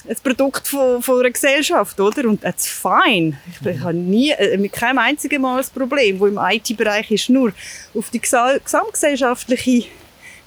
ein 0.07 0.15
Produkt 0.23 0.67
von, 0.67 1.01
von 1.01 1.19
einer 1.19 1.31
Gesellschaft, 1.31 1.99
oder? 1.99 2.27
Und 2.27 2.41
that's 2.41 2.67
fine. 2.67 3.37
Ich, 3.51 3.65
ich 3.65 3.79
habe 3.81 3.93
nie, 3.93 4.31
äh, 4.31 4.57
mit 4.57 4.71
keinem 4.71 4.99
einzigen 4.99 5.41
Mal 5.41 5.59
ein 5.59 5.65
Problem, 5.73 6.19
wo 6.19 6.27
im 6.27 6.39
IT-Bereich 6.41 7.11
ist, 7.11 7.29
nur 7.29 7.53
auf 7.93 8.09
die 8.09 8.19
gesamtgesellschaftliche 8.19 9.89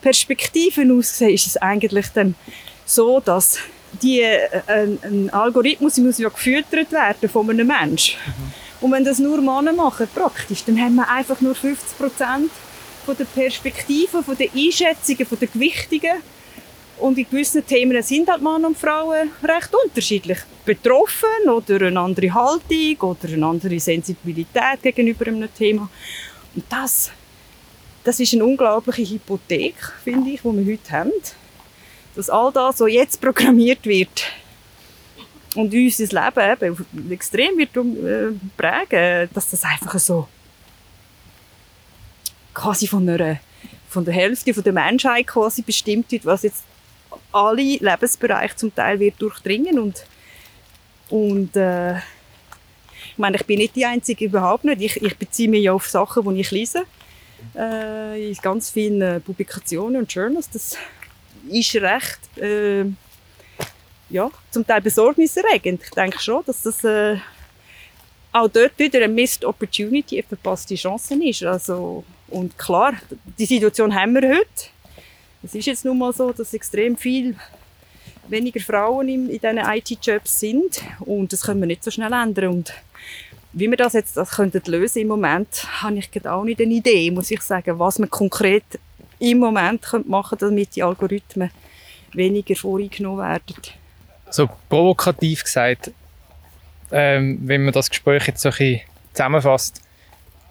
Perspektive 0.00 0.82
ausgesehen, 0.92 1.34
ist 1.34 1.46
es 1.46 1.56
eigentlich 1.58 2.06
dann 2.08 2.34
so, 2.84 3.20
dass 3.20 3.58
die, 4.02 4.20
äh, 4.22 4.48
ein, 4.66 4.98
ein, 5.02 5.30
Algorithmus 5.30 5.98
muss 5.98 6.18
ja 6.18 6.28
gefüttert 6.28 6.90
werden 6.90 7.28
von 7.28 7.48
einem 7.48 7.66
Menschen. 7.66 8.18
Mhm. 8.26 8.61
Und 8.82 8.90
wenn 8.90 9.04
das 9.04 9.20
nur 9.20 9.40
Männer 9.40 9.72
machen, 9.72 10.08
praktisch, 10.12 10.64
dann 10.64 10.78
haben 10.78 10.96
wir 10.96 11.08
einfach 11.08 11.40
nur 11.40 11.54
50 11.54 11.96
Prozent 11.96 12.50
von 13.06 13.16
der 13.16 13.24
Perspektive, 13.24 14.24
von 14.24 14.36
der 14.36 14.48
Einschätzungen, 14.52 15.24
von 15.24 15.38
der 15.38 15.48
Gewichtungen 15.48 16.20
und 16.98 17.16
in 17.16 17.28
gewissen 17.30 17.64
Themen 17.64 18.02
sind 18.02 18.28
halt 18.28 18.42
Männer 18.42 18.66
und 18.66 18.76
Frauen 18.76 19.30
recht 19.42 19.70
unterschiedlich 19.84 20.38
betroffen 20.64 21.48
oder 21.48 21.86
eine 21.86 22.00
andere 22.00 22.34
Haltung 22.34 22.96
oder 23.00 23.32
eine 23.32 23.46
andere 23.46 23.78
Sensibilität 23.78 24.82
gegenüber 24.82 25.28
einem 25.28 25.52
Thema. 25.54 25.88
Und 26.54 26.64
das, 26.68 27.12
das 28.02 28.18
ist 28.18 28.34
eine 28.34 28.44
unglaubliche 28.44 29.14
Hypothek, 29.14 29.76
finde 30.02 30.30
ich, 30.30 30.42
die 30.42 30.44
wir 30.44 30.72
heute 30.72 30.92
haben. 30.92 31.12
Dass 32.16 32.28
all 32.28 32.52
das, 32.52 32.80
was 32.80 32.92
jetzt 32.92 33.20
programmiert 33.20 33.86
wird 33.86 34.24
und 35.54 35.74
unser 35.74 36.04
Leben 36.04 36.62
eben 36.62 37.12
extrem 37.12 37.58
wird 37.58 37.76
äh, 37.76 38.34
prägen, 38.56 39.28
dass 39.34 39.50
das 39.50 39.64
einfach 39.64 39.98
so 39.98 40.28
quasi 42.54 42.86
von 42.86 43.08
einer 43.08 43.38
von 43.88 44.04
der 44.04 44.14
Hälfte 44.14 44.54
von 44.54 44.62
der 44.62 44.72
Menschheit 44.72 45.26
quasi 45.26 45.60
bestimmt 45.60 46.10
wird, 46.10 46.24
was 46.24 46.44
jetzt 46.44 46.64
alle 47.30 47.62
Lebensbereiche 47.62 48.56
zum 48.56 48.74
Teil 48.74 48.98
wird 48.98 49.20
durchdringen 49.20 49.78
und 49.78 50.04
und 51.10 51.54
äh, 51.56 51.96
ich 51.96 53.18
meine, 53.18 53.36
ich 53.36 53.44
bin 53.44 53.58
nicht 53.58 53.76
die 53.76 53.84
Einzige, 53.84 54.24
überhaupt 54.24 54.64
nicht. 54.64 54.80
Ich, 54.80 55.02
ich 55.02 55.16
beziehe 55.18 55.48
mich 55.48 55.64
ja 55.64 55.74
auf 55.74 55.86
Sachen, 55.86 56.34
die 56.34 56.40
ich 56.40 56.50
lese, 56.50 56.84
äh, 57.54 58.30
in 58.30 58.36
ganz 58.36 58.70
vielen 58.70 59.20
Publikationen 59.20 60.00
und 60.00 60.12
Journals. 60.12 60.48
Das 60.48 60.78
ist 61.50 61.74
recht, 61.74 62.38
äh, 62.38 62.84
ja, 64.12 64.30
zum 64.50 64.66
Teil 64.66 64.82
besorgniserregend. 64.82 65.82
Ich 65.82 65.90
denke 65.90 66.20
schon, 66.20 66.42
dass 66.44 66.62
das 66.62 66.84
äh, 66.84 67.16
auch 68.30 68.48
dort 68.48 68.78
wieder 68.78 68.98
eine 68.98 69.12
Missed 69.12 69.44
Opportunity, 69.44 70.18
eine 70.18 70.28
verpasste 70.28 70.74
Chance 70.74 71.14
ist. 71.24 71.42
Also, 71.42 72.04
und 72.28 72.56
klar, 72.58 72.92
die 73.38 73.46
Situation 73.46 73.94
haben 73.94 74.14
wir 74.14 74.28
heute. 74.28 74.70
Es 75.42 75.54
ist 75.54 75.66
jetzt 75.66 75.84
nun 75.84 75.98
mal 75.98 76.12
so, 76.12 76.30
dass 76.30 76.54
extrem 76.54 76.96
viel 76.96 77.36
weniger 78.28 78.60
Frauen 78.60 79.08
in, 79.08 79.28
in 79.28 79.40
diesen 79.40 79.58
IT-Jobs 79.58 80.38
sind 80.38 80.80
und 81.00 81.32
das 81.32 81.42
können 81.42 81.60
wir 81.60 81.66
nicht 81.66 81.82
so 81.82 81.90
schnell 81.90 82.12
ändern. 82.12 82.50
Und 82.50 82.72
wie 83.52 83.68
wir 83.68 83.76
das 83.76 83.94
jetzt 83.94 84.16
das 84.16 84.30
könnten 84.30 84.62
lösen 84.70 85.00
im 85.00 85.08
Moment, 85.08 85.66
habe 85.82 85.98
ich 85.98 86.26
auch 86.26 86.44
nicht 86.44 86.60
eine 86.60 86.72
Idee, 86.72 87.10
muss 87.10 87.30
ich 87.30 87.40
sagen, 87.40 87.78
was 87.78 87.98
wir 87.98 88.06
konkret 88.06 88.64
im 89.18 89.38
Moment 89.38 89.82
machen 90.06 90.38
können, 90.38 90.50
damit 90.50 90.76
die 90.76 90.82
Algorithmen 90.82 91.50
weniger 92.12 92.54
voreingenommen 92.54 93.24
werden. 93.24 93.56
So 94.32 94.48
provokativ 94.68 95.44
gesagt, 95.44 95.90
ähm, 96.90 97.38
wenn 97.42 97.64
man 97.64 97.72
das 97.72 97.90
Gespräch 97.90 98.26
jetzt 98.26 98.42
so 98.42 98.48
ein 98.48 98.52
bisschen 98.56 98.80
zusammenfasst, 99.12 99.82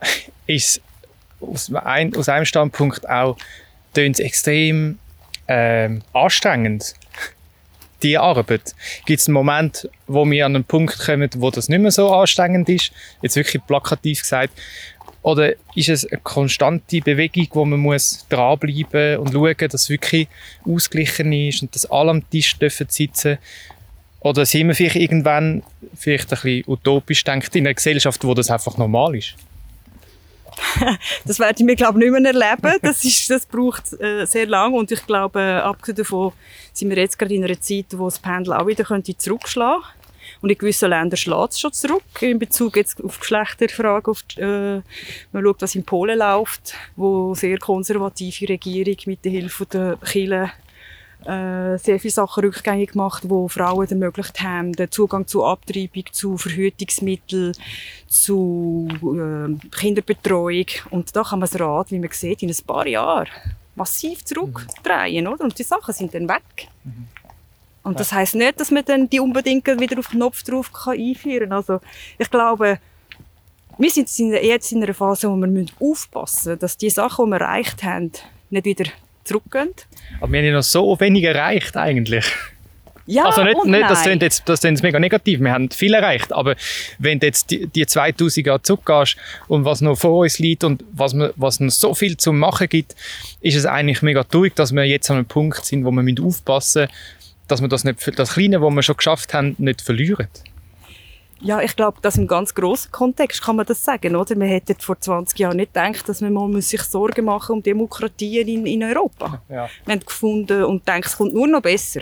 ist 0.47 0.82
aus, 1.39 1.73
ein, 1.73 2.15
aus 2.15 2.29
einem 2.29 2.45
Standpunkt 2.45 3.09
auch 3.09 3.38
extrem 3.95 4.99
ähm, 5.47 6.01
anstrengend, 6.13 6.93
die 8.03 8.17
Arbeit. 8.17 8.73
Gibt 9.05 9.19
es 9.19 9.27
einen 9.27 9.34
Moment, 9.34 9.89
wo 10.07 10.29
wir 10.29 10.45
an 10.45 10.55
einen 10.55 10.63
Punkt 10.63 10.97
kommen, 10.99 11.29
wo 11.38 11.51
das 11.51 11.69
nicht 11.69 11.79
mehr 11.79 11.91
so 11.91 12.13
anstrengend 12.13 12.69
ist? 12.69 12.91
Jetzt 13.21 13.36
wirklich 13.36 13.65
plakativ 13.65 14.21
gesagt. 14.21 14.53
Oder 15.24 15.53
ist 15.76 15.89
es 15.89 16.05
eine 16.05 16.19
konstante 16.22 16.99
Bewegung, 16.99 17.47
wo 17.51 17.65
man 17.65 17.80
muss 17.80 18.26
dranbleiben 18.30 19.17
und 19.19 19.32
schauen, 19.32 19.55
dass 19.69 19.84
es 19.84 19.89
wirklich 19.89 20.28
ausgeglichen 20.65 21.32
ist 21.32 21.61
und 21.61 21.76
dass 21.76 21.86
alle 21.86 22.11
am 22.11 22.30
Tisch 22.30 22.57
dürfen 22.57 22.88
sitzen 22.89 23.38
Oder 24.22 24.45
sind 24.45 24.67
wir 24.67 24.76
vielleicht 24.76 24.95
irgendwann, 24.95 25.61
vielleicht 25.95 26.32
ein 26.34 26.39
bisschen 26.41 26.63
utopisch 26.65 27.24
denkt, 27.24 27.55
in 27.55 27.67
einer 27.67 27.76
Gesellschaft, 27.76 28.24
wo 28.24 28.34
das 28.34 28.49
einfach 28.49 28.78
normal 28.78 29.15
ist? 29.15 29.36
das 31.26 31.39
werde 31.39 31.55
ich 31.59 31.65
mir 31.65 31.76
glaube 31.76 31.99
nicht 31.99 32.11
mehr 32.11 32.34
erleben. 32.34 32.80
Das, 32.82 33.03
ist, 33.03 33.30
das 33.30 33.45
braucht 33.45 33.93
äh, 33.99 34.26
sehr 34.26 34.47
lange 34.47 34.76
und 34.76 34.91
ich 34.91 35.05
glaube, 35.05 35.39
äh, 35.39 35.59
abgesehen 35.59 35.97
davon 35.97 36.34
sind 36.74 36.89
wir 36.89 36.97
jetzt 36.97 37.17
gerade 37.17 37.34
in 37.34 37.43
einer 37.43 37.59
Zeit, 37.59 37.86
wo 37.91 38.05
das 38.05 38.19
Pendel 38.19 38.53
auch 38.53 38.67
wieder 38.67 38.84
könnte 38.84 39.15
zurückschlagen 39.15 39.84
und 40.41 40.49
in 40.49 40.57
gewissen 40.57 40.89
Ländern 40.89 41.17
schlägt 41.17 41.53
es 41.53 41.59
schon 41.59 41.73
zurück 41.73 42.03
in 42.21 42.39
Bezug 42.39 42.75
jetzt 42.75 43.03
auf 43.03 43.19
Geschlechterfragen. 43.19 44.11
Auf 44.11 44.23
die, 44.23 44.41
äh, 44.41 44.81
man 45.31 45.43
schaut, 45.43 45.61
was 45.61 45.75
in 45.75 45.83
Polen 45.83 46.17
läuft, 46.17 46.73
wo 46.95 47.35
sehr 47.35 47.57
konservative 47.59 48.49
Regierung 48.49 48.97
mit 49.05 49.23
der 49.23 49.31
Hilfe 49.31 49.65
der 49.65 49.97
Kirche 49.97 50.51
äh, 51.25 51.77
sehr 51.77 51.99
viele 51.99 52.11
Sachen 52.11 52.45
rückgängig 52.45 52.93
gemacht, 52.93 53.23
wo 53.27 53.47
Frauen 53.47 53.87
ermöglicht 53.87 54.41
haben, 54.41 54.73
den 54.73 54.89
Zugang 54.89 55.27
zu 55.27 55.45
Abtreibung, 55.45 56.05
zu 56.11 56.37
Verhütungsmitteln, 56.37 57.53
zu 58.07 58.87
äh, 58.89 59.67
Kinderbetreuung. 59.69 60.65
Und 60.89 61.15
da 61.15 61.21
kann 61.23 61.39
man 61.39 61.47
das 61.47 61.59
Rad, 61.59 61.91
wie 61.91 61.99
man 61.99 62.09
sieht, 62.11 62.41
in 62.41 62.49
ein 62.49 62.65
paar 62.65 62.87
Jahren 62.87 63.27
massiv 63.75 64.25
zurückdrehen, 64.25 65.27
oder? 65.27 65.43
Und 65.43 65.57
die 65.57 65.63
Sachen 65.63 65.93
sind 65.93 66.13
dann 66.13 66.27
weg. 66.27 66.67
Mhm. 66.83 67.07
Und 67.84 67.99
das 67.99 68.11
heißt 68.11 68.36
nicht, 68.36 68.59
dass 68.59 68.69
man 68.69 68.86
dann 68.86 69.09
die 69.09 69.19
unbedingt 69.19 69.65
wieder 69.65 69.97
auf 69.97 70.07
den 70.07 70.19
Knopf 70.19 70.43
drauf 70.43 70.71
kann 70.71 70.99
einführen 70.99 71.49
kann. 71.49 71.57
Also, 71.57 71.79
ich 72.19 72.29
glaube, 72.29 72.79
wir 73.77 73.89
sind 73.89 74.09
jetzt 74.29 74.71
in 74.71 74.84
einer 74.84 74.93
Phase, 74.93 75.29
wo 75.29 75.36
wir 75.36 75.65
aufpassen 75.79 76.51
müssen, 76.51 76.59
dass 76.59 76.77
die 76.77 76.89
Sachen, 76.89 77.25
die 77.25 77.32
wir 77.32 77.41
erreicht 77.41 77.84
haben, 77.84 78.11
nicht 78.51 78.65
wieder 78.65 78.86
zurückgehen. 79.23 79.69
Aber 80.19 80.32
wir 80.32 80.39
haben 80.39 80.45
ja 80.45 80.53
noch 80.53 80.63
so 80.63 80.99
wenig 80.99 81.23
erreicht 81.23 81.75
eigentlich. 81.75 82.25
Ja, 83.07 83.25
also 83.25 83.43
nicht, 83.43 83.65
nicht 83.65 83.89
das 83.89 84.03
klingt 84.03 84.21
jetzt, 84.21 84.43
das 84.47 84.61
klingt 84.61 84.82
mega 84.84 84.99
negativ, 84.99 85.39
wir 85.39 85.51
haben 85.51 85.69
viel 85.71 85.93
erreicht, 85.93 86.32
aber 86.32 86.55
wenn 86.99 87.19
du 87.19 87.25
jetzt 87.25 87.49
die, 87.49 87.65
die 87.67 87.86
2000 87.86 88.45
Jahre 88.45 88.61
zurückgehst 88.61 89.17
und 89.47 89.65
was 89.65 89.82
noch 89.82 89.97
vor 89.97 90.19
uns 90.19 90.38
liegt 90.38 90.63
und 90.63 90.84
was, 90.93 91.13
wir, 91.13 91.34
was 91.36 91.59
noch 91.59 91.71
so 91.71 91.93
viel 91.95 92.15
zu 92.15 92.32
machen 92.32 92.69
gibt, 92.69 92.95
ist 93.41 93.55
es 93.55 93.65
eigentlich 93.65 94.01
mega 94.03 94.23
traurig, 94.23 94.55
dass 94.55 94.71
wir 94.71 94.86
jetzt 94.86 95.09
an 95.09 95.17
einem 95.17 95.25
Punkt 95.25 95.65
sind, 95.65 95.84
wo 95.84 95.91
wir 95.91 96.23
aufpassen 96.23 96.84
müssen, 96.84 97.20
dass 97.51 97.61
wir 97.61 97.67
das, 97.67 97.83
nicht, 97.83 98.17
das 98.17 98.33
Kleine, 98.33 98.61
was 98.61 98.73
wir 98.73 98.83
schon 98.83 98.97
geschafft 98.97 99.33
haben, 99.33 99.55
nicht 99.57 99.81
verlieren. 99.81 100.27
Ja, 101.43 101.59
ich 101.59 101.75
glaube, 101.75 101.97
dass 102.01 102.17
im 102.17 102.27
ganz 102.27 102.53
grossen 102.53 102.91
Kontext 102.91 103.41
kann 103.41 103.55
man 103.55 103.65
das 103.65 103.83
sagen, 103.83 104.15
oder? 104.15 104.35
Man 104.35 104.47
hätte 104.47 104.75
vor 104.77 104.99
20 104.99 105.39
Jahren 105.39 105.57
nicht 105.57 105.73
gedacht, 105.73 106.07
dass 106.07 106.21
man 106.21 106.33
mal 106.33 106.61
sich 106.61 106.83
Sorgen 106.83 107.25
machen 107.25 107.53
um 107.53 107.63
Demokratien 107.63 108.47
in, 108.47 108.65
in 108.67 108.83
Europa. 108.83 109.41
Ja. 109.49 109.67
Wir 109.85 109.93
haben 109.93 110.05
gefunden 110.05 110.63
und 110.63 110.87
denken, 110.87 111.07
es 111.07 111.17
kommt 111.17 111.33
nur 111.33 111.47
noch 111.47 111.61
besser. 111.61 112.01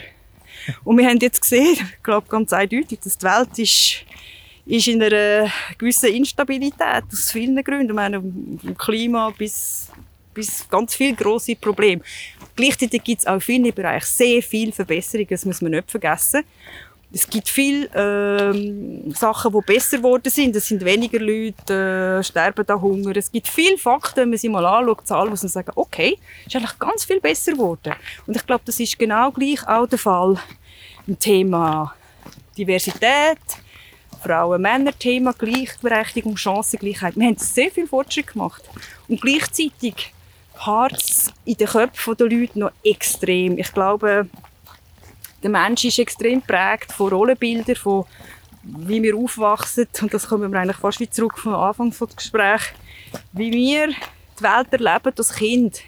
Und 0.84 0.98
wir 0.98 1.08
haben 1.08 1.20
jetzt 1.20 1.42
gesehen, 1.42 1.74
ich 1.98 2.04
glaube 2.04 2.28
ganz 2.28 2.52
eindeutig, 2.52 3.00
dass 3.00 3.18
die 3.18 3.26
Welt 3.26 3.58
ist, 3.60 4.04
ist 4.66 4.88
in 4.88 5.02
einer 5.02 5.50
gewissen 5.78 6.14
Instabilität 6.14 7.06
aus 7.12 7.32
vielen 7.32 7.64
Gründen. 7.64 7.90
Ich 7.90 7.96
meine, 7.96 8.20
vom 8.20 8.78
Klima 8.78 9.34
bis, 9.38 9.90
bis 10.34 10.68
ganz 10.70 10.96
viele 10.96 11.16
grosse 11.16 11.56
Probleme. 11.56 12.02
Gleichzeitig 12.60 13.06
gibt 13.06 13.22
es 13.22 13.26
auch 13.26 13.40
vielen 13.40 13.74
Bereichen 13.74 14.06
sehr 14.06 14.44
viele 14.44 14.74
Verbesserungen, 14.74 15.30
das 15.30 15.46
muss 15.46 15.62
man 15.62 15.72
nicht 15.72 15.90
vergessen. 15.90 16.44
Es 17.10 17.26
gibt 17.26 17.48
viele 17.48 17.90
ähm, 17.96 19.14
Sachen, 19.16 19.54
die 19.54 19.62
besser 19.66 19.96
geworden 19.96 20.30
sind. 20.30 20.54
Es 20.58 20.68
sind 20.68 20.84
weniger 20.84 21.20
Leute, 21.20 22.20
äh, 22.20 22.22
sterben 22.22 22.66
da 22.66 22.76
Hunger. 22.80 23.16
Es 23.16 23.32
gibt 23.32 23.48
viele 23.48 23.78
Fakten, 23.78 24.18
wenn 24.18 24.30
man 24.32 24.38
sie 24.38 24.50
mal 24.50 24.66
anschaut, 24.66 25.08
Zahlen, 25.08 25.30
muss 25.30 25.42
man 25.42 25.50
sagen, 25.50 25.72
okay, 25.74 26.18
ist 26.46 26.54
eigentlich 26.54 26.78
ganz 26.78 27.06
viel 27.06 27.22
besser 27.22 27.54
geworden. 27.54 27.94
Und 28.28 28.36
ich 28.36 28.46
glaube, 28.46 28.64
das 28.66 28.78
ist 28.78 29.00
genau 29.00 29.32
gleich 29.32 29.66
auch 29.66 29.88
der 29.88 29.98
Fall 29.98 30.36
im 31.08 31.18
Thema 31.18 31.96
Diversität, 32.58 33.40
Frauen-Männer-Thema, 34.22 35.32
Gleichberechtigung, 35.32 36.36
Chancengleichheit. 36.36 37.16
Wir 37.16 37.28
haben 37.28 37.38
sehr 37.38 37.72
viel 37.72 37.88
Fortschritt 37.88 38.28
gemacht. 38.28 38.64
Und 39.08 39.22
gleichzeitig 39.22 40.14
hart 40.60 41.34
in 41.46 41.56
den 41.56 41.68
Köpfen 41.68 42.18
der 42.18 42.28
Leute 42.28 42.60
noch 42.60 42.72
extrem. 42.84 43.58
Ich 43.58 43.72
glaube, 43.72 44.28
der 45.42 45.50
Mensch 45.50 45.86
ist 45.86 46.00
extrem 46.00 46.42
prägt 46.42 46.92
von 46.92 47.10
Rollenbildern, 47.10 47.76
von 47.76 48.06
wie 48.64 49.02
wir 49.02 49.16
aufwachsen. 49.16 49.88
Und 50.02 50.14
das 50.14 50.28
kommen 50.28 50.52
wir 50.52 50.60
eigentlich 50.60 50.78
fast 50.78 51.00
wie 51.00 51.10
zurück 51.10 51.38
vom 51.38 51.56
Anfang 51.56 51.92
des 51.92 52.16
Gesprächs. 52.16 52.74
Wie 53.32 53.52
wir 53.52 53.88
die 53.88 54.44
Welt 54.44 54.68
erleben 54.72 55.14
als 55.18 55.34
Kind, 55.34 55.82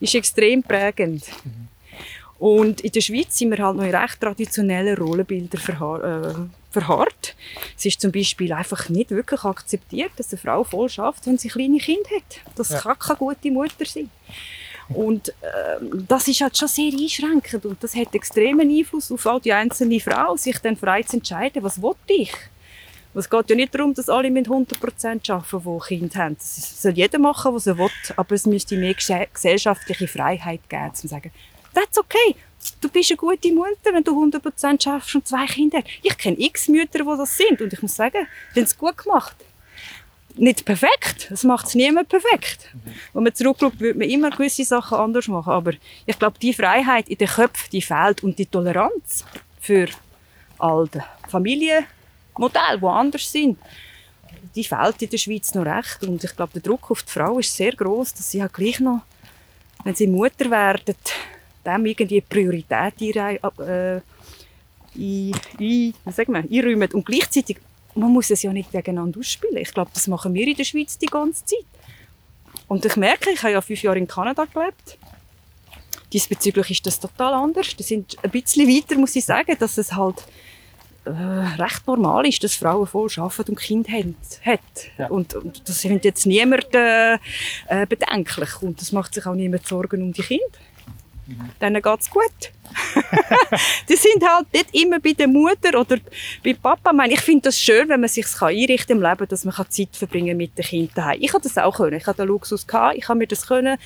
ist 0.00 0.14
extrem 0.14 0.62
prägend. 0.62 1.24
Mhm. 1.44 1.63
Und 2.44 2.82
in 2.82 2.92
der 2.92 3.00
Schweiz 3.00 3.38
sind 3.38 3.52
wir 3.52 3.64
halt 3.64 3.78
noch 3.78 3.84
in 3.84 3.94
recht 3.94 4.20
traditionellen 4.20 4.98
Rollenbildern 4.98 5.58
verha 5.58 6.28
äh, 6.28 6.34
verharrt. 6.70 7.34
Es 7.74 7.86
ist 7.86 8.02
zum 8.02 8.12
Beispiel 8.12 8.52
einfach 8.52 8.90
nicht 8.90 9.12
wirklich 9.12 9.44
akzeptiert, 9.44 10.10
dass 10.18 10.30
eine 10.30 10.42
Frau 10.42 10.62
voll 10.62 10.90
schafft, 10.90 11.26
wenn 11.26 11.38
sie 11.38 11.48
kleine 11.48 11.78
Kinder 11.78 12.10
hat. 12.14 12.40
Das 12.54 12.68
ja. 12.68 12.80
kann 12.80 12.98
keine 12.98 13.16
gute 13.16 13.50
Mutter 13.50 13.86
sein. 13.86 14.10
Und 14.90 15.30
äh, 15.30 15.32
das 16.06 16.28
ist 16.28 16.42
halt 16.42 16.58
schon 16.58 16.68
sehr 16.68 16.92
einschränkend 16.92 17.64
und 17.64 17.82
das 17.82 17.96
hat 17.96 18.14
extremen 18.14 18.68
Einfluss 18.68 19.10
auf 19.10 19.26
all 19.26 19.40
die 19.40 19.54
einzelne 19.54 19.98
Frau, 19.98 20.36
sich 20.36 20.58
dann 20.58 20.76
frei 20.76 21.02
zu 21.02 21.16
entscheiden, 21.16 21.62
was 21.62 21.80
will 21.80 21.94
ich. 22.08 22.34
Es 23.14 23.30
geht 23.30 23.48
ja 23.48 23.56
nicht 23.56 23.74
darum, 23.74 23.94
dass 23.94 24.10
alle 24.10 24.30
mit 24.30 24.48
100% 24.48 25.30
arbeiten, 25.30 25.80
die 25.80 25.86
Kinder 25.96 26.18
haben. 26.18 26.36
Das 26.36 26.82
soll 26.82 26.92
jeder 26.92 27.18
machen, 27.18 27.54
was 27.54 27.66
er 27.66 27.78
will, 27.78 27.88
aber 28.16 28.34
es 28.34 28.44
müsste 28.44 28.76
mehr 28.76 28.92
gesellschaftliche 28.92 30.08
Freiheit 30.08 30.68
geben, 30.68 30.88
um 30.88 30.94
zu 30.94 31.08
sagen, 31.08 31.30
that's 31.74 31.98
okay, 31.98 32.36
du 32.80 32.88
bist 32.88 33.10
eine 33.10 33.16
gute 33.16 33.52
Mutter, 33.52 33.92
wenn 33.92 34.04
du 34.04 34.12
100% 34.12 34.82
schaffst 34.82 35.14
und 35.14 35.26
zwei 35.26 35.46
Kinder 35.46 35.78
hast. 35.78 35.88
Ich 36.02 36.16
kenne 36.16 36.40
x 36.40 36.68
Mütter, 36.68 37.00
die 37.00 37.04
das 37.04 37.36
sind 37.36 37.60
und 37.60 37.72
ich 37.72 37.82
muss 37.82 37.94
sagen, 37.94 38.26
die 38.54 38.60
haben 38.60 38.64
es 38.64 38.78
gut 38.78 38.96
gemacht 38.96 39.36
nicht 40.36 40.64
perfekt. 40.64 41.28
Das 41.30 41.44
macht 41.44 41.66
es 41.66 41.74
niemand 41.74 42.08
perfekt. 42.08 42.70
Wenn 43.12 43.22
man 43.22 43.34
zurückschaut, 43.34 43.78
würde 43.78 43.98
man 43.98 44.08
immer 44.08 44.30
gewisse 44.30 44.64
Sachen 44.64 44.98
anders 44.98 45.28
machen. 45.28 45.52
Aber 45.52 45.72
ich 46.06 46.18
glaube, 46.18 46.38
die 46.40 46.52
Freiheit 46.52 47.08
in 47.08 47.18
den 47.18 47.28
Köpfen, 47.28 47.70
die 47.70 47.82
fehlt. 47.82 48.22
Und 48.22 48.38
die 48.38 48.46
Toleranz 48.46 49.24
für 49.60 49.88
all 50.58 50.88
die 50.88 51.00
Familienmodelle, 51.28 52.78
die 52.80 52.86
anders 52.86 53.30
sind, 53.30 53.58
die 54.54 54.64
fehlt 54.64 55.02
in 55.02 55.10
der 55.10 55.18
Schweiz 55.18 55.54
noch 55.54 55.66
recht. 55.66 56.02
Und 56.02 56.22
ich 56.22 56.34
glaube, 56.34 56.52
der 56.54 56.62
Druck 56.62 56.90
auf 56.90 57.02
die 57.02 57.12
Frau 57.12 57.38
ist 57.38 57.54
sehr 57.54 57.72
groß, 57.72 58.14
dass 58.14 58.30
sie 58.30 58.42
halt 58.42 58.52
gleich 58.52 58.80
noch, 58.80 59.02
wenn 59.84 59.94
sie 59.94 60.06
Mutter 60.06 60.50
werden, 60.50 60.96
dem 61.64 61.86
irgendwie 61.86 62.20
Priorität 62.20 62.94
einräumen, 63.00 63.38
äh, 63.58 64.00
ein, 64.96 65.34
ein, 65.58 66.48
einräumen 66.50 66.88
und 66.92 67.06
gleichzeitig 67.06 67.58
man 67.94 68.12
muss 68.12 68.30
es 68.30 68.42
ja 68.42 68.52
nicht 68.52 68.72
gegeneinander 68.72 69.20
ausspielen. 69.20 69.56
Ich 69.56 69.72
glaube, 69.72 69.90
das 69.94 70.08
machen 70.08 70.34
wir 70.34 70.46
in 70.46 70.56
der 70.56 70.64
Schweiz 70.64 70.98
die 70.98 71.06
ganze 71.06 71.44
Zeit. 71.44 71.64
Und 72.68 72.84
ich 72.84 72.96
merke, 72.96 73.30
ich 73.30 73.42
habe 73.42 73.52
ja 73.52 73.60
fünf 73.60 73.82
Jahre 73.82 73.98
in 73.98 74.08
Kanada 74.08 74.44
gelebt. 74.46 74.98
Diesbezüglich 76.12 76.70
ist 76.70 76.86
das 76.86 76.98
total 76.98 77.34
anders. 77.34 77.74
Die 77.76 77.82
sind 77.82 78.16
ein 78.22 78.30
bisschen 78.30 78.68
weiter, 78.68 78.96
muss 78.96 79.16
ich 79.16 79.24
sagen, 79.24 79.56
dass 79.58 79.78
es 79.78 79.92
halt 79.92 80.24
äh, 81.04 81.10
recht 81.10 81.86
normal 81.86 82.26
ist, 82.26 82.42
dass 82.42 82.54
Frauen 82.54 82.86
voll 82.86 83.10
arbeiten 83.16 83.50
und 83.50 83.60
Kinder 83.60 83.92
haben. 83.92 84.16
Hat. 84.44 84.60
Ja. 84.98 85.08
Und, 85.08 85.34
und, 85.34 85.68
das 85.68 85.80
findet 85.80 86.04
jetzt 86.04 86.26
niemand 86.26 86.68
äh, 86.72 87.18
bedenklich. 87.88 88.62
Und 88.62 88.80
das 88.80 88.92
macht 88.92 89.14
sich 89.14 89.26
auch 89.26 89.34
niemand 89.34 89.66
Sorgen 89.66 90.02
um 90.02 90.12
die 90.12 90.22
Kinder. 90.22 90.44
Mhm. 91.26 91.50
Geht 91.58 92.00
es 92.00 92.10
gut. 92.10 92.52
die 93.88 93.96
sind 93.96 94.22
halt 94.26 94.52
nicht 94.52 94.74
immer 94.74 94.98
bei 95.00 95.12
der 95.12 95.28
Mutter 95.28 95.78
oder 95.78 95.98
bei 96.42 96.54
Papa. 96.54 96.92
Ich, 97.06 97.12
ich 97.12 97.20
finde 97.20 97.42
das 97.42 97.58
schön, 97.58 97.88
wenn 97.88 98.00
man 98.00 98.08
sich 98.08 98.26
einrichten 98.40 98.96
im 98.96 99.02
Leben, 99.02 99.28
dass 99.28 99.44
man 99.44 99.54
Zeit 99.68 99.88
verbringen 99.92 100.36
mit 100.36 100.56
den 100.58 100.64
Kindern. 100.64 101.16
Ich 101.18 101.32
hatte 101.32 101.48
das 101.48 101.58
auch 101.58 101.76
können. 101.76 101.96
Ich 101.96 102.06
hatte 102.06 102.22
den 102.22 102.28
Luxus 102.28 102.66
gehabt. 102.66 102.96
Ich 102.96 103.08
habe 103.08 103.18
mir 103.18 103.26
das 103.26 103.46
können, 103.46 103.78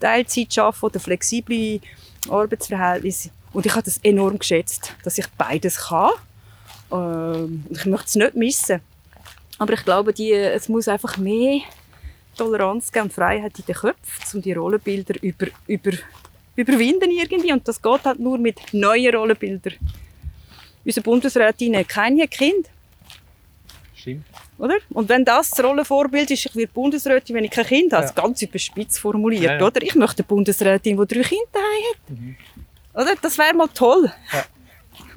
Teilzeit 0.00 0.58
arbeiten 0.58 0.86
oder 0.86 1.00
flexible 1.00 1.80
Arbeitsverhältnisse. 2.28 3.30
Und 3.52 3.66
ich 3.66 3.72
habe 3.72 3.82
das 3.82 3.98
enorm 4.02 4.38
geschätzt, 4.38 4.94
dass 5.04 5.18
ich 5.18 5.26
beides 5.38 5.76
kann. 5.76 6.10
Ähm, 6.90 7.64
ich 7.70 7.84
möchte 7.86 8.06
es 8.06 8.14
nicht 8.16 8.34
missen. 8.34 8.80
Aber 9.58 9.74
ich 9.74 9.84
glaube, 9.84 10.12
die, 10.12 10.32
es 10.32 10.68
muss 10.68 10.88
einfach 10.88 11.16
mehr 11.18 11.60
Toleranz 12.36 12.90
geben 12.90 13.04
und 13.04 13.12
Freiheit 13.12 13.58
in 13.58 13.66
den 13.66 13.74
Köpfen, 13.74 14.36
um 14.36 14.42
die 14.42 14.52
Rollenbilder 14.52 15.14
über, 15.22 15.46
über 15.66 15.92
überwinden 16.56 17.10
irgendwie. 17.10 17.52
Und 17.52 17.66
das 17.66 17.80
geht 17.80 18.04
halt 18.04 18.18
nur 18.18 18.38
mit 18.38 18.60
neuen 18.72 19.14
Rollenbildern. 19.14 19.74
Unsere 20.84 21.04
Bundesrätin 21.04 21.76
hat 21.76 21.88
keine 21.88 22.26
Kind. 22.28 22.68
Stimmt. 23.94 24.24
Oder? 24.58 24.76
Und 24.90 25.08
wenn 25.08 25.24
das 25.24 25.50
das 25.50 25.64
Rollenvorbild 25.64 26.30
ist, 26.30 26.46
ich 26.46 26.54
werde 26.54 26.72
Bundesrätin, 26.72 27.36
wenn 27.36 27.44
ich 27.44 27.50
kein 27.50 27.66
Kind 27.66 27.92
habe, 27.92 28.06
ja. 28.06 28.12
ganz 28.12 28.42
überspitzt 28.42 28.98
formuliert, 28.98 29.42
ja, 29.42 29.58
ja. 29.58 29.66
oder? 29.66 29.82
Ich 29.82 29.94
möchte 29.94 30.22
eine 30.22 30.28
Bundesrätin, 30.28 30.96
die 30.96 31.14
drei 31.14 31.22
Kinder 31.22 31.60
hat. 31.60 32.10
Mhm. 32.10 32.36
Oder? 32.94 33.14
Das 33.20 33.38
wäre 33.38 33.54
mal 33.54 33.68
toll. 33.68 34.12
Ja. 34.32 34.44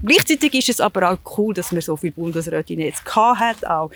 Gleichzeitig 0.03 0.53
ist 0.53 0.69
es 0.69 0.79
aber 0.79 1.11
auch 1.11 1.37
cool, 1.37 1.53
dass 1.53 1.71
wir 1.73 1.81
so 1.81 1.95
viele 1.95 2.13
Bundesrätinnen 2.13 2.85
jetzt 2.85 3.03
hat 3.15 3.65
auch. 3.65 3.91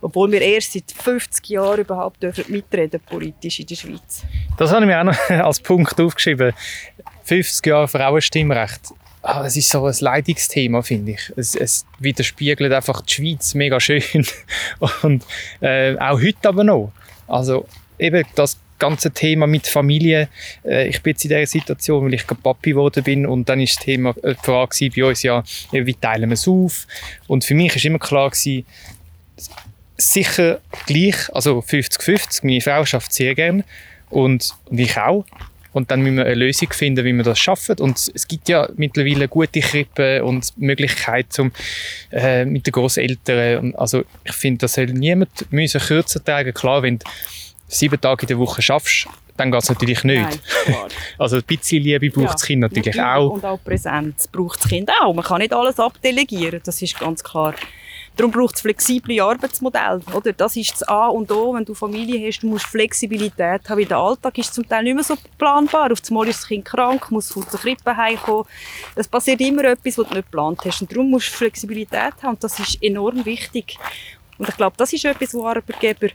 Obwohl 0.00 0.30
wir 0.30 0.40
erst 0.40 0.72
seit 0.72 0.92
50 0.92 1.48
Jahren 1.48 1.80
überhaupt 1.80 2.22
dürfen 2.22 2.44
mitreden 2.48 3.00
politisch 3.00 3.60
in 3.60 3.66
der 3.66 3.74
Schweiz. 3.76 4.24
Das 4.56 4.70
habe 4.70 4.82
ich 4.82 4.86
mir 4.86 5.00
auch 5.00 5.04
noch 5.04 5.18
als 5.30 5.60
Punkt 5.60 6.00
aufgeschrieben. 6.00 6.52
50 7.24 7.66
Jahre 7.66 7.88
Frauenstimmrecht. 7.88 8.80
Ah, 9.22 9.42
das 9.42 9.56
ist 9.56 9.68
so 9.68 9.84
ein 9.84 9.94
Leidungsthema, 9.98 10.82
finde 10.82 11.12
ich. 11.12 11.32
Es, 11.36 11.56
es, 11.56 11.84
widerspiegelt 11.98 12.72
einfach 12.72 13.00
die 13.00 13.14
Schweiz 13.14 13.54
mega 13.54 13.80
schön. 13.80 14.02
Und 15.02 15.24
äh, 15.60 15.98
auch 15.98 16.20
heute 16.20 16.48
aber 16.48 16.62
noch. 16.62 16.92
Also 17.26 17.66
eben 17.98 18.24
das 18.36 18.58
ganze 18.78 19.10
Thema 19.10 19.46
mit 19.46 19.66
Familie. 19.66 20.28
Äh, 20.64 20.88
ich 20.88 21.02
bin 21.02 21.12
jetzt 21.12 21.24
in 21.24 21.30
dieser 21.30 21.46
Situation, 21.46 22.04
weil 22.04 22.14
ich 22.14 22.26
gerade 22.26 22.40
Papi 22.40 22.70
geworden 22.70 23.02
bin 23.04 23.26
und 23.26 23.48
dann 23.48 23.60
ist 23.60 23.76
das 23.76 23.84
Thema 23.84 24.14
äh, 24.22 24.34
die 24.34 24.44
Frage 24.44 24.90
bei 24.94 25.04
uns 25.04 25.22
ja, 25.22 25.42
wie 25.72 25.94
teilen 25.94 26.28
wir 26.30 26.34
es 26.34 26.48
auf? 26.48 26.86
Und 27.26 27.44
für 27.44 27.54
mich 27.54 27.74
ist 27.76 27.84
immer 27.84 27.98
klar 27.98 28.30
gewesen, 28.30 28.64
sicher 29.96 30.60
gleich, 30.86 31.34
also 31.34 31.60
50-50. 31.60 32.44
Meine 32.44 32.60
Frau 32.60 32.84
schafft 32.84 33.12
sehr 33.12 33.34
gern 33.34 33.64
und, 34.10 34.54
und 34.66 34.78
ich 34.78 34.96
auch. 34.96 35.24
Und 35.72 35.90
dann 35.90 36.00
müssen 36.00 36.16
wir 36.16 36.24
eine 36.24 36.34
Lösung 36.34 36.72
finden, 36.72 37.04
wie 37.04 37.12
wir 37.12 37.22
das 37.22 37.38
schaffen. 37.38 37.76
Und 37.80 38.10
es 38.14 38.26
gibt 38.26 38.48
ja 38.48 38.66
mittlerweile 38.76 39.28
gute 39.28 39.60
Krippen 39.60 40.22
und 40.22 40.56
Möglichkeiten 40.56 41.42
um, 41.42 41.52
äh, 42.10 42.46
mit 42.46 42.66
den 42.66 42.72
Großeltern. 42.72 43.74
Also 43.74 44.04
ich 44.24 44.32
finde, 44.32 44.60
das 44.60 44.72
soll 44.72 44.86
niemand 44.86 45.28
müssen 45.52 45.82
kürzer 45.82 46.24
tragen. 46.24 46.54
Klar, 46.54 46.82
wenn 46.82 46.98
sieben 47.68 48.00
Tage 48.00 48.22
in 48.22 48.28
der 48.28 48.38
Woche 48.38 48.62
schaffst, 48.62 49.08
dann 49.36 49.50
geht 49.50 49.62
es 49.62 49.68
natürlich 49.68 50.04
nicht. 50.04 50.40
Nein, 50.66 50.76
also 51.18 51.36
ein 51.36 51.42
bisschen 51.42 51.82
Liebe 51.82 52.10
braucht 52.10 52.26
ja, 52.26 52.32
das 52.32 52.42
Kind 52.42 52.60
natürlich, 52.60 52.96
natürlich 52.96 53.02
auch. 53.02 53.30
Und 53.30 53.44
auch 53.44 53.62
Präsenz 53.62 54.28
braucht 54.28 54.60
das 54.62 54.68
Kind 54.68 54.90
auch. 55.02 55.12
Man 55.14 55.24
kann 55.24 55.40
nicht 55.40 55.52
alles 55.52 55.78
abdelegieren, 55.78 56.60
das 56.64 56.80
ist 56.80 56.98
ganz 56.98 57.22
klar. 57.22 57.54
Darum 58.16 58.32
braucht 58.32 58.54
es 58.54 58.62
flexible 58.62 59.20
Arbeitsmodelle. 59.20 60.00
Oder? 60.14 60.32
Das 60.32 60.56
ist 60.56 60.72
das 60.72 60.82
A 60.84 61.08
und 61.08 61.30
O, 61.30 61.52
wenn 61.52 61.66
du 61.66 61.74
Familie 61.74 62.26
hast, 62.26 62.40
du 62.40 62.46
musst 62.46 62.64
Flexibilität 62.64 63.68
haben. 63.68 63.86
Der 63.86 63.98
Alltag 63.98 64.38
ist 64.38 64.54
zum 64.54 64.66
Teil 64.66 64.84
nicht 64.84 64.94
mehr 64.94 65.04
so 65.04 65.16
planbar. 65.36 65.92
Auf 65.92 65.98
einmal 66.08 66.26
ist 66.28 66.40
das 66.40 66.48
Kind 66.48 66.64
krank, 66.64 67.10
muss 67.10 67.30
von 67.30 67.44
der 67.52 67.60
Krippe 67.60 67.94
heimkommen. 67.94 68.46
Es 68.94 69.06
passiert 69.06 69.42
immer 69.42 69.64
etwas, 69.64 69.98
was 69.98 70.08
du 70.08 70.14
nicht 70.14 70.30
geplant 70.30 70.60
hast. 70.64 70.80
Und 70.80 70.90
darum 70.90 71.10
musst 71.10 71.28
du 71.28 71.32
Flexibilität 71.32 72.14
haben. 72.22 72.30
Und 72.30 72.42
das 72.42 72.58
ist 72.58 72.82
enorm 72.82 73.22
wichtig. 73.26 73.76
Und 74.38 74.48
ich 74.48 74.56
glaube, 74.56 74.76
das 74.78 74.94
ist 74.94 75.04
etwas, 75.04 75.34
was 75.34 75.44
Arbeitgeber 75.44 76.08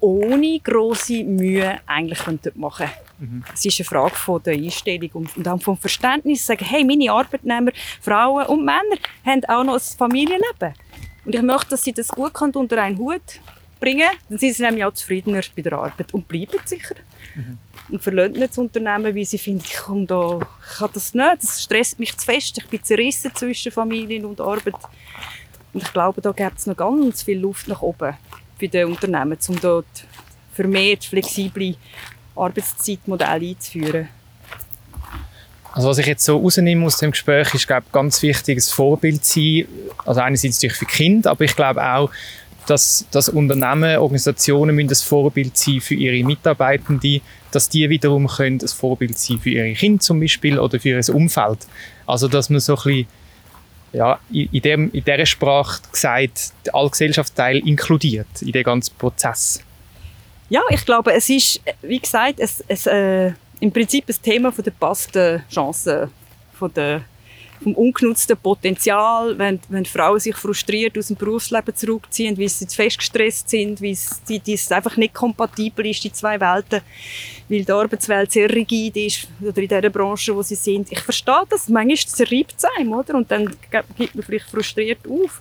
ohne 0.00 0.60
grosse 0.60 1.24
Mühe 1.24 1.80
eigentlich 1.86 2.20
machen 2.54 2.86
können. 2.86 3.32
Mhm. 3.32 3.44
Es 3.52 3.64
ist 3.64 3.80
eine 3.80 3.84
Frage 3.84 4.14
von 4.14 4.42
der 4.42 4.54
Einstellung 4.54 5.10
und, 5.12 5.48
auch 5.48 5.60
vom 5.60 5.76
Verständnis. 5.76 6.46
Sagen, 6.46 6.64
hey, 6.64 6.84
meine 6.84 7.10
Arbeitnehmer, 7.10 7.72
Frauen 8.00 8.46
und 8.46 8.64
Männer 8.64 8.96
haben 9.24 9.44
auch 9.46 9.64
noch 9.64 9.74
ein 9.74 9.80
Familienleben. 9.80 10.74
Und 11.24 11.34
ich 11.34 11.42
möchte, 11.42 11.70
dass 11.70 11.84
sie 11.84 11.92
das 11.92 12.08
gut 12.08 12.40
unter 12.40 12.80
einen 12.82 12.98
Hut 12.98 13.40
bringen 13.80 14.08
Dann 14.28 14.38
sind 14.38 14.54
sie 14.54 14.62
nämlich 14.62 14.84
auch 14.84 14.94
zufriedener 14.94 15.42
bei 15.54 15.62
der 15.62 15.72
Arbeit 15.74 16.12
und 16.14 16.26
bleiben 16.26 16.58
sicher. 16.64 16.94
Mhm. 17.34 17.58
Und 17.90 18.02
verlassen 18.02 18.32
nicht 18.32 18.50
das 18.50 18.58
Unternehmen, 18.58 19.14
weil 19.14 19.24
sie 19.24 19.38
finden, 19.38 19.64
ich, 19.64 19.76
komme 19.76 20.06
da, 20.06 20.38
ich 20.40 20.78
kann 20.78 20.90
das 20.92 21.14
nicht, 21.14 21.42
das 21.42 21.62
stresst 21.62 21.98
mich 21.98 22.16
zu 22.16 22.24
fest, 22.24 22.58
ich 22.58 22.66
bin 22.68 22.82
zerrissen 22.82 23.34
zwischen 23.34 23.72
Familie 23.72 24.26
und 24.26 24.40
Arbeit. 24.40 24.74
Und 25.72 25.82
ich 25.82 25.92
glaube, 25.92 26.20
da 26.20 26.32
gibt 26.32 26.58
es 26.58 26.66
noch 26.66 26.76
ganz 26.76 27.22
viel 27.22 27.38
Luft 27.38 27.68
nach 27.68 27.82
oben 27.82 28.16
bei 28.60 28.66
den 28.66 28.88
Unternehmen, 28.88 29.38
um 29.48 29.60
dort 29.60 29.86
vermehrt 30.52 31.04
flexible 31.04 31.76
Arbeitszeitmodelle 32.34 33.30
einzuführen. 33.32 34.08
Also 35.72 35.88
was 35.88 35.98
ich 35.98 36.06
jetzt 36.06 36.24
so 36.24 36.38
rausnehme 36.38 36.84
aus 36.84 36.98
dem 36.98 37.12
Gespräch, 37.12 37.54
ist 37.54 37.66
glaube 37.66 37.86
ganz 37.92 38.20
wichtig, 38.22 38.58
ein 38.58 38.74
Vorbild 38.74 39.24
zu 39.24 39.40
sein. 39.40 39.68
Also 40.04 40.20
einerseits 40.20 40.56
natürlich 40.56 40.76
für 40.76 40.86
Kinder, 40.86 41.30
aber 41.30 41.44
ich 41.44 41.54
glaube 41.54 41.84
auch, 41.84 42.10
dass, 42.66 43.06
dass 43.10 43.28
Unternehmen, 43.28 43.98
Organisationen 43.98 44.74
müssen 44.74 44.90
ein 44.90 44.94
Vorbild 44.94 45.56
sein 45.56 45.80
für 45.80 45.94
ihre 45.94 46.24
Mitarbeitenden, 46.26 47.20
dass 47.50 47.68
die 47.68 47.88
wiederum 47.88 48.26
können 48.26 48.60
ein 48.60 48.68
Vorbild 48.68 49.18
sein 49.18 49.38
für 49.38 49.50
ihre 49.50 49.72
Kinder 49.72 50.00
zum 50.00 50.20
Beispiel 50.20 50.58
oder 50.58 50.78
für 50.80 50.88
ihr 50.88 51.14
Umfeld. 51.14 51.66
Also 52.06 52.28
dass 52.28 52.50
man 52.50 52.60
so 52.60 52.74
ein 52.74 52.82
bisschen 52.82 53.06
ja, 53.92 54.18
in, 54.30 54.62
dem, 54.62 54.90
in 54.92 55.04
dieser 55.04 55.26
Sprache 55.26 55.80
gesagt, 55.90 56.52
alle 56.72 56.90
Gesellschaftsteile 56.90 57.60
inkludiert 57.60 58.42
in 58.42 58.52
den 58.52 58.64
ganzen 58.64 58.94
Prozess. 58.96 59.62
Ja, 60.50 60.62
ich 60.70 60.84
glaube, 60.84 61.12
es 61.12 61.28
ist, 61.28 61.60
wie 61.82 61.98
gesagt, 61.98 62.40
es, 62.40 62.64
es, 62.68 62.86
äh, 62.86 63.32
im 63.60 63.72
Prinzip 63.72 64.04
ein 64.08 64.16
Thema 64.22 64.50
der 64.50 64.70
passten 64.70 65.42
Chancen, 65.50 66.10
der, 66.74 67.02
vom 67.62 67.74
ungenutzten 67.74 68.36
Potenzial, 68.36 69.38
wenn, 69.38 69.60
wenn 69.68 69.84
Frauen 69.84 70.20
sich 70.20 70.36
frustriert 70.36 70.96
aus 70.98 71.08
dem 71.08 71.16
Berufsleben 71.16 71.74
zurückziehen, 71.74 72.38
weil 72.38 72.48
sie 72.48 72.66
zu 72.66 72.76
fest 72.76 72.98
gestresst 72.98 73.50
sind, 73.50 73.80
weil 73.82 73.92
es, 73.92 74.22
die, 74.28 74.40
es 74.52 74.70
einfach 74.70 74.96
nicht 74.96 75.14
kompatibel 75.14 75.86
ist, 75.86 76.04
die 76.04 76.12
zwei 76.12 76.40
Welten, 76.40 76.80
weil 77.48 77.64
die 77.64 77.72
Arbeitswelt 77.72 78.32
sehr 78.32 78.50
rigid 78.50 78.96
ist, 78.96 79.28
oder 79.40 79.62
in 79.62 79.68
der 79.68 79.90
Branche, 79.90 80.34
wo 80.34 80.42
sie 80.42 80.54
sind. 80.54 80.90
Ich 80.92 81.00
verstehe 81.00 81.44
das, 81.48 81.68
manchmal 81.68 81.96
zerreibt 81.96 82.54
es 82.56 82.64
einem, 82.78 82.92
oder? 82.92 83.14
Und 83.14 83.30
dann 83.30 83.46
gibt 83.96 84.14
man 84.14 84.24
vielleicht 84.24 84.50
frustriert 84.50 85.00
auf. 85.08 85.40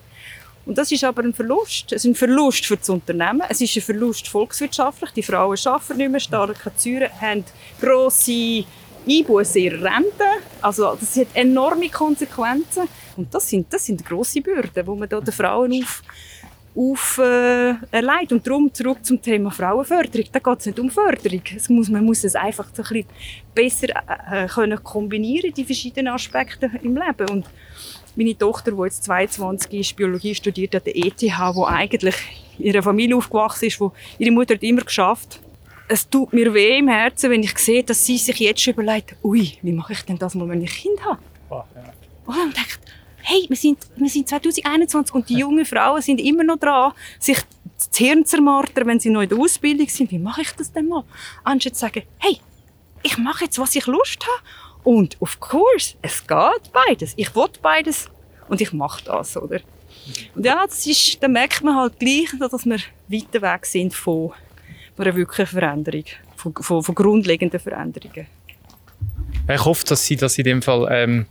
Und 0.67 0.77
das 0.77 0.91
ist 0.91 1.03
aber 1.05 1.23
ein 1.23 1.33
Verlust. 1.33 1.93
Es 1.93 2.03
ist 2.03 2.11
ein 2.11 2.15
Verlust 2.15 2.65
für 2.65 2.75
das 2.75 2.89
Unternehmen. 2.89 3.41
Es 3.47 3.61
ist 3.61 3.73
ein 3.77 3.81
Verlust 3.81 4.27
volkswirtschaftlich. 4.27 5.11
Die 5.11 5.23
Frauen 5.23 5.57
arbeiten 5.63 5.97
nicht 5.97 6.11
mehr, 6.11 6.19
starke 6.19 6.75
Zäune, 6.75 7.09
haben 7.21 7.45
grosse 7.79 8.65
Einbußen 9.07 9.61
in 9.61 9.73
Rente. 9.73 10.25
Also 10.61 10.95
das 10.99 11.15
hat 11.17 11.27
enorme 11.33 11.89
Konsequenzen. 11.89 12.87
Und 13.15 13.33
das 13.33 13.49
sind, 13.49 13.71
das 13.71 13.85
sind 13.85 14.05
grosse 14.05 14.41
Bürden, 14.41 14.85
die 14.85 14.99
man 14.99 15.09
da 15.09 15.19
den 15.19 15.33
Frauen 15.33 15.81
auf, 15.81 16.03
auf 16.75 17.17
äh, 17.17 17.73
erleidet. 17.91 18.33
Und 18.33 18.47
darum 18.47 18.73
zurück 18.73 19.03
zum 19.03 19.21
Thema 19.21 19.51
Frauenförderung. 19.51 20.27
Da 20.31 20.39
geht 20.39 20.59
es 20.59 20.65
nicht 20.67 20.79
um 20.79 20.89
Förderung. 20.89 21.41
Es 21.55 21.69
muss, 21.69 21.89
man 21.89 22.05
muss 22.05 22.23
es 22.23 22.35
einfach 22.35 22.67
so 22.73 22.83
ein 22.83 22.89
bisschen 22.89 23.05
besser 23.55 23.87
äh, 23.89 24.45
äh, 24.45 24.47
können 24.47 24.83
kombinieren, 24.83 25.53
die 25.53 25.65
verschiedenen 25.65 26.13
Aspekte 26.13 26.69
im 26.83 26.95
Leben. 26.95 27.29
Und 27.29 27.45
meine 28.15 28.37
Tochter, 28.37 28.71
die 28.71 28.83
jetzt 28.83 29.03
22 29.03 29.73
ist, 29.73 29.95
Biologie 29.95 30.35
studiert 30.35 30.75
an 30.75 30.81
der 30.85 30.95
ETH, 30.95 31.21
die 31.21 31.31
eigentlich 31.31 32.15
in 32.57 32.65
ihrer 32.65 32.83
Familie 32.83 33.15
aufgewachsen 33.15 33.65
ist, 33.65 33.79
wo 33.79 33.91
ihre 34.17 34.31
Mutter 34.31 34.55
hat 34.55 34.63
immer 34.63 34.81
geschafft. 34.81 35.39
Es 35.89 36.09
tut 36.09 36.33
mir 36.33 36.53
weh 36.53 36.77
im 36.77 36.89
Herzen, 36.89 37.31
wenn 37.31 37.43
ich 37.43 37.57
sehe, 37.57 37.83
dass 37.83 38.05
sie 38.05 38.17
sich 38.17 38.37
jetzt 38.39 38.61
schon 38.61 38.73
überlegt, 38.73 39.15
ui, 39.23 39.57
wie 39.61 39.71
mache 39.71 39.93
ich 39.93 40.01
denn 40.01 40.17
das 40.17 40.35
mal, 40.35 40.47
wenn 40.49 40.61
ich 40.61 40.71
Kind 40.71 41.03
habe? 41.05 41.19
Oh, 41.49 41.63
ja. 41.75 41.93
Und 42.25 42.57
denkt, 42.57 42.79
hey, 43.27 43.45
wir 43.47 43.55
sind, 43.55 43.79
wir 43.95 44.09
sind 44.09 44.27
2021 44.27 45.15
und 45.15 45.29
die 45.29 45.37
jungen 45.37 45.65
Frauen 45.65 46.01
sind 46.01 46.19
immer 46.19 46.43
noch 46.43 46.57
dran, 46.57 46.93
sich 47.19 47.37
das 47.77 47.89
Hirn 47.95 48.25
zu 48.25 48.35
zermartern, 48.35 48.87
wenn 48.87 48.99
sie 48.99 49.09
noch 49.09 49.21
in 49.21 49.29
der 49.29 49.37
Ausbildung 49.37 49.87
sind. 49.87 50.11
Wie 50.11 50.19
mache 50.19 50.41
ich 50.41 50.51
das 50.51 50.71
denn 50.71 50.87
mal? 50.87 51.03
Anstatt 51.43 51.75
zu 51.75 51.81
sagen, 51.81 52.03
hey, 52.19 52.39
ich 53.03 53.17
mache 53.17 53.45
jetzt, 53.45 53.59
was 53.59 53.75
ich 53.75 53.85
Lust 53.85 54.25
habe. 54.25 54.41
Und 54.83 55.21
of 55.21 55.39
course, 55.39 55.95
es 56.01 56.25
geht 56.25 56.71
beides. 56.73 57.13
Ich 57.15 57.35
will 57.35 57.47
beides 57.61 58.09
und 58.47 58.61
ich 58.61 58.73
mache 58.73 59.03
das, 59.03 59.37
oder? 59.37 59.59
Und 60.35 60.45
ja, 60.45 60.65
das 60.65 60.85
ist, 60.85 61.21
dann 61.21 61.33
merkt 61.33 61.63
man 61.63 61.75
halt 61.75 61.99
gleich, 61.99 62.29
dass 62.39 62.65
wir 62.65 62.79
weiter 63.07 63.41
weg 63.41 63.65
sind 63.65 63.93
von 63.93 64.31
einer 64.99 65.15
wirklichen 65.15 65.47
Veränderung, 65.47 66.05
von, 66.35 66.53
von, 66.53 66.83
von 66.83 66.95
grundlegenden 66.95 67.59
Veränderungen. 67.59 68.27
Ich 69.49 69.65
hoffe, 69.65 69.85
dass 69.85 70.05
sie 70.05 70.15
das 70.15 70.37
in 70.37 70.43
dem 70.43 70.61
Fall 70.61 70.87
ähm, 70.91 71.25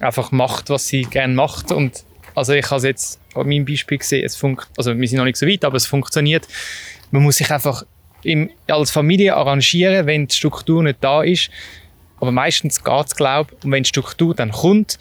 einfach 0.00 0.32
macht, 0.32 0.70
was 0.70 0.86
sie 0.86 1.02
gerne 1.02 1.34
macht. 1.34 1.72
Und 1.72 2.04
also 2.34 2.52
ich 2.52 2.66
habe 2.66 2.76
es 2.76 2.84
jetzt 2.84 3.20
an 3.34 3.48
meinem 3.48 3.64
Beispiel 3.64 3.98
gesehen, 3.98 4.24
es 4.24 4.42
also 4.76 4.98
wir 4.98 5.08
sind 5.08 5.18
noch 5.18 5.24
nicht 5.24 5.36
so 5.36 5.46
weit, 5.46 5.64
aber 5.64 5.76
es 5.76 5.86
funktioniert. 5.86 6.48
Man 7.10 7.22
muss 7.22 7.36
sich 7.36 7.50
einfach 7.50 7.84
im, 8.22 8.50
als 8.66 8.90
Familie 8.90 9.36
arrangieren, 9.36 10.06
wenn 10.06 10.26
die 10.26 10.34
Struktur 10.34 10.82
nicht 10.82 10.98
da 11.00 11.22
ist. 11.22 11.50
Aber 12.20 12.32
meistens 12.32 12.82
geht 12.82 13.06
es, 13.06 13.16
glaube 13.16 13.52
ich. 13.56 13.64
Und 13.64 13.72
wenn 13.72 13.82
die 13.82 13.88
Struktur 13.88 14.34
dann 14.34 14.52
kommt, 14.52 14.98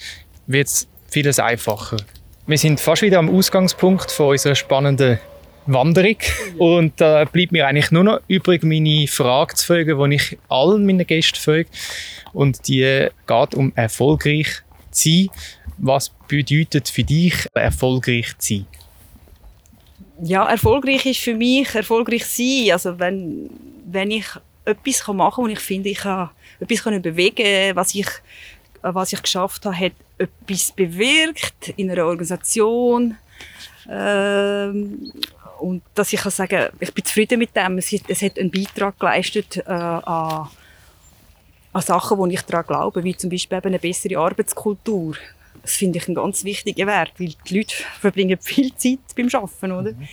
wird 0.47 0.67
es 0.67 0.87
vieles 1.09 1.39
einfacher. 1.39 1.97
Wir 2.47 2.57
sind 2.57 2.79
fast 2.79 3.01
wieder 3.01 3.19
am 3.19 3.29
Ausgangspunkt 3.29 4.09
von 4.11 4.29
unserer 4.29 4.55
spannenden 4.55 5.19
Wanderung. 5.65 6.17
Und 6.57 6.93
da 6.99 7.21
äh, 7.21 7.25
bleibt 7.25 7.51
mir 7.51 7.67
eigentlich 7.67 7.91
nur 7.91 8.03
noch 8.03 8.19
übrig, 8.27 8.63
meine 8.63 9.07
Frage 9.07 9.55
zu 9.55 9.65
fragen, 9.65 10.09
die 10.09 10.15
ich 10.15 10.37
allen 10.47 10.85
meinen 10.85 11.05
Gästen 11.05 11.39
frage. 11.39 11.67
Und 12.33 12.67
die 12.67 13.07
geht 13.27 13.55
um 13.55 13.71
erfolgreich 13.75 14.63
sein. 14.91 15.29
Was 15.77 16.09
bedeutet 16.27 16.89
für 16.89 17.03
dich 17.03 17.47
erfolgreich 17.53 18.37
zu 18.37 18.55
sein? 18.55 18.65
Ja, 20.21 20.45
erfolgreich 20.49 21.05
ist 21.05 21.21
für 21.21 21.35
mich 21.35 21.73
erfolgreich 21.73 22.25
sein. 22.25 22.71
Also 22.71 22.99
wenn, 22.99 23.49
wenn 23.85 24.11
ich 24.11 24.25
etwas 24.65 25.07
machen 25.07 25.35
kann, 25.35 25.43
wo 25.45 25.47
ich 25.47 25.59
finde, 25.59 25.89
ich 25.89 25.99
kann 25.99 26.29
etwas 26.59 26.83
können 26.83 27.01
bewegen 27.01 27.75
was 27.75 27.95
ich, 27.95 28.07
was 28.81 29.13
ich 29.13 29.21
geschafft 29.21 29.65
habe, 29.65 29.77
hat 29.77 29.93
etwas 30.17 30.71
bewirkt 30.71 31.69
in 31.77 31.89
einer 31.89 32.05
Organisation. 32.05 33.17
Ähm, 33.89 35.11
und 35.59 35.81
dass 35.95 36.13
ich 36.13 36.21
kann 36.21 36.31
sagen, 36.31 36.69
ich 36.79 36.93
bin 36.93 37.05
zufrieden 37.05 37.39
mit 37.39 37.55
dem. 37.55 37.77
Es 37.77 37.91
hat, 37.91 38.01
es 38.07 38.21
hat 38.21 38.39
einen 38.39 38.51
Beitrag 38.51 38.99
geleistet 38.99 39.57
äh, 39.57 39.71
an 39.71 40.49
an 41.71 41.81
Sachen, 41.81 42.17
wo 42.17 42.25
ich 42.25 42.41
daran 42.41 42.65
glaube, 42.65 43.03
wie 43.03 43.15
zum 43.15 43.29
Beispiel 43.29 43.57
eben 43.57 43.67
eine 43.67 43.79
bessere 43.79 44.17
Arbeitskultur. 44.17 45.15
Das 45.61 45.73
finde 45.73 45.99
ich 45.99 46.07
einen 46.07 46.15
ganz 46.15 46.43
wichtigen 46.43 46.87
Wert, 46.87 47.13
weil 47.17 47.33
die 47.47 47.57
Leute 47.57 47.75
verbringen 47.99 48.37
viel 48.41 48.73
Zeit 48.75 48.99
beim 49.15 49.27
Arbeiten, 49.27 49.71
oder? 49.71 49.91
Mhm. 49.91 50.07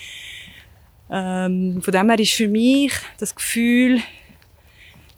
Ähm, 1.08 1.82
von 1.82 1.92
dem 1.92 2.08
her 2.08 2.18
ist 2.18 2.32
für 2.32 2.48
mich 2.48 2.92
das 3.18 3.34
Gefühl 3.34 4.00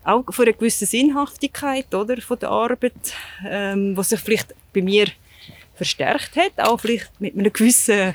auch 0.05 0.25
von 0.31 0.45
einer 0.45 0.55
gewissen 0.55 0.87
Sinnhaftigkeit 0.87 1.95
oder, 1.95 2.21
von 2.21 2.39
der 2.39 2.51
Arbeit, 2.51 3.15
ähm, 3.47 3.97
was 3.97 4.11
sich 4.11 4.21
vielleicht 4.21 4.55
bei 4.75 4.83
mir 4.83 5.07
verstärkt 5.75 6.37
hat, 6.37 6.53
auch 6.59 6.79
vielleicht 6.79 7.11
mit 7.21 7.35
einem 7.35 7.53
gewissen 7.53 8.15